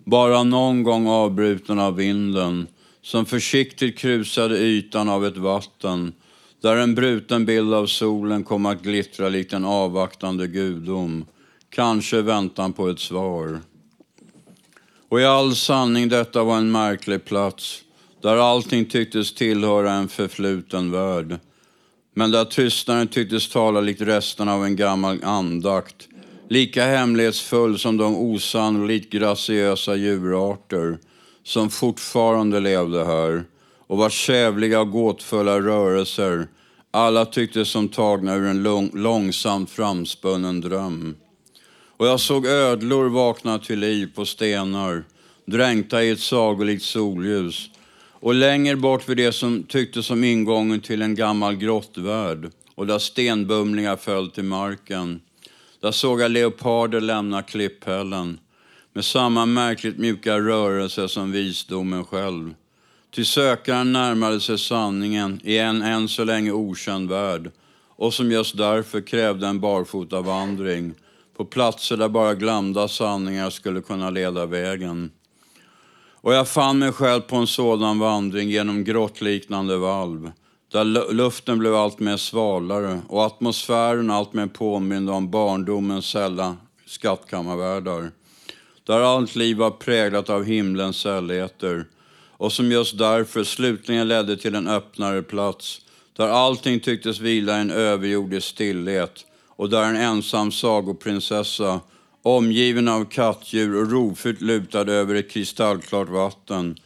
Bara 0.04 0.42
någon 0.42 0.82
gång 0.82 1.08
avbruten 1.08 1.78
av 1.78 1.96
vinden 1.96 2.66
som 3.02 3.26
försiktigt 3.26 3.98
krusade 3.98 4.58
ytan 4.58 5.08
av 5.08 5.26
ett 5.26 5.36
vatten 5.36 6.12
där 6.62 6.76
en 6.76 6.94
bruten 6.94 7.44
bild 7.44 7.74
av 7.74 7.86
solen 7.86 8.44
kom 8.44 8.66
att 8.66 8.82
glittra 8.82 9.28
likt 9.28 9.52
en 9.52 9.64
avvaktande 9.64 10.46
gudom. 10.46 11.24
Kanske 11.70 12.22
väntan 12.22 12.72
på 12.72 12.88
ett 12.88 13.00
svar. 13.00 13.60
Och 15.08 15.20
i 15.20 15.24
all 15.24 15.56
sanning 15.56 16.08
detta 16.08 16.44
var 16.44 16.56
en 16.56 16.70
märklig 16.70 17.24
plats 17.24 17.82
där 18.22 18.36
allting 18.36 18.84
tycktes 18.84 19.34
tillhöra 19.34 19.92
en 19.92 20.08
förfluten 20.08 20.90
värld. 20.90 21.38
Men 22.18 22.30
där 22.30 22.44
tystnaden 22.44 23.08
tycktes 23.08 23.48
tala 23.48 23.80
likt 23.80 24.00
resten 24.00 24.48
av 24.48 24.64
en 24.64 24.76
gammal 24.76 25.24
andakt 25.24 26.08
lika 26.48 26.84
hemlighetsfull 26.84 27.78
som 27.78 27.96
de 27.96 28.16
osannolikt 28.16 29.12
graciösa 29.12 29.96
djurarter 29.96 30.98
som 31.44 31.70
fortfarande 31.70 32.60
levde 32.60 33.04
här 33.04 33.44
och 33.86 33.98
vars 33.98 34.12
kävliga 34.12 34.80
och 34.80 34.90
gåtfulla 34.90 35.60
rörelser 35.60 36.48
alla 36.90 37.24
tycktes 37.24 37.68
som 37.68 37.88
tagna 37.88 38.34
ur 38.34 38.46
en 38.46 38.62
lång, 38.62 38.90
långsamt 38.94 39.70
framspunnen 39.70 40.60
dröm. 40.60 41.16
Och 41.96 42.06
jag 42.06 42.20
såg 42.20 42.46
ödlor 42.46 43.08
vakna 43.08 43.58
till 43.58 43.78
liv 43.78 44.10
på 44.14 44.24
stenar, 44.26 45.04
dränkta 45.44 46.04
i 46.04 46.10
ett 46.10 46.20
sagolikt 46.20 46.84
solljus. 46.84 47.70
Och 48.20 48.34
längre 48.34 48.76
bort 48.76 49.08
vid 49.08 49.16
det 49.16 49.32
som 49.32 49.62
tycktes 49.62 50.06
som 50.06 50.24
ingången 50.24 50.80
till 50.80 51.02
en 51.02 51.14
gammal 51.14 51.56
grottvärld 51.56 52.50
och 52.74 52.86
där 52.86 52.98
stenbumlingar 52.98 53.96
föll 53.96 54.30
till 54.30 54.44
marken. 54.44 55.20
Där 55.80 55.90
såg 55.90 56.20
jag 56.20 56.30
leoparder 56.30 57.00
lämna 57.00 57.42
klipphällen 57.42 58.38
med 58.92 59.04
samma 59.04 59.46
märkligt 59.46 59.98
mjuka 59.98 60.38
rörelse 60.38 61.08
som 61.08 61.32
visdomen 61.32 62.04
själv. 62.04 62.54
Ty 63.14 63.24
sökaren 63.24 63.92
närmade 63.92 64.40
sig 64.40 64.58
sanningen 64.58 65.40
i 65.44 65.58
en 65.58 65.82
än 65.82 66.08
så 66.08 66.24
länge 66.24 66.52
okänd 66.52 67.08
värld 67.08 67.50
och 67.96 68.14
som 68.14 68.32
just 68.32 68.56
därför 68.56 69.00
krävde 69.00 69.46
en 69.46 69.60
barfotavandring 69.60 70.94
på 71.36 71.44
platser 71.44 71.96
där 71.96 72.08
bara 72.08 72.34
glömda 72.34 72.88
sanningar 72.88 73.50
skulle 73.50 73.80
kunna 73.80 74.10
leda 74.10 74.46
vägen. 74.46 75.10
Och 76.20 76.34
jag 76.34 76.48
fann 76.48 76.78
mig 76.78 76.92
själv 76.92 77.20
på 77.20 77.36
en 77.36 77.46
sådan 77.46 77.98
vandring 77.98 78.48
genom 78.48 78.84
grottliknande 78.84 79.76
valv 79.76 80.30
där 80.72 81.12
luften 81.12 81.58
blev 81.58 81.74
allt 81.74 81.98
mer 81.98 82.16
svalare 82.16 83.00
och 83.08 83.26
atmosfären 83.26 84.10
allt 84.10 84.32
mer 84.32 84.46
påminde 84.46 85.12
om 85.12 85.30
barndomens 85.30 86.06
sälla 86.06 86.56
skattkammarvärldar. 86.86 88.10
där 88.84 89.00
allt 89.00 89.36
liv 89.36 89.56
var 89.56 89.70
präglat 89.70 90.30
av 90.30 90.44
himlens 90.44 90.96
sällheter 90.96 91.86
och 92.30 92.52
som 92.52 92.72
just 92.72 92.98
därför 92.98 93.44
slutligen 93.44 94.08
ledde 94.08 94.36
till 94.36 94.54
en 94.54 94.68
öppnare 94.68 95.22
plats 95.22 95.80
där 96.16 96.28
allting 96.28 96.80
tycktes 96.80 97.20
vila 97.20 97.58
i 97.58 97.60
en 97.60 97.70
överjordisk 97.70 98.46
stillhet 98.48 99.26
och 99.46 99.70
där 99.70 99.82
en 99.82 99.96
ensam 99.96 100.52
sagoprinsessa 100.52 101.80
omgiven 102.36 102.88
av 102.88 103.04
kattdjur 103.04 103.82
och 103.82 103.90
rofyllt 103.90 104.40
lutad 104.40 104.92
över 104.92 105.14
ett 105.14 105.30
kristallklart 105.30 106.08
vatten 106.08 106.76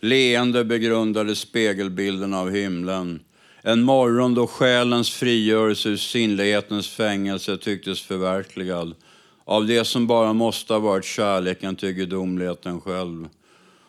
leende 0.00 0.64
begrundade 0.64 1.36
spegelbilden 1.36 2.34
av 2.34 2.50
himlen. 2.50 3.20
En 3.62 3.82
morgon 3.82 4.34
då 4.34 4.46
själens 4.46 5.10
frigörelse 5.10 5.88
ur 5.88 5.96
sinnlighetens 5.96 6.88
fängelse 6.88 7.56
tycktes 7.56 8.00
förverkligad 8.00 8.94
av 9.44 9.66
det 9.66 9.84
som 9.84 10.06
bara 10.06 10.32
måste 10.32 10.72
ha 10.72 10.80
varit 10.80 11.04
kärleken 11.04 11.76
till 11.76 11.92
gudomligheten 11.92 12.80
själv 12.80 13.28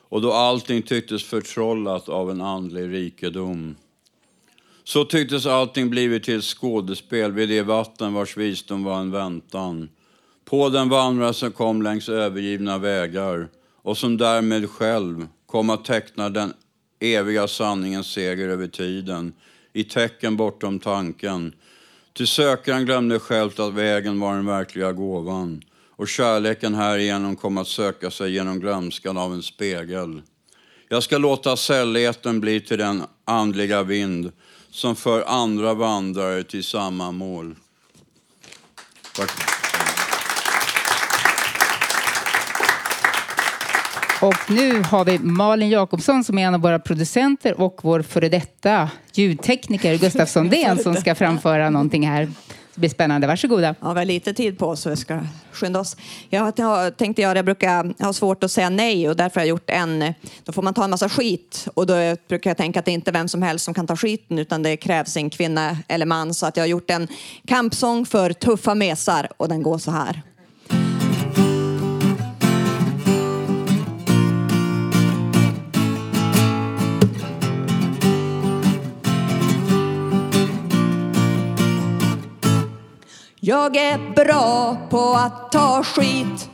och 0.10 0.22
då 0.22 0.34
allting 0.34 0.82
tycktes 0.82 1.24
förtrollat 1.24 2.10
av 2.10 2.32
en 2.32 2.42
andlig 2.42 2.94
rikedom. 2.94 3.76
Så 4.84 5.06
tycktes 5.06 5.46
allting 5.46 5.90
blivit 5.90 6.24
till 6.24 6.38
ett 6.38 6.44
skådespel 6.44 7.32
vid 7.32 7.50
det 7.50 7.62
vatten 7.62 8.14
vars 8.14 8.38
visdom 8.38 8.84
var 8.84 9.00
en 9.00 9.12
väntan. 9.12 9.90
På 10.52 10.70
den 10.70 10.90
vandrare 10.90 11.34
som 11.34 11.52
kom 11.52 11.82
längs 11.82 12.10
övergivna 12.10 12.78
vägar 12.78 13.48
och 13.82 13.98
som 13.98 14.18
därmed 14.18 14.70
själv 14.70 15.28
kom 15.46 15.70
att 15.70 15.86
teckna 15.86 16.30
den 16.30 16.54
eviga 17.00 17.48
sanningens 17.48 18.08
seger 18.08 18.50
över 18.50 18.68
tiden 18.68 19.34
i 19.74 19.84
tecken 19.84 20.38
bortom 20.38 20.80
tanken. 20.80 21.54
Ty 22.14 22.26
sökaren 22.26 22.86
glömde 22.86 23.20
självt 23.20 23.60
att 23.60 23.74
vägen 23.74 24.20
var 24.20 24.36
den 24.36 24.46
verkliga 24.46 24.92
gåvan 24.92 25.64
och 25.96 26.08
kärleken 26.08 26.76
härigenom 26.76 27.36
kom 27.36 27.58
att 27.58 27.68
söka 27.68 28.12
sig 28.12 28.34
genom 28.34 28.60
glömskan 28.60 29.18
av 29.18 29.34
en 29.34 29.44
spegel. 29.44 30.22
Jag 30.90 31.04
ska 31.04 31.18
låta 31.18 31.58
sällheten 31.58 32.40
bli 32.40 32.62
till 32.62 32.78
den 32.78 33.04
andliga 33.26 33.84
vind 33.84 34.32
som 34.72 34.96
för 34.96 35.24
andra 35.28 35.74
vandrare 35.74 36.44
till 36.44 36.64
samma 36.64 37.12
mål. 37.12 37.56
Tack. 39.16 39.51
Och 44.22 44.52
nu 44.52 44.82
har 44.82 45.06
vi 45.06 45.20
Malin 45.20 45.70
Jakobsson 45.70 46.24
som 46.24 46.38
är 46.38 46.48
en 46.48 46.54
av 46.54 46.62
våra 46.62 46.80
producenter 46.80 47.62
och 47.62 47.80
vår 47.84 48.02
före 48.02 48.30
detta 48.30 48.90
ljudtekniker 49.14 49.98
Gustaf 49.98 50.30
Sondén 50.30 50.78
som 50.78 50.96
ska 50.96 51.16
framföra 51.16 51.70
någonting 51.70 52.08
här. 52.08 52.32
Det 52.74 52.80
blir 52.80 52.90
spännande. 52.90 53.28
Varsågoda. 53.28 53.76
Ja, 53.82 53.94
vi 53.94 54.00
har 54.00 54.06
lite 54.06 54.34
tid 54.34 54.60
på 54.60 54.68
oss 54.68 54.82
så 54.82 54.90
vi 54.90 54.96
ska 54.96 55.20
skynda 55.52 55.80
oss. 55.80 55.98
Jag 56.30 56.56
tänkte 56.98 57.22
göra, 57.22 57.38
jag 57.38 57.46
brukar 57.46 58.04
ha 58.04 58.14
svårt 58.14 58.44
att 58.44 58.52
säga 58.52 58.70
nej 58.70 59.10
och 59.10 59.16
därför 59.16 59.40
har 59.40 59.46
jag 59.46 59.50
gjort 59.50 59.70
en, 59.70 60.14
då 60.44 60.52
får 60.52 60.62
man 60.62 60.74
ta 60.74 60.84
en 60.84 60.90
massa 60.90 61.10
skit 61.10 61.68
och 61.74 61.88
då 61.88 61.94
brukar 62.28 62.50
jag 62.50 62.58
tänka 62.58 62.80
att 62.80 62.86
det 62.86 62.92
inte 62.92 63.12
är 63.12 63.14
vem 63.14 63.28
som 63.28 63.42
helst 63.42 63.66
som 63.66 63.74
kan 63.74 63.88
ta 63.88 63.96
skiten 63.96 64.40
utan 64.40 64.64
det 64.64 64.78
krävs 64.78 65.18
en 65.18 65.30
kvinna 65.30 65.78
eller 65.88 66.06
man 66.06 66.34
så 66.34 66.46
att 66.46 66.58
jag 66.58 66.64
har 66.64 66.70
gjort 66.70 66.90
en 66.90 67.08
kampsång 67.48 68.06
för 68.06 68.34
tuffa 68.34 68.76
mesar 68.76 69.28
och 69.38 69.50
den 69.50 69.64
går 69.64 69.78
så 69.78 69.92
här. 69.92 70.22
Jag 83.44 83.76
är 83.76 84.14
bra 84.16 84.78
på 84.90 85.14
att 85.14 85.52
ta 85.52 85.84
skit. 85.84 86.50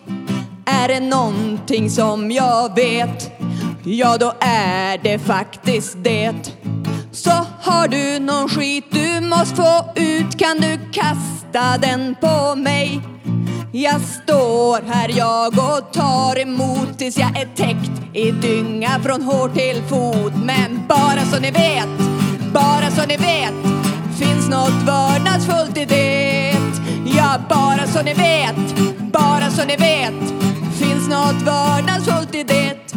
Är 0.65 0.88
det 0.88 0.99
någonting 0.99 1.89
som 1.89 2.31
jag 2.31 2.75
vet, 2.75 3.31
ja 3.83 4.17
då 4.17 4.33
är 4.39 4.97
det 4.97 5.19
faktiskt 5.19 5.97
det. 6.03 6.53
Så 7.11 7.31
har 7.61 7.88
du 7.88 8.19
någon 8.19 8.49
skit 8.49 8.85
du 8.91 9.21
måste 9.21 9.55
få 9.55 9.85
ut 9.95 10.38
kan 10.38 10.57
du 10.57 10.79
kasta 10.91 11.77
den 11.77 12.15
på 12.21 12.55
mig. 12.55 13.01
Jag 13.71 14.01
står 14.01 14.93
här 14.93 15.11
jag 15.17 15.47
och 15.47 15.93
tar 15.93 16.39
emot 16.39 16.97
tills 16.97 17.17
jag 17.17 17.38
är 17.39 17.55
täckt 17.55 18.15
i 18.15 18.31
dynga 18.31 18.99
från 19.03 19.21
hår 19.21 19.49
till 19.49 19.81
fot. 19.89 20.33
Men 20.45 20.88
bara 20.88 21.25
så 21.31 21.39
ni 21.39 21.51
vet, 21.51 21.89
bara 22.53 22.91
så 22.91 23.07
ni 23.07 23.17
vet 23.17 23.77
finns 24.19 24.49
något 24.49 24.83
vördnadsfullt 24.85 25.77
i 25.77 25.85
det. 25.85 26.36
Ja, 27.28 27.39
bara 27.49 27.88
så 27.88 28.01
ni 28.01 28.13
vet, 28.13 28.55
bara 29.11 29.51
så 29.51 29.65
ni 29.65 29.75
vet 29.75 30.13
finns 30.80 31.09
något 31.09 31.41
vördnadsfullt 31.41 32.36
i 32.36 32.43
det. 32.43 32.95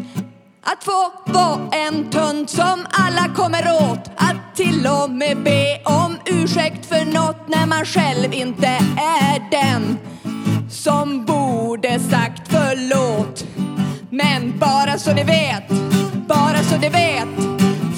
Att 0.63 0.85
få 0.85 1.13
vara 1.33 1.61
en 1.73 2.11
tönt 2.11 2.51
som 2.51 2.87
alla 2.91 3.35
kommer 3.35 3.63
åt. 3.91 4.11
Att 4.17 4.57
till 4.57 4.87
och 4.87 5.11
med 5.11 5.43
be 5.43 5.81
om 5.85 6.17
ursäkt 6.27 6.87
för 6.87 7.05
något 7.05 7.49
när 7.49 7.67
man 7.67 7.85
själv 7.85 8.35
inte 8.35 8.67
är 8.97 9.51
den 9.51 9.99
som 10.71 11.25
borde 11.25 12.01
sagt 12.01 12.43
förlåt. 12.49 13.45
Men 14.11 14.59
bara 14.59 14.99
så 14.99 15.15
ni 15.15 15.25
vet, 15.25 15.69
bara 16.29 16.63
så 16.63 16.77
ni 16.77 16.89
vet 16.89 17.29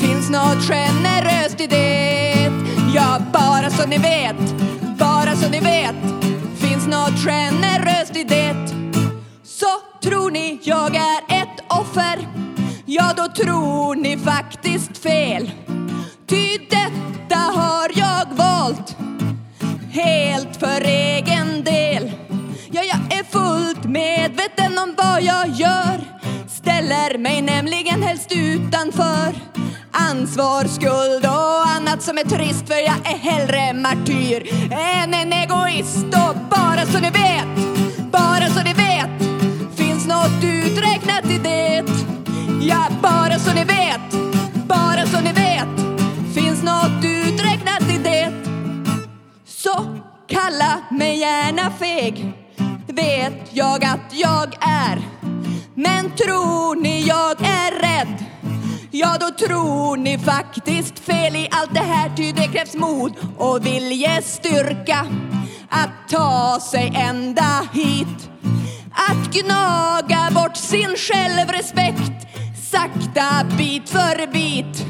finns 0.01 0.31
något 0.31 0.63
generöst 0.69 1.61
i 1.61 1.67
det. 1.67 2.53
Ja, 2.95 3.19
bara 3.33 3.71
så 3.71 3.87
ni 3.87 3.99
vet, 3.99 4.55
så 5.43 5.49
ni 5.49 5.61
vet 5.61 5.97
finns 6.57 6.87
något 6.87 7.19
generöst 7.25 8.17
i 8.17 8.25
det. 8.25 8.57
Så 9.43 9.67
tror 10.03 10.31
ni 10.31 10.61
jag 10.63 10.97
är 10.97 11.43
ett 11.43 11.61
offer? 11.69 12.29
Ja, 12.87 13.13
då 13.17 13.29
tror 13.45 13.95
ni 13.95 14.17
faktiskt 14.17 14.99
fel. 14.99 15.51
Ty 16.27 16.59
detta 16.59 17.39
har 17.39 17.91
jag 17.95 18.27
valt 18.37 18.97
Helt 19.91 20.57
för 20.57 20.81
egen 20.85 21.65
del. 21.65 22.13
Ja, 22.71 22.83
jag 22.83 23.19
är 23.19 23.25
fullt 23.25 23.85
medveten 23.85 24.79
om 24.79 24.95
vad 24.97 25.23
jag 25.23 25.49
gör. 25.49 26.01
Ställer 26.49 27.19
mig 27.19 27.43
nämligen 27.43 28.03
helst 28.03 28.33
utanför. 28.33 29.52
Ansvar, 29.93 30.65
skuld 30.65 31.27
och 31.27 31.67
annat 31.67 32.03
som 32.03 32.19
är 32.19 32.25
trist 32.25 32.67
För 32.67 32.75
jag 32.75 33.13
är 33.13 33.19
hellre 33.19 33.73
martyr 33.73 34.49
än 34.71 35.15
en 35.15 35.33
egoist. 35.33 36.05
Och 36.05 36.37
bara 36.51 36.87
så 36.87 36.99
ni 36.99 37.11
vet, 37.11 37.47
bara 38.13 38.47
så 38.47 38.63
ni 38.63 38.75
vet 38.75 39.11
Finns 39.77 40.07
något 40.07 40.45
uträknat 40.45 41.25
i 41.31 41.39
det. 41.39 41.85
Ja, 42.61 42.89
bara 43.03 43.39
så 43.39 43.55
ni 43.55 43.65
vet, 43.65 44.13
bara 44.69 45.07
så 45.07 45.21
ni 45.21 45.33
vet 45.33 45.69
Finns 46.35 46.63
något 46.63 47.05
uträknat 47.05 47.91
i 47.91 47.99
det. 47.99 48.33
Så 49.47 49.99
kalla 50.29 50.81
mig 50.91 51.19
gärna 51.19 51.71
feg 51.71 52.33
Vet 52.87 53.51
jag 53.51 53.85
att 53.85 54.13
jag 54.13 54.55
är. 54.61 55.03
Men 55.75 56.11
tror 56.11 56.77
ni 56.77 57.03
jag 57.07 57.41
är 57.41 57.81
rädd? 57.81 58.32
Ja, 58.95 59.17
då 59.21 59.47
tror 59.47 59.97
ni 59.97 60.19
faktiskt 60.19 60.99
fel 60.99 61.37
i 61.37 61.49
allt 61.51 61.75
det 61.75 61.81
här 61.81 62.11
Ty 62.17 62.33
det 62.33 62.47
krävs 62.47 62.75
mod 62.75 63.13
och 63.39 63.67
viljestyrka 63.67 65.07
Att 65.69 66.09
ta 66.09 66.59
sig 66.71 66.93
ända 66.97 67.69
hit. 67.73 68.31
Att 68.93 69.33
gnaga 69.33 70.31
bort 70.35 70.57
sin 70.57 70.97
självrespekt 70.97 72.27
Sakta 72.71 73.47
bit 73.59 73.89
för 73.89 74.33
bit 74.33 74.87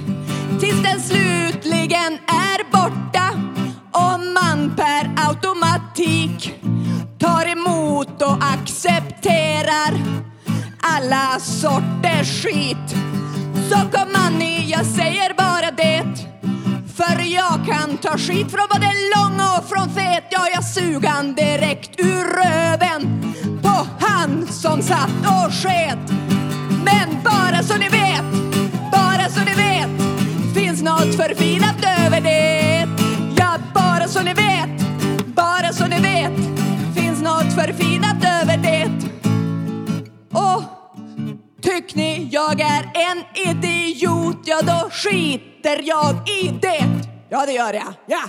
Tills 0.60 0.82
den 0.82 1.00
slutligen 1.00 2.18
är 2.26 2.72
borta. 2.72 3.28
Och 3.92 4.20
man 4.20 4.76
per 4.76 5.28
automatik 5.28 6.54
Tar 7.18 7.52
emot 7.52 8.22
och 8.22 8.38
accepterar 8.40 10.00
alla 10.80 11.40
sorters 11.40 12.42
skit. 12.42 12.96
Så 13.70 13.98
kom 13.98 14.08
Annie, 14.14 14.70
jag 14.70 14.86
säger 14.86 15.34
bara 15.36 15.70
det. 15.70 16.04
För 16.96 17.22
jag 17.22 17.66
kan 17.66 17.98
ta 17.98 18.18
skit 18.18 18.50
från 18.50 18.66
både 18.70 18.90
lång 19.16 19.40
och 19.40 19.68
från 19.68 19.94
fet. 19.94 20.24
Ja, 20.30 20.48
jag 20.54 20.64
sugan 20.64 21.34
direkt 21.34 22.00
ur 22.00 22.24
röven 22.24 23.32
På 23.62 23.86
han 24.00 24.46
som 24.46 24.82
satt 24.82 25.20
och 25.26 25.52
sket. 25.52 25.98
Men 26.84 27.22
bara 27.24 27.62
så 27.62 27.76
ni 27.76 27.88
vet, 27.88 28.24
bara 28.92 29.28
så 29.28 29.40
ni 29.40 29.54
vet 29.54 29.90
Finns 30.54 30.82
något 30.82 31.14
förfinat 31.16 31.76
över 32.06 32.20
det. 32.20 32.88
Ja, 33.36 33.58
bara 33.74 34.08
så 34.08 34.22
ni 34.22 34.34
vet, 34.34 34.70
bara 35.26 35.72
så 35.72 35.86
ni 35.86 36.00
vet 36.00 36.36
Finns 36.94 37.22
något 37.22 37.54
förfinat 37.54 38.24
över 38.42 38.56
det. 38.56 38.90
Och 40.32 40.71
Tyck 41.62 41.94
ni 41.94 42.28
jag 42.32 42.60
är 42.60 42.90
en 42.94 43.24
idiot, 43.34 44.38
ja 44.44 44.62
då 44.62 44.90
skiter 44.90 45.80
jag 45.82 46.28
i 46.28 46.48
det. 46.62 46.84
Ja, 47.28 47.46
det 47.46 47.52
gör 47.52 47.72
jag. 47.74 47.94
Ja. 48.06 48.22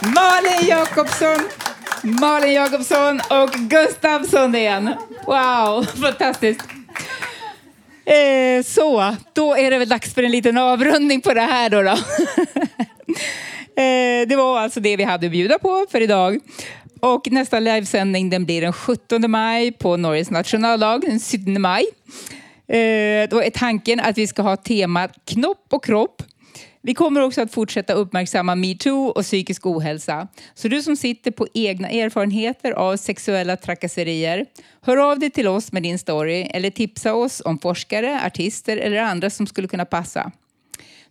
Malin 0.00 0.68
Jakobsson, 0.68 1.48
Malin 2.02 2.52
Jakobsson 2.52 3.20
och 3.30 3.50
Gustav 3.50 4.22
Sundén. 4.24 4.94
Wow, 5.26 5.84
fantastiskt. 5.84 6.62
Eh, 8.04 8.64
så, 8.64 9.16
då 9.32 9.56
är 9.56 9.70
det 9.70 9.78
väl 9.78 9.88
dags 9.88 10.14
för 10.14 10.22
en 10.22 10.30
liten 10.30 10.58
avrundning 10.58 11.20
på 11.20 11.34
det 11.34 11.40
här 11.40 11.70
då. 11.70 11.82
då. 11.82 11.96
eh, 13.76 14.28
det 14.28 14.36
var 14.36 14.58
alltså 14.58 14.80
det 14.80 14.96
vi 14.96 15.04
hade 15.04 15.26
att 15.26 15.32
bjuda 15.32 15.58
på 15.58 15.86
för 15.90 16.00
idag. 16.00 16.40
Och 17.00 17.30
nästa 17.30 17.60
livesändning 17.60 18.30
den 18.30 18.44
blir 18.44 18.60
den 18.60 18.72
17 18.72 19.30
maj 19.30 19.72
på 19.72 19.96
Norges 19.96 20.30
nationaldag, 20.30 21.00
den 21.00 21.20
17 21.20 21.60
maj. 21.60 21.84
Eh, 22.68 23.28
då 23.28 23.42
är 23.42 23.50
tanken 23.50 24.00
att 24.00 24.18
vi 24.18 24.26
ska 24.26 24.42
ha 24.42 24.56
temat 24.56 25.12
knopp 25.24 25.66
och 25.70 25.84
kropp. 25.84 26.22
Vi 26.82 26.94
kommer 26.94 27.20
också 27.20 27.42
att 27.42 27.52
fortsätta 27.52 27.92
uppmärksamma 27.92 28.54
metoo 28.54 29.06
och 29.06 29.22
psykisk 29.22 29.66
ohälsa. 29.66 30.28
Så 30.54 30.68
du 30.68 30.82
som 30.82 30.96
sitter 30.96 31.30
på 31.30 31.46
egna 31.54 31.88
erfarenheter 31.88 32.72
av 32.72 32.96
sexuella 32.96 33.56
trakasserier, 33.56 34.46
hör 34.80 34.96
av 34.96 35.18
dig 35.18 35.30
till 35.30 35.48
oss 35.48 35.72
med 35.72 35.82
din 35.82 35.98
story 35.98 36.42
eller 36.42 36.70
tipsa 36.70 37.14
oss 37.14 37.42
om 37.44 37.58
forskare, 37.58 38.20
artister 38.26 38.76
eller 38.76 38.96
andra 38.96 39.30
som 39.30 39.46
skulle 39.46 39.68
kunna 39.68 39.84
passa. 39.84 40.32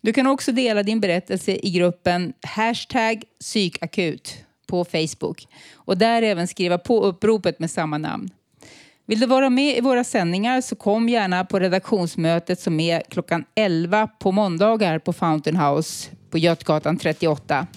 Du 0.06 0.14
kan 0.14 0.28
också 0.28 0.52
dela 0.52 0.84
din 0.84 1.00
berättelse 1.00 1.52
i 1.52 1.70
gruppen 1.70 2.34
hashtag 2.42 3.24
psykakut 3.40 4.38
på 4.68 4.86
Facebook 4.86 5.48
och 5.74 5.98
där 5.98 6.22
även 6.22 6.48
skriva 6.48 6.78
på 6.78 7.04
uppropet 7.04 7.60
med 7.60 7.72
samma 7.72 7.98
namn. 7.98 8.30
Vill 9.06 9.20
du 9.20 9.26
vara 9.26 9.50
med 9.50 9.78
i 9.78 9.82
våra 9.82 10.04
sändningar 10.04 10.62
så 10.62 10.76
kom 10.76 11.10
gärna 11.10 11.46
på 11.46 11.60
redaktionsmötet 11.60 12.60
som 12.60 12.80
är 12.80 13.04
klockan 13.10 13.46
11 13.56 14.08
på 14.08 14.32
måndagar 14.32 15.00
på 15.00 15.14
Fountain 15.14 15.58
House 15.58 16.10
på 16.30 16.38
Götgatan 16.38 16.98
38. 16.98 17.68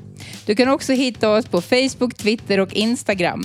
Du 0.45 0.55
kan 0.55 0.69
också 0.69 0.93
hitta 0.93 1.29
oss 1.29 1.45
på 1.45 1.61
Facebook, 1.61 2.15
Twitter 2.15 2.59
och 2.59 2.73
Instagram. 2.73 3.43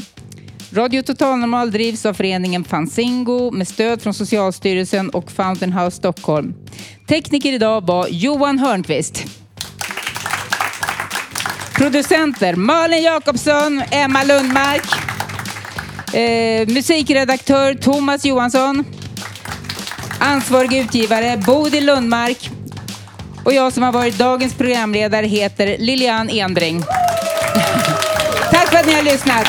Radio 0.72 1.02
Total 1.02 1.38
Normal 1.38 1.70
drivs 1.70 2.06
av 2.06 2.14
föreningen 2.14 2.64
Fanzingo 2.64 3.50
med 3.50 3.68
stöd 3.68 4.02
från 4.02 4.14
Socialstyrelsen 4.14 5.10
och 5.10 5.30
Fountain 5.30 5.72
House 5.72 5.96
Stockholm. 5.96 6.54
Tekniker 7.08 7.52
idag 7.52 7.86
var 7.86 8.08
Johan 8.08 8.58
Hörnqvist. 8.58 9.24
Producenter 11.74 12.54
Malin 12.54 13.02
Jakobsson, 13.02 13.82
Emma 13.90 14.24
Lundmark. 14.24 14.84
Eh, 16.14 16.68
musikredaktör 16.74 17.74
Thomas 17.74 18.24
Johansson. 18.24 18.84
Ansvarig 20.22 20.74
utgivare 20.74 21.36
Bodil 21.46 21.86
Lundmark. 21.86 22.50
Och 23.44 23.52
jag 23.52 23.72
som 23.72 23.82
har 23.82 23.92
varit 23.92 24.18
dagens 24.18 24.54
programledare 24.54 25.26
heter 25.26 25.76
Lilian 25.78 26.28
Enbring. 26.30 26.82
Tack 28.50 28.68
för 28.68 28.78
att 28.78 28.86
ni 28.86 28.92
har 28.92 29.02
lyssnat. 29.02 29.46